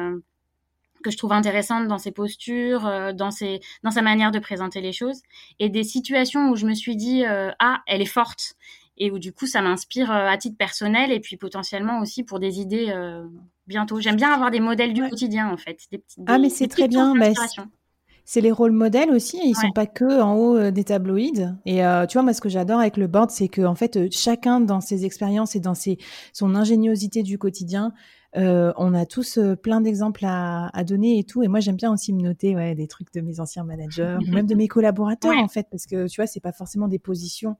que 1.02 1.10
je 1.10 1.16
trouve 1.16 1.32
intéressantes 1.32 1.88
dans 1.88 1.98
ses 1.98 2.12
postures, 2.12 3.12
dans, 3.14 3.32
sa 3.32 4.02
manière 4.02 4.30
de 4.30 4.38
présenter 4.38 4.80
les 4.80 4.92
choses. 4.92 5.22
Et 5.58 5.68
des 5.68 5.82
situations 5.82 6.50
où 6.50 6.54
je 6.54 6.66
me 6.66 6.74
suis 6.74 6.94
dit 6.94 7.24
ah 7.58 7.82
elle 7.88 8.00
est 8.00 8.04
forte 8.04 8.54
et 8.96 9.10
où 9.10 9.18
du 9.18 9.32
coup 9.32 9.46
ça 9.46 9.62
m'inspire 9.62 10.10
à 10.10 10.36
titre 10.36 10.56
personnel 10.56 11.10
et 11.12 11.20
puis 11.20 11.36
potentiellement 11.36 12.00
aussi 12.00 12.22
pour 12.22 12.38
des 12.38 12.60
idées 12.60 12.92
bientôt. 13.70 14.00
J'aime 14.00 14.16
bien 14.16 14.30
avoir 14.30 14.50
des 14.50 14.60
modèles 14.60 14.92
du 14.92 15.00
quotidien, 15.08 15.48
en 15.50 15.56
fait. 15.56 15.78
Des 15.90 16.02
ah, 16.26 16.38
mais 16.38 16.50
c'est 16.50 16.68
très 16.68 16.88
bien. 16.88 17.14
Bah, 17.16 17.30
c'est 18.26 18.42
les 18.42 18.52
rôles 18.52 18.72
modèles 18.72 19.10
aussi. 19.10 19.40
Ils 19.42 19.56
sont 19.56 19.72
pas 19.72 19.86
que 19.86 20.20
en 20.20 20.36
haut 20.36 20.56
euh, 20.56 20.70
des 20.70 20.84
tabloïds. 20.84 21.48
Et 21.64 21.84
euh, 21.84 22.06
tu 22.06 22.18
vois, 22.18 22.22
moi, 22.22 22.34
ce 22.34 22.40
que 22.40 22.50
j'adore 22.50 22.78
avec 22.78 22.96
le 22.96 23.06
board, 23.06 23.30
c'est 23.30 23.48
que 23.48 23.62
en 23.62 23.74
fait, 23.74 23.96
euh, 23.96 24.08
chacun 24.10 24.60
dans 24.60 24.80
ses 24.80 25.04
expériences 25.04 25.56
et 25.56 25.60
dans 25.60 25.74
ses, 25.74 25.98
son 26.32 26.54
ingéniosité 26.54 27.22
du 27.22 27.38
quotidien, 27.38 27.92
on 28.36 28.94
a 28.94 29.06
tous 29.06 29.40
plein 29.60 29.80
d'exemples 29.80 30.24
à, 30.24 30.84
donner 30.84 31.18
et 31.18 31.24
tout. 31.24 31.42
Et 31.42 31.48
moi, 31.48 31.58
j'aime 31.58 31.74
bien 31.76 31.92
aussi 31.92 32.12
me 32.12 32.20
noter 32.20 32.54
ouais, 32.54 32.76
des 32.76 32.86
trucs 32.86 33.12
de 33.12 33.20
mes 33.20 33.40
anciens 33.40 33.64
managers 33.64 34.18
ou 34.20 34.30
même 34.30 34.46
de 34.46 34.54
mes 34.54 34.68
collaborateurs, 34.76 35.36
en 35.36 35.48
fait, 35.48 35.66
parce 35.68 35.86
que 35.86 36.06
tu 36.06 36.20
vois, 36.20 36.28
c'est 36.28 36.40
pas 36.40 36.52
forcément 36.52 36.86
des 36.86 37.00
positions 37.00 37.56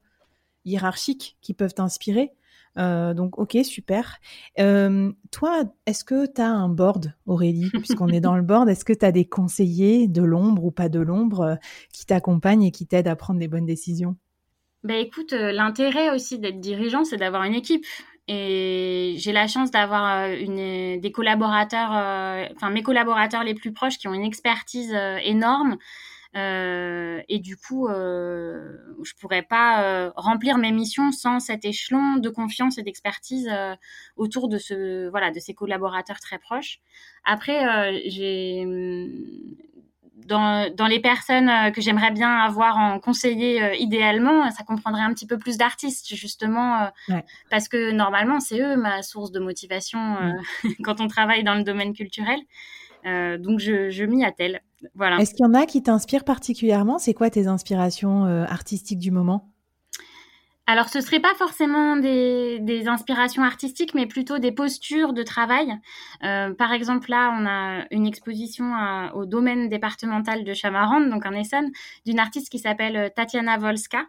hiérarchiques 0.65 1.37
qui 1.41 1.53
peuvent 1.53 1.73
t'inspirer. 1.73 2.31
Euh, 2.77 3.13
donc, 3.13 3.37
ok, 3.37 3.57
super. 3.63 4.17
Euh, 4.59 5.11
toi, 5.31 5.63
est-ce 5.85 6.03
que 6.03 6.25
tu 6.25 6.41
as 6.41 6.49
un 6.49 6.69
board, 6.69 7.13
Aurélie 7.25 7.69
Puisqu'on 7.83 8.07
est 8.07 8.21
dans 8.21 8.35
le 8.35 8.41
board, 8.41 8.69
est-ce 8.69 8.85
que 8.85 8.93
tu 8.93 9.05
as 9.05 9.11
des 9.11 9.25
conseillers 9.25 10.07
de 10.07 10.21
l'ombre 10.21 10.63
ou 10.63 10.71
pas 10.71 10.89
de 10.89 10.99
l'ombre 10.99 11.41
euh, 11.41 11.55
qui 11.91 12.05
t'accompagnent 12.05 12.63
et 12.63 12.71
qui 12.71 12.87
t'aident 12.87 13.07
à 13.07 13.15
prendre 13.15 13.39
les 13.39 13.47
bonnes 13.47 13.65
décisions? 13.65 14.15
Ben 14.83 14.97
écoute, 14.97 15.31
l'intérêt 15.33 16.09
aussi 16.09 16.39
d'être 16.39 16.59
dirigeant, 16.59 17.03
c'est 17.03 17.17
d'avoir 17.17 17.43
une 17.43 17.53
équipe. 17.53 17.85
Et 18.27 19.15
j'ai 19.17 19.31
la 19.31 19.45
chance 19.45 19.69
d'avoir 19.69 20.31
une, 20.31 20.99
des 20.99 21.11
collaborateurs, 21.11 21.91
enfin 22.55 22.71
mes 22.71 22.81
collaborateurs 22.81 23.43
les 23.43 23.53
plus 23.53 23.73
proches 23.73 23.99
qui 23.99 24.07
ont 24.07 24.13
une 24.13 24.23
expertise 24.23 24.91
énorme 25.23 25.77
et 26.33 27.39
du 27.39 27.57
coup, 27.57 27.87
euh, 27.87 28.77
je 29.03 29.13
pourrais 29.19 29.41
pas 29.41 29.83
euh, 29.83 30.11
remplir 30.15 30.57
mes 30.57 30.71
missions 30.71 31.11
sans 31.11 31.39
cet 31.39 31.65
échelon 31.65 32.17
de 32.17 32.29
confiance 32.29 32.77
et 32.77 32.83
d'expertise 32.83 33.49
euh, 33.51 33.75
autour 34.15 34.49
de 34.49 34.57
ce 34.57 35.09
voilà 35.09 35.31
de 35.31 35.39
ces 35.39 35.53
collaborateurs 35.53 36.19
très 36.19 36.39
proches. 36.39 36.79
Après, 37.23 38.01
j'ai 38.09 38.65
dans, 40.27 40.73
dans, 40.75 40.87
les 40.87 40.99
personnes 40.99 41.71
que 41.71 41.81
j'aimerais 41.81 42.11
bien 42.11 42.31
avoir 42.31 42.77
en 42.77 42.99
conseiller 42.99 43.75
idéalement, 43.79 44.49
ça 44.51 44.63
comprendrait 44.63 45.01
un 45.01 45.13
petit 45.13 45.25
peu 45.25 45.37
plus 45.37 45.57
d'artistes, 45.57 46.13
justement, 46.13 46.91
parce 47.49 47.67
que 47.67 47.91
normalement, 47.91 48.39
c'est 48.39 48.59
eux 48.59 48.75
ma 48.75 49.01
source 49.01 49.31
de 49.31 49.39
motivation 49.39 50.17
quand 50.83 51.01
on 51.01 51.07
travaille 51.07 51.43
dans 51.43 51.55
le 51.55 51.63
domaine 51.63 51.93
culturel. 51.93 52.39
Donc, 53.03 53.59
je, 53.59 53.89
je 53.89 54.03
m'y 54.03 54.23
attelle. 54.25 54.61
Est-ce 55.19 55.33
qu'il 55.33 55.45
y 55.45 55.47
en 55.47 55.53
a 55.53 55.65
qui 55.65 55.83
t'inspirent 55.83 56.23
particulièrement? 56.23 56.97
C'est 56.97 57.13
quoi 57.13 57.29
tes 57.29 57.47
inspirations 57.47 58.25
euh, 58.25 58.45
artistiques 58.45 58.99
du 58.99 59.11
moment? 59.11 59.47
Alors, 60.67 60.89
ce 60.89 60.99
ne 60.99 61.03
serait 61.03 61.19
pas 61.19 61.33
forcément 61.33 61.97
des, 61.97 62.83
inspirations 62.87 63.43
artistiques, 63.43 63.93
mais 63.93 64.05
plutôt 64.05 64.37
des 64.37 64.51
postures 64.51 65.11
de 65.11 65.21
travail. 65.23 65.73
Euh, 66.23 66.53
par 66.53 66.71
exemple, 66.71 67.09
là, 67.09 67.35
on 67.37 67.45
a 67.45 67.85
une 67.91 68.07
exposition 68.07 68.71
au 69.13 69.25
domaine 69.25 69.69
départemental 69.69 70.43
de 70.43 70.53
Chamarande, 70.53 71.09
donc 71.09 71.25
en 71.25 71.33
Essonne, 71.33 71.71
d'une 72.05 72.19
artiste 72.19 72.49
qui 72.49 72.59
s'appelle 72.59 72.95
euh, 72.95 73.09
Tatiana 73.13 73.57
Volska. 73.57 74.05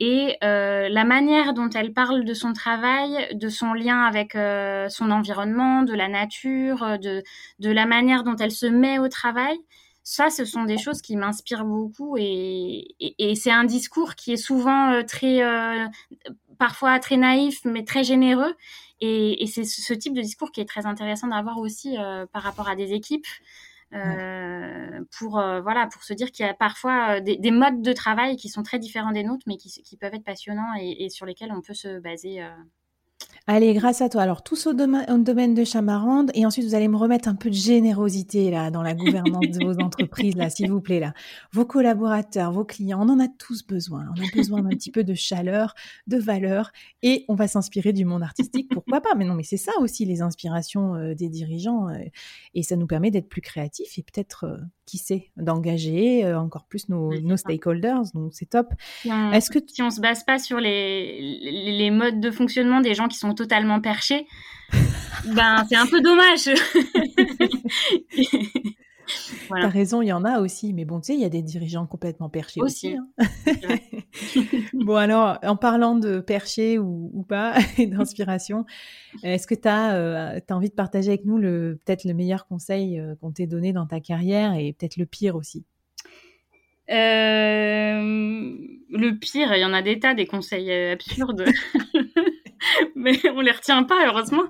Et 0.00 0.36
la 0.42 1.04
manière 1.04 1.54
dont 1.54 1.70
elle 1.70 1.92
parle 1.92 2.24
de 2.24 2.34
son 2.34 2.52
travail, 2.52 3.28
de 3.34 3.48
son 3.48 3.72
lien 3.74 4.02
avec 4.02 4.32
son 4.32 5.10
environnement, 5.10 5.82
de 5.82 5.94
la 5.94 6.08
nature, 6.08 6.98
de, 6.98 7.22
de 7.60 7.70
la 7.70 7.86
manière 7.86 8.24
dont 8.24 8.36
elle 8.36 8.50
se 8.50 8.66
met 8.66 8.98
au 8.98 9.08
travail, 9.08 9.56
ça, 10.04 10.28
ce 10.28 10.44
sont 10.44 10.64
des 10.64 10.76
choses 10.76 11.00
qui 11.00 11.16
m'inspirent 11.16 11.64
beaucoup 11.64 12.16
et, 12.18 12.84
c'est 13.36 13.50
un 13.50 13.64
discours 13.64 14.14
qui 14.14 14.34
est 14.34 14.36
souvent 14.36 14.92
euh, 14.92 15.02
très, 15.02 15.42
euh, 15.42 15.86
parfois 16.58 16.98
très 16.98 17.16
naïf, 17.16 17.64
mais 17.64 17.84
très 17.84 18.04
généreux. 18.04 18.54
Et, 19.00 19.46
c'est 19.46 19.64
ce 19.64 19.94
type 19.94 20.12
de 20.14 20.20
discours 20.20 20.52
qui 20.52 20.60
est 20.60 20.66
très 20.66 20.84
intéressant 20.84 21.28
d'avoir 21.28 21.58
aussi 21.58 21.96
euh, 21.98 22.26
par 22.26 22.42
rapport 22.42 22.68
à 22.68 22.76
des 22.76 22.92
équipes. 22.92 23.26
Pour 25.16 25.32
voilà 25.32 25.86
pour 25.92 26.02
se 26.02 26.14
dire 26.14 26.30
qu'il 26.30 26.44
y 26.44 26.48
a 26.48 26.54
parfois 26.54 27.20
des, 27.20 27.50
modes 27.50 27.82
de 27.82 27.92
travail 27.92 28.36
qui 28.36 28.48
sont 28.48 28.62
très 28.62 28.78
différents 28.78 29.12
des 29.12 29.22
nôtres 29.22 29.44
mais 29.46 29.56
qui, 29.56 29.96
peuvent 29.96 30.14
être 30.14 30.24
passionnants 30.24 30.74
et, 30.80 31.04
et, 31.04 31.10
sur 31.10 31.26
lesquels 31.26 31.52
on 31.52 31.60
peut 31.60 31.74
se 31.74 32.00
baser 32.00 32.44
Allez, 33.46 33.74
grâce 33.74 34.00
à 34.00 34.08
toi. 34.08 34.22
Alors, 34.22 34.42
tous 34.42 34.66
au, 34.66 34.72
domaine 34.72 35.54
de 35.54 35.64
Chamarande. 35.64 36.30
Et 36.32 36.46
ensuite, 36.46 36.64
vous 36.64 36.74
allez 36.74 36.88
me 36.88 36.96
remettre 36.96 37.28
un 37.28 37.34
peu 37.34 37.50
de 37.50 37.54
générosité, 37.54 38.50
là, 38.50 38.70
dans 38.70 38.82
la 38.82 38.94
gouvernance 38.94 39.50
de 39.50 39.62
vos 39.62 39.78
entreprises, 39.82 40.34
là, 40.34 40.48
s'il 40.48 40.70
vous 40.70 40.80
plaît, 40.80 40.98
là. 40.98 41.12
Vos 41.52 41.66
collaborateurs, 41.66 42.52
vos 42.52 42.64
clients, 42.64 43.06
on 43.06 43.12
en 43.12 43.20
a 43.20 43.28
tous 43.28 43.66
besoin. 43.66 44.06
On 44.16 44.22
a 44.22 44.26
besoin 44.34 44.62
d'un 44.62 44.70
petit 44.70 44.90
peu 44.90 45.04
de 45.04 45.12
chaleur, 45.12 45.74
de 46.06 46.16
valeur. 46.16 46.72
Et 47.02 47.26
on 47.28 47.34
va 47.34 47.46
s'inspirer 47.46 47.92
du 47.92 48.06
monde 48.06 48.22
artistique. 48.22 48.70
Pourquoi 48.72 49.02
pas? 49.02 49.14
Mais 49.14 49.26
non, 49.26 49.34
mais 49.34 49.42
c'est 49.42 49.58
ça 49.58 49.72
aussi, 49.78 50.06
les 50.06 50.22
inspirations 50.22 50.94
euh, 50.94 51.14
des 51.14 51.28
dirigeants. 51.28 51.90
Euh, 51.90 51.98
et 52.54 52.62
ça 52.62 52.76
nous 52.76 52.86
permet 52.86 53.10
d'être 53.10 53.28
plus 53.28 53.42
créatifs 53.42 53.98
et 53.98 54.02
peut-être, 54.02 54.44
euh, 54.44 54.56
qui 54.86 54.98
sait, 54.98 55.30
d'engager 55.36 56.32
encore 56.34 56.64
plus 56.64 56.88
nos, 56.88 57.18
nos 57.20 57.36
stakeholders. 57.36 58.02
Donc, 58.14 58.32
c'est 58.34 58.50
top. 58.50 58.68
Est-ce 59.32 59.50
que 59.50 59.58
si 59.66 59.82
on 59.82 59.90
se 59.90 60.00
base 60.00 60.24
pas 60.24 60.38
sur 60.38 60.60
les, 60.60 61.20
les 61.78 61.90
modes 61.90 62.20
de 62.20 62.30
fonctionnement 62.30 62.80
des 62.80 62.94
gens 62.94 63.08
qui 63.08 63.18
sont 63.18 63.34
totalement 63.34 63.80
perchés, 63.80 64.26
ben 65.34 65.64
c'est 65.68 65.76
un 65.76 65.86
peu 65.86 66.00
dommage. 66.00 66.50
T'as 69.48 69.68
raison, 69.68 70.02
il 70.02 70.08
y 70.08 70.12
en 70.12 70.24
a 70.24 70.40
aussi, 70.40 70.72
mais 70.72 70.84
bon, 70.84 71.00
tu 71.00 71.08
sais, 71.08 71.14
il 71.14 71.20
y 71.20 71.24
a 71.24 71.28
des 71.28 71.42
dirigeants 71.42 71.86
complètement 71.86 72.28
perchés 72.28 72.60
aussi. 72.60 72.96
Hein. 72.96 73.08
bon, 74.72 74.96
alors, 74.96 75.38
en 75.42 75.56
parlant 75.56 75.96
de 75.96 76.20
perchés 76.20 76.78
ou, 76.78 77.24
pas, 77.28 77.54
et 77.78 77.86
d'inspiration, 77.86 78.64
est-ce 79.22 79.46
que 79.46 79.54
tu 79.54 79.68
as, 79.68 79.94
euh, 79.94 80.40
envie 80.50 80.68
de 80.68 80.74
partager 80.74 81.08
avec 81.08 81.24
nous 81.24 81.40
peut-être 81.40 82.04
le 82.04 82.14
meilleur 82.14 82.46
conseil 82.46 82.98
euh, 82.98 83.14
qu'on 83.20 83.32
t'ait 83.32 83.46
donné 83.46 83.72
dans 83.72 83.86
ta 83.86 84.00
carrière 84.00 84.54
et 84.54 84.72
peut-être 84.72 84.96
le 84.96 85.06
pire 85.06 85.36
aussi? 85.36 85.64
Euh, 86.90 88.00
Le 88.90 89.18
pire, 89.18 89.54
il 89.54 89.60
y 89.60 89.64
en 89.64 89.72
a 89.72 89.82
des 89.82 89.98
tas, 89.98 90.14
des 90.14 90.26
conseils 90.26 90.70
absurdes. 90.72 91.44
mais 92.94 93.18
on 93.30 93.40
les 93.40 93.50
retient 93.50 93.82
pas 93.84 94.06
heureusement. 94.06 94.44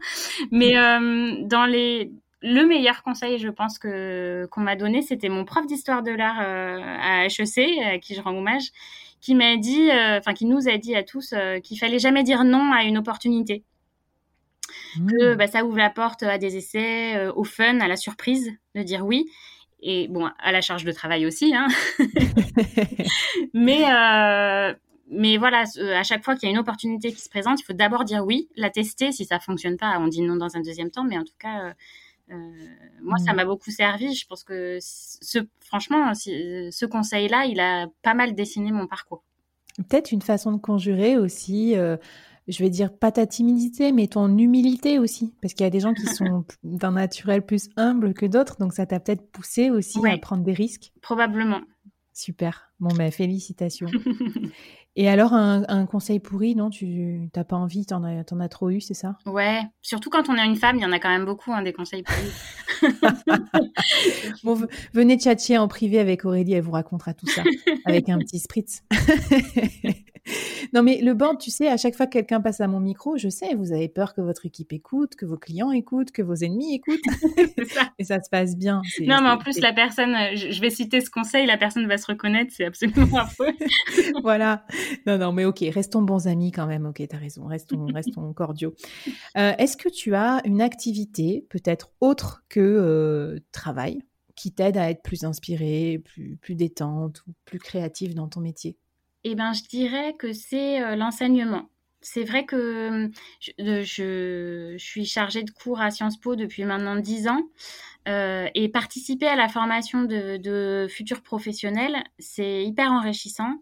Mais 0.51 0.77
euh, 0.79 1.35
dans 1.43 1.67
les 1.67 2.13
le 2.47 2.67
meilleur 2.67 3.03
conseil, 3.03 3.39
je 3.39 3.49
pense 3.49 3.79
que 3.79 4.47
qu'on 4.51 4.61
m'a 4.61 4.77
donné, 4.77 5.01
c'était 5.01 5.31
mon 5.31 5.47
prof 5.47 5.67
d'histoire 5.67 6.03
de 6.03 6.11
l'art 6.11 6.41
euh, 6.43 6.79
à 6.83 7.25
HEC, 7.25 7.83
à 7.83 7.99
qui 7.99 8.15
je 8.15 8.21
rends 8.21 8.37
hommage, 8.37 8.71
qui 9.23 9.35
m'a 9.35 9.57
dit, 9.57 9.91
euh, 9.91 10.19
enfin 10.19 10.35
qui 10.35 10.45
nous 10.45 10.69
a 10.69 10.77
dit 10.77 10.95
à 10.95 11.03
tous 11.03 11.35
qu'il 11.63 11.79
fallait 11.79 11.99
jamais 11.99 12.23
dire 12.23 12.45
non 12.45 12.71
à 12.73 12.85
une 12.85 12.99
opportunité. 12.99 13.65
Que 15.09 15.33
mmh. 15.33 15.37
bah, 15.37 15.47
ça 15.47 15.65
ouvre 15.65 15.79
la 15.79 15.89
porte 15.89 16.23
à 16.23 16.37
des 16.37 16.57
essais, 16.57 17.29
au 17.29 17.45
fun, 17.45 17.81
à 17.81 17.89
la 17.89 17.97
surprise, 17.97 18.53
de 18.75 18.83
dire 18.83 19.07
oui 19.07 19.25
et 19.87 20.09
bon 20.09 20.31
à 20.39 20.53
la 20.53 20.63
charge 20.63 20.85
de 20.85 20.93
travail 20.93 21.27
aussi 21.27 21.55
hein. 21.55 21.67
mais 23.55 23.83
mais 25.11 25.37
voilà, 25.37 25.65
à 25.95 26.03
chaque 26.03 26.25
fois 26.25 26.35
qu'il 26.35 26.49
y 26.49 26.51
a 26.51 26.55
une 26.55 26.59
opportunité 26.59 27.13
qui 27.13 27.21
se 27.21 27.29
présente, 27.29 27.61
il 27.61 27.65
faut 27.65 27.75
d'abord 27.75 28.05
dire 28.05 28.25
oui, 28.25 28.49
la 28.57 28.71
tester. 28.71 29.13
Si 29.13 29.27
ça 29.27 29.39
fonctionne 29.39 29.77
pas, 29.77 29.99
on 29.99 30.09
dit 30.09 30.23
non 30.23 30.37
dans 30.37 30.57
un 30.57 30.61
deuxième 30.61 30.91
temps. 30.91 31.05
Mais 31.05 31.19
en 31.19 31.25
tout 31.25 31.37
cas, 31.39 31.75
moi, 32.29 33.19
ça 33.19 33.33
mmh. 33.33 33.37
m'a 33.37 33.45
beaucoup 33.45 33.71
servi. 33.71 34.15
Je 34.15 34.27
pense 34.27 34.45
que 34.45 34.79
ce, 34.81 35.39
franchement, 35.61 36.15
ce 36.15 36.87
conseil-là, 36.87 37.47
il 37.47 37.61
a 37.61 37.87
pas 38.03 38.15
mal 38.15 38.35
dessiné 38.35 38.73
mon 38.73 38.87
parcours. 38.87 39.25
Peut-être 39.89 40.13
une 40.13 40.23
façon 40.23 40.53
de 40.53 40.59
conjurer 40.59 41.19
aussi 41.19 41.75
je 42.49 42.63
vais 42.63 42.71
dire 42.71 42.97
pas 42.97 43.13
ta 43.13 43.27
timidité, 43.27 43.93
mais 43.93 44.07
ton 44.07 44.37
humilité 44.37 44.99
aussi. 44.99 45.35
Parce 45.41 45.55
qu'il 45.55 45.65
y 45.65 45.67
a 45.67 45.71
des 45.71 45.81
gens 45.81 45.95
qui 45.95 46.07
sont 46.07 46.45
d'un 46.63 46.93
naturel 46.93 47.45
plus 47.45 47.71
humble 47.77 48.15
que 48.15 48.27
d'autres, 48.27 48.57
donc 48.59 48.73
ça 48.73 48.87
t'a 48.87 49.01
peut-être 49.01 49.31
poussé 49.31 49.71
aussi 49.71 49.99
à 50.07 50.19
prendre 50.19 50.45
des 50.45 50.53
risques. 50.53 50.93
Probablement. 51.01 51.61
Super. 52.13 52.73
Bon, 52.81 52.95
ben, 52.95 53.11
félicitations. 53.11 53.89
Et 54.97 55.09
alors, 55.09 55.33
un, 55.35 55.87
conseil 55.87 56.21
pourri, 56.21 56.55
non 56.55 56.71
Tu 56.71 57.29
n'as 57.35 57.45
pas 57.45 57.57
envie, 57.57 57.85
t'en 57.85 58.05
as, 58.05 58.23
en 58.33 58.41
as 58.41 58.49
trop 58.49 58.71
eu, 58.71 58.81
c'est 58.81 58.95
ça? 58.95 59.17
Ouais, 59.27 59.61
surtout 59.83 60.09
quand 60.09 60.29
on 60.29 60.37
est 60.37 60.45
une 60.45 60.57
femme, 60.57 60.77
il 60.77 60.83
y 60.83 60.87
en 60.87 60.93
a 60.93 61.01
quand 61.01 61.09
même 61.09 61.25
beaucoup, 61.25 61.53
hein, 61.53 61.63
des 61.63 61.73
conseils 61.73 62.05
pourris. 62.05 62.93
bon, 64.45 64.61
venez 64.93 65.19
tchatcher 65.19 65.59
en 65.59 65.67
privé 65.67 65.99
avec 65.99 66.25
Aurélie, 66.25 66.53
elle 66.53 66.63
vous 66.63 66.71
racontera 66.71 67.13
tout 67.13 67.27
ça, 67.27 67.43
avec 67.85 68.09
un 68.09 68.19
petit 68.19 68.39
spritz. 68.39 68.83
non, 70.73 70.83
mais 70.83 71.01
le 71.01 71.15
board, 71.15 71.39
tu 71.39 71.51
sais, 71.51 71.69
à 71.69 71.77
chaque 71.77 71.95
fois 71.95 72.07
que 72.07 72.13
quelqu'un 72.13 72.41
passe 72.41 72.61
à 72.61 72.67
mon 72.67 72.81
micro, 72.81 73.17
je 73.17 73.29
sais, 73.29 73.55
vous 73.55 73.73
avez 73.73 73.89
peur 73.89 74.15
que 74.15 74.21
votre 74.21 74.47
équipe 74.47 74.73
écoute, 74.73 75.17
que 75.17 75.27
vos 75.27 75.37
clients 75.37 75.71
écoutent, 75.71 76.11
que 76.11 76.23
vos 76.23 76.35
ennemis 76.35 76.75
écoutent. 76.75 77.01
ça. 77.69 77.93
Et 77.99 78.05
ça 78.05 78.21
se 78.23 78.31
passe 78.31 78.57
bien. 78.57 78.83
Non, 79.01 79.21
mais 79.23 79.29
en 79.29 79.39
plus, 79.39 79.61
la 79.61 79.73
personne, 79.73 80.15
je 80.35 80.61
vais 80.61 80.71
citer 80.71 81.01
ce 81.01 81.11
conseil, 81.11 81.47
la 81.47 81.57
personne 81.57 81.87
va 81.87 81.99
se 81.99 82.07
reconnaître, 82.07 82.53
c'est 82.55 82.65
absolument 82.65 83.19
affreux. 83.19 83.53
voilà. 84.23 84.67
Non, 85.07 85.19
non, 85.19 85.33
mais 85.33 85.45
ok, 85.45 85.65
restons 85.73 86.03
bons 86.03 86.27
amis 86.27 86.53
quand 86.53 86.67
même. 86.67 86.87
Ok, 86.87 87.03
t'as 87.09 87.19
raison, 87.19 87.47
restons, 87.47 87.87
restons 87.87 88.33
cordiaux. 88.33 88.75
Euh, 89.37 89.53
est-ce 89.59 89.77
que 89.77 89.89
tu 89.89 90.15
as 90.15 90.41
une 90.45 90.63
activité, 90.63 91.47
peut-être 91.51 91.91
autre 92.01 92.45
que 92.49 92.61
euh, 92.61 93.39
travail, 93.53 94.03
qui 94.35 94.53
t'aide 94.53 94.77
à 94.77 94.91
être 94.91 95.03
plus 95.03 95.25
inspirée, 95.25 96.03
plus, 96.05 96.37
plus 96.37 96.55
détente 96.55 97.23
ou 97.27 97.33
plus 97.45 97.59
créative 97.59 98.15
dans 98.15 98.29
ton 98.29 98.41
métier? 98.41 98.77
Eh 99.25 99.35
ben, 99.35 99.53
je 99.53 99.63
dirais 99.65 100.15
que 100.19 100.33
c'est 100.33 100.83
euh, 100.83 100.97
l'enseignement. 100.97 101.69
C'est 102.03 102.25
vrai 102.25 102.45
que 102.45 103.11
je, 103.59 104.75
suis 104.77 105.07
chargée 105.07 105.43
de 105.43 105.51
cours 105.51 105.81
à 105.81 105.91
Sciences 105.91 106.21
Po 106.21 106.37
depuis 106.37 106.65
maintenant 106.65 106.97
dix 106.97 107.29
ans 107.29 107.41
euh, 108.09 108.47
et 108.55 108.69
participer 108.69 109.27
à 109.27 109.37
la 109.37 109.49
formation 109.49 110.03
de, 110.03 110.87
futurs 110.91 111.23
professionnels, 111.23 112.05
c'est 112.19 112.63
hyper 112.63 112.93
enrichissant. 112.93 113.55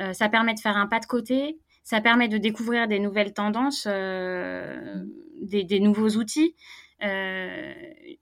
Euh, 0.00 0.12
ça 0.12 0.28
permet 0.28 0.54
de 0.54 0.58
faire 0.58 0.76
un 0.76 0.88
pas 0.88 0.98
de 0.98 1.06
côté, 1.06 1.60
ça 1.84 2.00
permet 2.00 2.26
de 2.26 2.38
découvrir 2.38 2.88
des 2.88 2.98
nouvelles 2.98 3.32
tendances, 3.32 3.86
des, 3.86 5.80
nouveaux 5.80 6.10
outils. 6.16 6.56
Euh, 7.02 7.74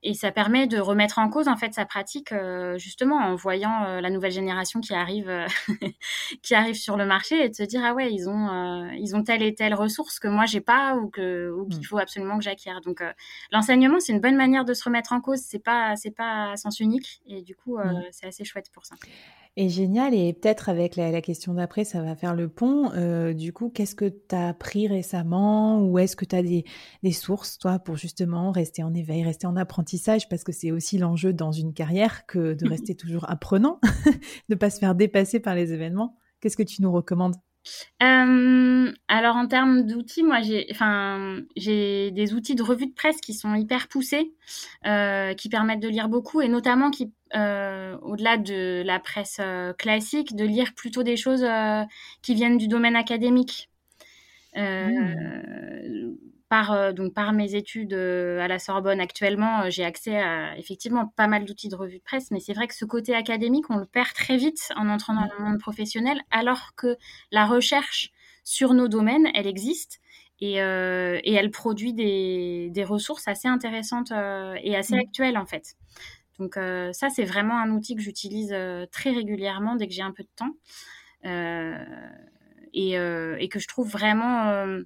et 0.03 0.14
ça 0.14 0.33
permet 0.33 0.66
de 0.66 0.79
remettre 0.79 1.20
en 1.20 1.29
cause 1.29 1.47
en 1.47 1.57
fait 1.57 1.72
sa 1.72 1.87
pratique 1.87 2.33
euh, 2.33 2.77
justement 2.77 3.18
en 3.18 3.37
voyant 3.37 3.85
euh, 3.85 4.01
la 4.01 4.11
nouvelle 4.11 4.33
génération 4.33 4.81
qui 4.81 4.93
arrive 4.95 5.31
qui 6.43 6.57
arrive 6.57 6.75
sur 6.75 6.97
le 6.97 7.07
marché 7.07 7.45
et 7.45 7.49
de 7.49 7.55
se 7.55 7.62
dire 7.62 7.83
ah 7.85 7.95
ouais 7.95 8.12
ils 8.12 8.29
ont 8.29 8.91
ils 8.99 9.14
ont 9.14 9.22
telle 9.22 9.45
et 9.45 9.55
telle 9.55 9.75
ressource 9.75 10.18
que 10.18 10.27
moi 10.27 10.45
j'ai 10.47 10.61
pas 10.61 10.97
ou 10.97 11.09
que 11.09 11.53
ou 11.53 11.68
qu'il 11.68 11.83
mm. 11.83 11.85
faut 11.85 11.99
absolument 11.99 12.37
que 12.37 12.43
j'acquière 12.43 12.81
donc 12.81 13.01
l'enseignement 13.53 14.01
c'est 14.01 14.12
une 14.12 14.20
bonne 14.20 14.37
manière 14.37 14.64
de 14.64 14.75
se 14.75 14.83
remettre 14.83 15.12
en 15.12 15.20
cause 15.20 15.39
c'est 15.39 15.62
pas 15.62 15.95
c'est 15.95 16.11
pas 16.11 16.51
à 16.51 16.57
sens 16.57 16.81
unique 16.81 17.22
et 17.29 17.43
du 17.43 17.55
coup 17.55 17.79
mm. 17.79 18.03
c'est 18.11 18.27
assez 18.27 18.45
chouette 18.45 18.72
pour 18.72 18.85
ça 18.85 18.97
et 19.57 19.68
génial. 19.68 20.14
Et 20.14 20.32
peut-être 20.32 20.68
avec 20.68 20.96
la, 20.96 21.20
question 21.20 21.55
d'après, 21.55 21.84
ça 21.84 22.02
va 22.02 22.16
faire 22.16 22.34
le 22.34 22.48
pont. 22.48 22.92
Euh, 22.92 23.32
du 23.32 23.52
coup, 23.52 23.70
qu'est-ce 23.70 23.94
que 23.94 24.07
tu 24.07 24.34
as 24.34 24.48
appris 24.48 24.88
récemment? 24.88 25.80
Ou 25.80 25.98
est-ce 25.98 26.16
que 26.16 26.24
tu 26.24 26.36
as 26.36 26.42
des, 26.42 26.64
sources, 27.12 27.59
toi, 27.59 27.78
pour 27.78 27.96
justement 27.96 28.50
rester 28.50 28.82
en 28.82 28.94
éveil, 28.94 29.22
rester 29.24 29.46
en 29.46 29.57
apprentissage? 29.57 30.28
Parce 30.28 30.44
que 30.44 30.52
c'est 30.52 30.70
aussi 30.70 30.98
l'enjeu 30.98 31.32
dans 31.32 31.52
une 31.52 31.72
carrière 31.72 32.26
que 32.26 32.55
de 32.55 32.68
rester 32.68 32.94
toujours 32.94 33.28
apprenant, 33.30 33.80
de 34.07 34.11
ne 34.50 34.55
pas 34.57 34.70
se 34.70 34.78
faire 34.78 34.94
dépasser 34.94 35.40
par 35.40 35.55
les 35.55 35.72
événements. 35.72 36.16
Qu'est-ce 36.40 36.57
que 36.57 36.62
tu 36.62 36.82
nous 36.82 36.92
recommandes? 36.92 37.36
Euh, 38.02 38.92
alors 39.09 39.36
en 39.36 39.46
termes 39.46 39.86
d'outils, 39.86 40.22
moi 40.22 40.42
j'ai, 40.42 40.66
enfin, 40.70 41.40
j'ai 41.57 42.11
des 42.11 42.34
outils 42.34 42.55
de 42.55 42.62
revue 42.62 42.86
de 42.86 42.92
presse 42.92 43.20
qui 43.22 43.32
sont 43.32 43.55
hyper 43.55 43.88
poussés, 43.88 44.34
euh, 44.86 45.32
qui 45.32 45.48
permettent 45.48 45.80
de 45.80 45.88
lire 45.88 46.09
beaucoup 46.09 46.42
et 46.42 46.48
notamment 46.48 46.90
qui, 46.90 47.12
euh, 47.35 47.97
au-delà 48.03 48.37
de 48.37 48.82
la 48.85 48.99
presse 48.99 49.41
classique, 49.78 50.37
de 50.37 50.45
lire 50.45 50.74
plutôt 50.74 51.03
des 51.03 51.16
choses 51.16 51.47
qui 52.22 52.35
viennent 52.35 52.59
du 52.59 52.68
domaine 52.68 52.97
académique. 52.97 53.68
Mmh 54.57 56.14
par, 56.55 56.70
euh, 56.70 56.93
donc 56.93 57.14
par 57.14 57.32
mes 57.32 57.57
études 57.57 57.95
euh, 57.95 58.39
à 58.41 58.47
la 58.47 58.61
Sorbonne 58.61 59.01
actuellement, 59.01 59.62
euh, 59.62 59.70
j'ai 59.70 59.85
accès 59.85 60.16
à 60.16 60.57
effectivement 60.57 61.12
pas 61.16 61.26
mal 61.26 61.45
d'outils 61.45 61.68
de 61.68 61.74
revue 61.74 61.99
de 61.99 62.03
presse, 62.05 62.30
mais 62.30 62.39
c'est 62.39 62.53
vrai 62.53 62.68
que 62.68 62.76
ce 62.76 62.85
côté 62.85 63.12
académique, 63.12 63.70
on 63.70 63.76
le 63.76 63.87
perd 63.87 64.12
très 64.12 64.37
vite 64.37 64.70
en 64.76 64.89
entrant 64.89 65.14
dans 65.14 65.28
le 65.37 65.45
monde 65.45 65.59
professionnel, 65.59 66.20
alors 66.30 66.76
que 66.76 66.97
la 67.32 67.47
recherche 67.47 68.12
sur 68.45 68.72
nos 68.72 68.87
domaines, 68.87 69.26
elle 69.35 69.49
existe. 69.49 70.01
Et, 70.41 70.57
et 70.57 71.32
elle 71.32 71.51
produit 71.51 71.95
des, 71.95 72.68
des, 72.70 72.85
ressources 72.85 73.28
assez 73.28 73.49
intéressantes 73.49 74.11
et 74.11 74.76
assez 74.76 74.95
mmh. 74.95 74.99
actuelles 74.99 75.39
en 75.39 75.47
fait. 75.47 75.74
Donc 76.39 76.55
ça, 76.55 77.09
c'est 77.11 77.24
vraiment 77.24 77.59
un 77.59 77.70
outil 77.70 77.95
que 77.95 78.03
j'utilise 78.03 78.55
très 78.91 79.11
régulièrement 79.11 79.76
dès 79.76 79.87
que 79.87 79.93
j'ai 79.93 80.03
un 80.03 80.12
peu 80.12 80.22
de 80.22 80.28
temps 80.37 80.51
et, 82.72 82.95
et, 82.95 83.49
que 83.49 83.59
je 83.59 83.68
trouve 83.68 83.89
vraiment 83.89 84.82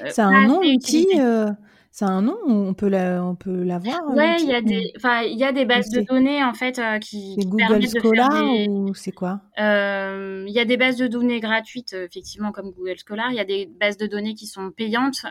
euh, 0.00 0.06
c'est 0.10 0.22
un 0.22 0.46
nom, 0.46 0.60
outil 0.60 1.06
euh, 1.18 1.50
c'est 1.90 2.04
un 2.04 2.22
nom 2.22 2.36
on 2.46 2.74
peut 2.74 2.88
la, 2.88 3.24
on 3.24 3.34
peut 3.34 3.62
l'avoir 3.62 4.00
euh, 4.10 4.14
Ouais, 4.14 4.36
il 4.40 4.48
y 4.48 4.54
a 4.54 4.60
des, 4.60 4.92
enfin, 4.96 5.22
il 5.22 5.38
y 5.38 5.44
a 5.44 5.52
des 5.52 5.64
bases 5.64 5.90
de 5.90 6.00
données 6.00 6.44
en 6.44 6.54
fait 6.54 6.80
qui, 7.00 7.36
qui 7.36 7.46
Google 7.46 7.84
Scholar 7.86 8.68
ou 8.68 8.94
c'est 8.94 9.12
quoi? 9.12 9.40
Il 9.56 10.52
y 10.52 10.60
a 10.60 10.64
des 10.64 10.76
bases 10.76 10.96
de 10.96 11.06
données 11.06 11.40
gratuites 11.40 11.92
effectivement 11.92 12.52
comme 12.52 12.70
Google 12.70 12.96
Scholar. 13.04 13.30
Il 13.30 13.36
y 13.36 13.40
a 13.40 13.44
des 13.44 13.66
bases 13.66 13.96
de 13.96 14.06
données 14.06 14.34
qui 14.34 14.46
sont 14.46 14.70
payantes. 14.70 15.24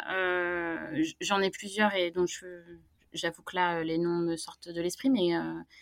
J'en 1.21 1.39
ai 1.39 1.49
plusieurs 1.49 1.93
et 1.95 2.11
donc 2.11 2.27
je, 2.27 2.45
j'avoue 3.13 3.43
que 3.43 3.55
là 3.55 3.83
les 3.83 3.97
noms 3.97 4.19
me 4.19 4.35
sortent 4.35 4.69
de 4.69 4.81
l'esprit, 4.81 5.09
mais, 5.09 5.31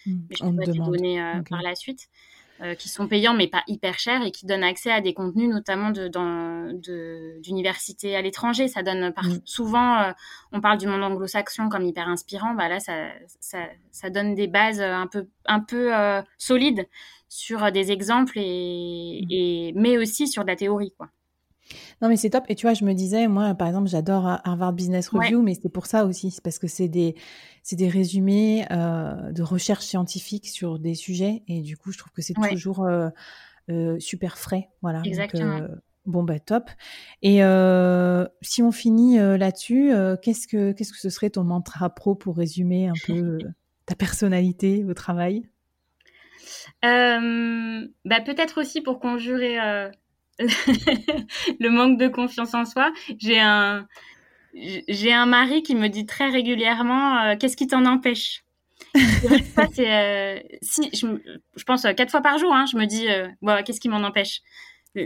mmh, 0.05 0.11
mais 0.29 0.35
je 0.35 0.43
peux 0.43 0.55
pas 0.55 0.65
les 0.65 0.79
donner 0.79 1.41
par 1.49 1.61
la 1.61 1.75
suite. 1.75 2.09
Euh, 2.61 2.73
qui 2.73 2.87
sont 2.87 3.09
payants 3.09 3.33
mais 3.33 3.49
pas 3.49 3.63
hyper 3.67 3.99
chers 3.99 4.25
et 4.25 4.31
qui 4.31 4.45
donnent 4.45 4.63
accès 4.63 4.89
à 4.89 5.01
des 5.01 5.13
contenus 5.13 5.49
notamment 5.49 5.91
d'universités 5.91 8.11
de, 8.11 8.15
à 8.15 8.21
l'étranger. 8.21 8.69
Ça 8.69 8.81
donne 8.81 9.09
mm. 9.09 9.41
souvent, 9.43 9.99
euh, 9.99 10.13
on 10.53 10.61
parle 10.61 10.77
du 10.77 10.87
monde 10.87 11.03
anglo-saxon 11.03 11.67
comme 11.67 11.83
hyper 11.83 12.07
inspirant. 12.07 12.53
Bah 12.53 12.69
là, 12.69 12.79
ça, 12.79 13.09
ça, 13.41 13.67
ça, 13.91 14.09
donne 14.09 14.35
des 14.35 14.47
bases 14.47 14.79
un 14.79 15.07
peu, 15.07 15.27
un 15.47 15.59
peu 15.59 15.93
euh, 15.93 16.21
solides 16.37 16.87
sur 17.27 17.73
des 17.73 17.91
exemples 17.91 18.39
et, 18.39 19.23
mm. 19.23 19.27
et, 19.31 19.73
mais 19.75 19.97
aussi 19.97 20.29
sur 20.29 20.43
de 20.43 20.47
la 20.47 20.55
théorie, 20.55 20.93
quoi. 20.97 21.09
Non, 22.01 22.09
mais 22.09 22.17
c'est 22.17 22.29
top. 22.29 22.43
Et 22.49 22.55
tu 22.55 22.65
vois, 22.65 22.73
je 22.73 22.85
me 22.85 22.93
disais, 22.93 23.27
moi, 23.27 23.53
par 23.55 23.67
exemple, 23.67 23.87
j'adore 23.87 24.27
Harvard 24.43 24.73
Business 24.73 25.09
Review, 25.09 25.41
mais 25.41 25.55
c'est 25.55 25.69
pour 25.69 25.85
ça 25.85 26.05
aussi. 26.05 26.31
C'est 26.31 26.43
parce 26.43 26.59
que 26.59 26.67
c'est 26.67 26.87
des, 26.87 27.15
c'est 27.63 27.75
des 27.75 27.89
résumés 27.89 28.65
euh, 28.71 29.31
de 29.31 29.41
recherche 29.41 29.85
scientifique 29.85 30.47
sur 30.47 30.79
des 30.79 30.95
sujets. 30.95 31.43
Et 31.47 31.61
du 31.61 31.77
coup, 31.77 31.91
je 31.91 31.97
trouve 31.97 32.11
que 32.11 32.21
c'est 32.21 32.33
toujours 32.33 32.85
euh, 32.85 33.09
euh, 33.69 33.99
super 33.99 34.37
frais. 34.37 34.69
Voilà. 34.81 35.01
Exactement. 35.05 35.61
bon, 36.05 36.23
bah, 36.23 36.39
top. 36.39 36.69
Et 37.21 37.39
si 38.41 38.61
on 38.61 38.71
finit 38.71 39.17
là-dessus, 39.17 39.91
qu'est-ce, 40.21 40.47
que, 40.47 40.71
qu'est-ce 40.73 40.91
que 40.91 40.99
ce 40.99 41.09
serait 41.09 41.31
ton 41.31 41.43
mantra 41.43 41.89
pro 41.89 42.15
pour 42.15 42.37
résumer 42.37 42.87
un 42.87 42.93
peu 43.07 43.37
ta 43.85 43.95
personnalité 43.95 44.83
au 44.83 44.93
travail? 44.93 45.49
Bah, 46.83 48.21
Peut-être 48.23 48.61
aussi 48.61 48.81
pour 48.81 48.99
conjurer 48.99 49.57
le 50.39 51.69
manque 51.69 51.97
de 51.97 52.07
confiance 52.07 52.53
en 52.53 52.65
soi. 52.65 52.91
J'ai 53.19 53.39
un, 53.39 53.87
j'ai 54.53 55.13
un 55.13 55.25
mari 55.25 55.63
qui 55.63 55.75
me 55.75 55.87
dit 55.87 56.05
très 56.05 56.29
régulièrement 56.29 57.19
euh, 57.19 57.35
qu'est-ce 57.37 57.57
qui 57.57 57.67
t'en 57.67 57.85
empêche? 57.85 58.43
c'est 59.73 59.91
euh, 59.91 60.39
si 60.61 60.89
je, 60.93 61.07
je, 61.55 61.63
pense 61.63 61.85
euh, 61.85 61.93
quatre 61.93 62.11
fois 62.11 62.21
par 62.21 62.37
jour. 62.37 62.53
Hein, 62.53 62.65
je 62.71 62.77
me 62.77 62.85
dis 62.85 63.07
bon, 63.41 63.63
qu'est-ce 63.63 63.79
qui 63.79 63.89
m'en 63.89 64.03
empêche? 64.03 64.41
tu, 64.95 65.05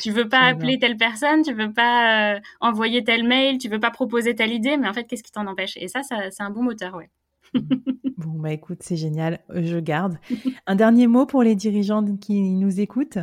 tu, 0.00 0.10
veux 0.12 0.28
pas 0.28 0.42
appeler 0.42 0.78
telle 0.78 0.96
personne, 0.96 1.42
tu 1.42 1.52
veux 1.52 1.72
pas 1.72 2.38
envoyer 2.60 3.02
tel 3.02 3.24
mail, 3.24 3.58
tu 3.58 3.68
veux 3.68 3.80
pas 3.80 3.90
proposer 3.90 4.36
telle 4.36 4.52
idée, 4.52 4.76
mais 4.76 4.88
en 4.88 4.92
fait, 4.92 5.04
qu'est-ce 5.04 5.24
qui 5.24 5.32
t'en 5.32 5.48
empêche? 5.48 5.76
Et 5.76 5.88
ça, 5.88 6.04
ça 6.04 6.30
c'est 6.30 6.44
un 6.44 6.50
bon 6.50 6.62
moteur, 6.62 6.94
ouais. 6.94 7.10
bon, 8.16 8.38
bah 8.38 8.52
écoute, 8.52 8.78
c'est 8.80 8.96
génial, 8.96 9.40
je 9.50 9.78
garde. 9.78 10.18
Un 10.66 10.74
dernier 10.74 11.06
mot 11.06 11.26
pour 11.26 11.42
les 11.42 11.54
dirigeants 11.54 12.04
qui 12.16 12.40
nous 12.40 12.80
écoutent? 12.80 13.18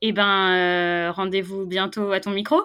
Eh 0.00 0.12
ben, 0.12 0.50
euh, 0.50 1.12
rendez-vous 1.12 1.64
bientôt 1.64 2.10
à 2.10 2.20
ton 2.20 2.32
micro. 2.32 2.56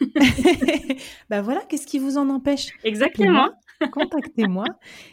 bah 1.30 1.42
voilà, 1.42 1.60
qu'est-ce 1.68 1.86
qui 1.86 1.98
vous 1.98 2.16
en 2.16 2.30
empêche? 2.30 2.68
Exactement. 2.84 3.48
contactez-moi, 3.92 4.66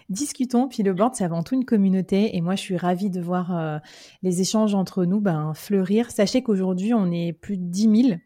discutons. 0.10 0.68
Puis 0.68 0.84
le 0.84 0.94
board, 0.94 1.16
c'est 1.16 1.24
avant 1.24 1.44
tout 1.44 1.56
une 1.56 1.66
communauté. 1.66 2.36
Et 2.36 2.42
moi, 2.42 2.56
je 2.56 2.62
suis 2.62 2.78
ravie 2.78 3.10
de 3.10 3.20
voir 3.20 3.58
euh, 3.58 3.80
les 4.22 4.40
échanges 4.40 4.76
entre 4.76 5.06
nous 5.06 5.20
ben, 5.20 5.54
fleurir. 5.56 6.12
Sachez 6.12 6.44
qu'aujourd'hui, 6.44 6.94
on 6.94 7.12
est 7.12 7.34
plus 7.34 7.58
de 7.58 7.66
10 7.66 8.04
000 8.10 8.20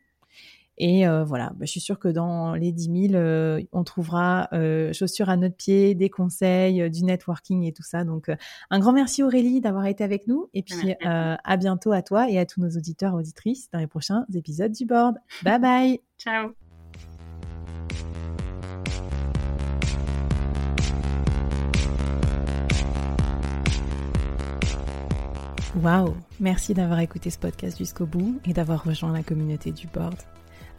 et 0.78 1.08
euh, 1.08 1.24
voilà, 1.24 1.52
bah, 1.56 1.66
je 1.66 1.72
suis 1.72 1.80
sûre 1.80 1.98
que 1.98 2.08
dans 2.08 2.54
les 2.54 2.72
10 2.72 3.10
000, 3.10 3.16
euh, 3.16 3.62
on 3.72 3.84
trouvera 3.84 4.48
euh, 4.54 4.94
chaussures 4.94 5.30
à 5.30 5.36
notre 5.36 5.56
pied, 5.56 5.96
des 5.96 6.10
conseils, 6.10 6.90
du 6.92 7.04
networking 7.04 7.64
et 7.64 7.74
tout 7.74 7.84
ça. 7.84 8.04
Donc, 8.04 8.30
un 8.70 8.80
grand 8.80 8.94
merci 8.94 9.24
Aurélie 9.24 9.60
d'avoir 9.60 9.86
été 9.88 10.04
avec 10.04 10.28
nous. 10.28 10.50
Et 10.54 10.62
puis, 10.62 10.94
à 11.04 11.58
bientôt 11.58 11.92
à 11.92 12.02
toi 12.02 12.30
et 12.30 12.38
à 12.38 12.46
tous 12.46 12.62
nos 12.62 12.70
auditeurs 12.70 13.14
et 13.14 13.18
auditrices 13.18 13.70
dans 13.72 13.80
les 13.80 13.88
prochains 13.88 14.26
épisodes 14.34 14.72
du 14.72 14.86
board. 14.86 15.18
Bye 15.44 15.60
bye. 15.60 16.00
Ciao. 16.18 16.52
Waouh 25.76 26.16
Merci 26.40 26.74
d'avoir 26.74 27.00
écouté 27.00 27.30
ce 27.30 27.38
podcast 27.38 27.78
jusqu'au 27.78 28.08
bout 28.08 28.40
et 28.46 28.54
d'avoir 28.54 28.84
rejoint 28.84 29.14
la 29.14 29.22
communauté 29.22 29.72
du 29.72 29.86
board. 29.88 30.18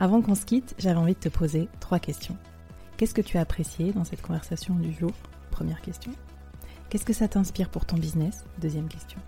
Avant 0.00 0.22
qu'on 0.22 0.36
se 0.36 0.44
quitte, 0.44 0.76
j'avais 0.78 0.98
envie 0.98 1.14
de 1.14 1.18
te 1.18 1.28
poser 1.28 1.68
trois 1.80 1.98
questions. 1.98 2.36
Qu'est-ce 2.96 3.14
que 3.14 3.20
tu 3.20 3.36
as 3.36 3.40
apprécié 3.40 3.92
dans 3.92 4.04
cette 4.04 4.22
conversation 4.22 4.76
du 4.76 4.92
jour? 4.92 5.10
Première 5.50 5.80
question. 5.80 6.12
Qu'est-ce 6.88 7.04
que 7.04 7.12
ça 7.12 7.26
t'inspire 7.26 7.68
pour 7.68 7.84
ton 7.84 7.96
business? 7.96 8.44
Deuxième 8.60 8.86
question. 8.86 9.18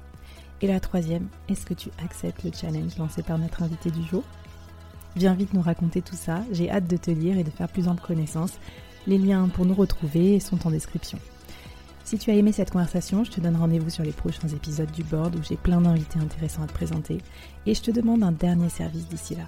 Et 0.61 0.69
la 0.69 0.79
troisième, 0.79 1.27
est-ce 1.49 1.67
que 1.67 1.75
tu 1.75 1.91
acceptes 2.05 2.45
le 2.45 2.53
challenge 2.53 2.97
lancé 2.99 3.25
par 3.25 3.39
notre 3.39 3.65
invité 3.65 3.91
du 3.91 4.05
jour? 4.05 4.23
Viens 5.17 5.35
vite 5.35 5.55
nous 5.55 5.61
raconter 5.61 6.03
tout 6.03 6.15
ça, 6.15 6.45
j'ai 6.53 6.71
hâte 6.71 6.87
de 6.87 6.97
te 6.97 7.11
lire 7.11 7.37
et 7.37 7.45
de 7.45 7.51
faire 7.51 7.69
plus 7.69 7.89
ample 7.89 8.07
connaissance. 8.07 8.53
Les 9.09 9.19
liens 9.19 9.49
pour 9.49 9.67
nous 9.67 9.75
retrouver 9.75 10.39
sont 10.39 10.69
en 10.69 10.71
description. 10.71 11.19
Si 12.05 12.17
tu 12.17 12.31
as 12.31 12.35
aimé 12.35 12.53
cette 12.53 12.71
conversation, 12.71 13.25
je 13.25 13.31
te 13.33 13.41
donne 13.41 13.57
rendez-vous 13.57 13.91
sur 13.91 14.05
les 14.05 14.13
prochains 14.13 14.49
épisodes 14.49 14.93
du 14.93 15.03
board 15.03 15.35
où 15.35 15.43
j'ai 15.43 15.57
plein 15.57 15.81
d'invités 15.81 16.21
intéressants 16.21 16.63
à 16.63 16.67
te 16.69 16.73
présenter 16.73 17.19
et 17.67 17.75
je 17.75 17.83
te 17.83 17.91
demande 17.91 18.23
un 18.23 18.33
dernier 18.33 18.69
service 18.69 19.09
d'ici 19.09 19.35
là 19.35 19.45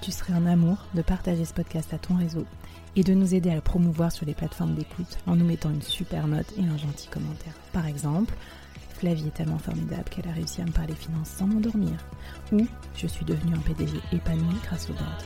tu 0.00 0.12
serais 0.12 0.32
un 0.32 0.46
amour 0.46 0.78
de 0.94 1.02
partager 1.02 1.44
ce 1.44 1.54
podcast 1.54 1.92
à 1.94 1.98
ton 1.98 2.16
réseau 2.16 2.44
et 2.96 3.02
de 3.02 3.14
nous 3.14 3.34
aider 3.34 3.50
à 3.50 3.54
le 3.54 3.60
promouvoir 3.60 4.12
sur 4.12 4.26
les 4.26 4.34
plateformes 4.34 4.74
d'écoute 4.74 5.18
en 5.26 5.36
nous 5.36 5.44
mettant 5.44 5.70
une 5.70 5.82
super 5.82 6.26
note 6.26 6.52
et 6.56 6.64
un 6.64 6.76
gentil 6.76 7.08
commentaire. 7.08 7.54
Par 7.72 7.86
exemple, 7.86 8.34
Flavie 8.90 9.26
est 9.26 9.34
tellement 9.34 9.58
formidable 9.58 10.08
qu'elle 10.10 10.28
a 10.28 10.32
réussi 10.32 10.62
à 10.62 10.64
me 10.64 10.70
parler 10.70 10.94
finances 10.94 11.28
sans 11.28 11.46
m'endormir. 11.46 11.98
Ou 12.52 12.66
je 12.96 13.06
suis 13.06 13.24
devenue 13.24 13.54
un 13.54 13.60
PDG 13.60 13.98
épanoui 14.12 14.56
grâce 14.64 14.88
au 14.88 14.92
board. 14.92 15.24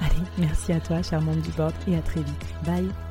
Allez, 0.00 0.26
merci 0.38 0.72
à 0.72 0.80
toi, 0.80 1.02
cher 1.02 1.20
membre 1.20 1.42
du 1.42 1.50
board, 1.50 1.74
et 1.86 1.96
à 1.96 2.02
très 2.02 2.22
vite. 2.22 2.46
Bye 2.64 3.09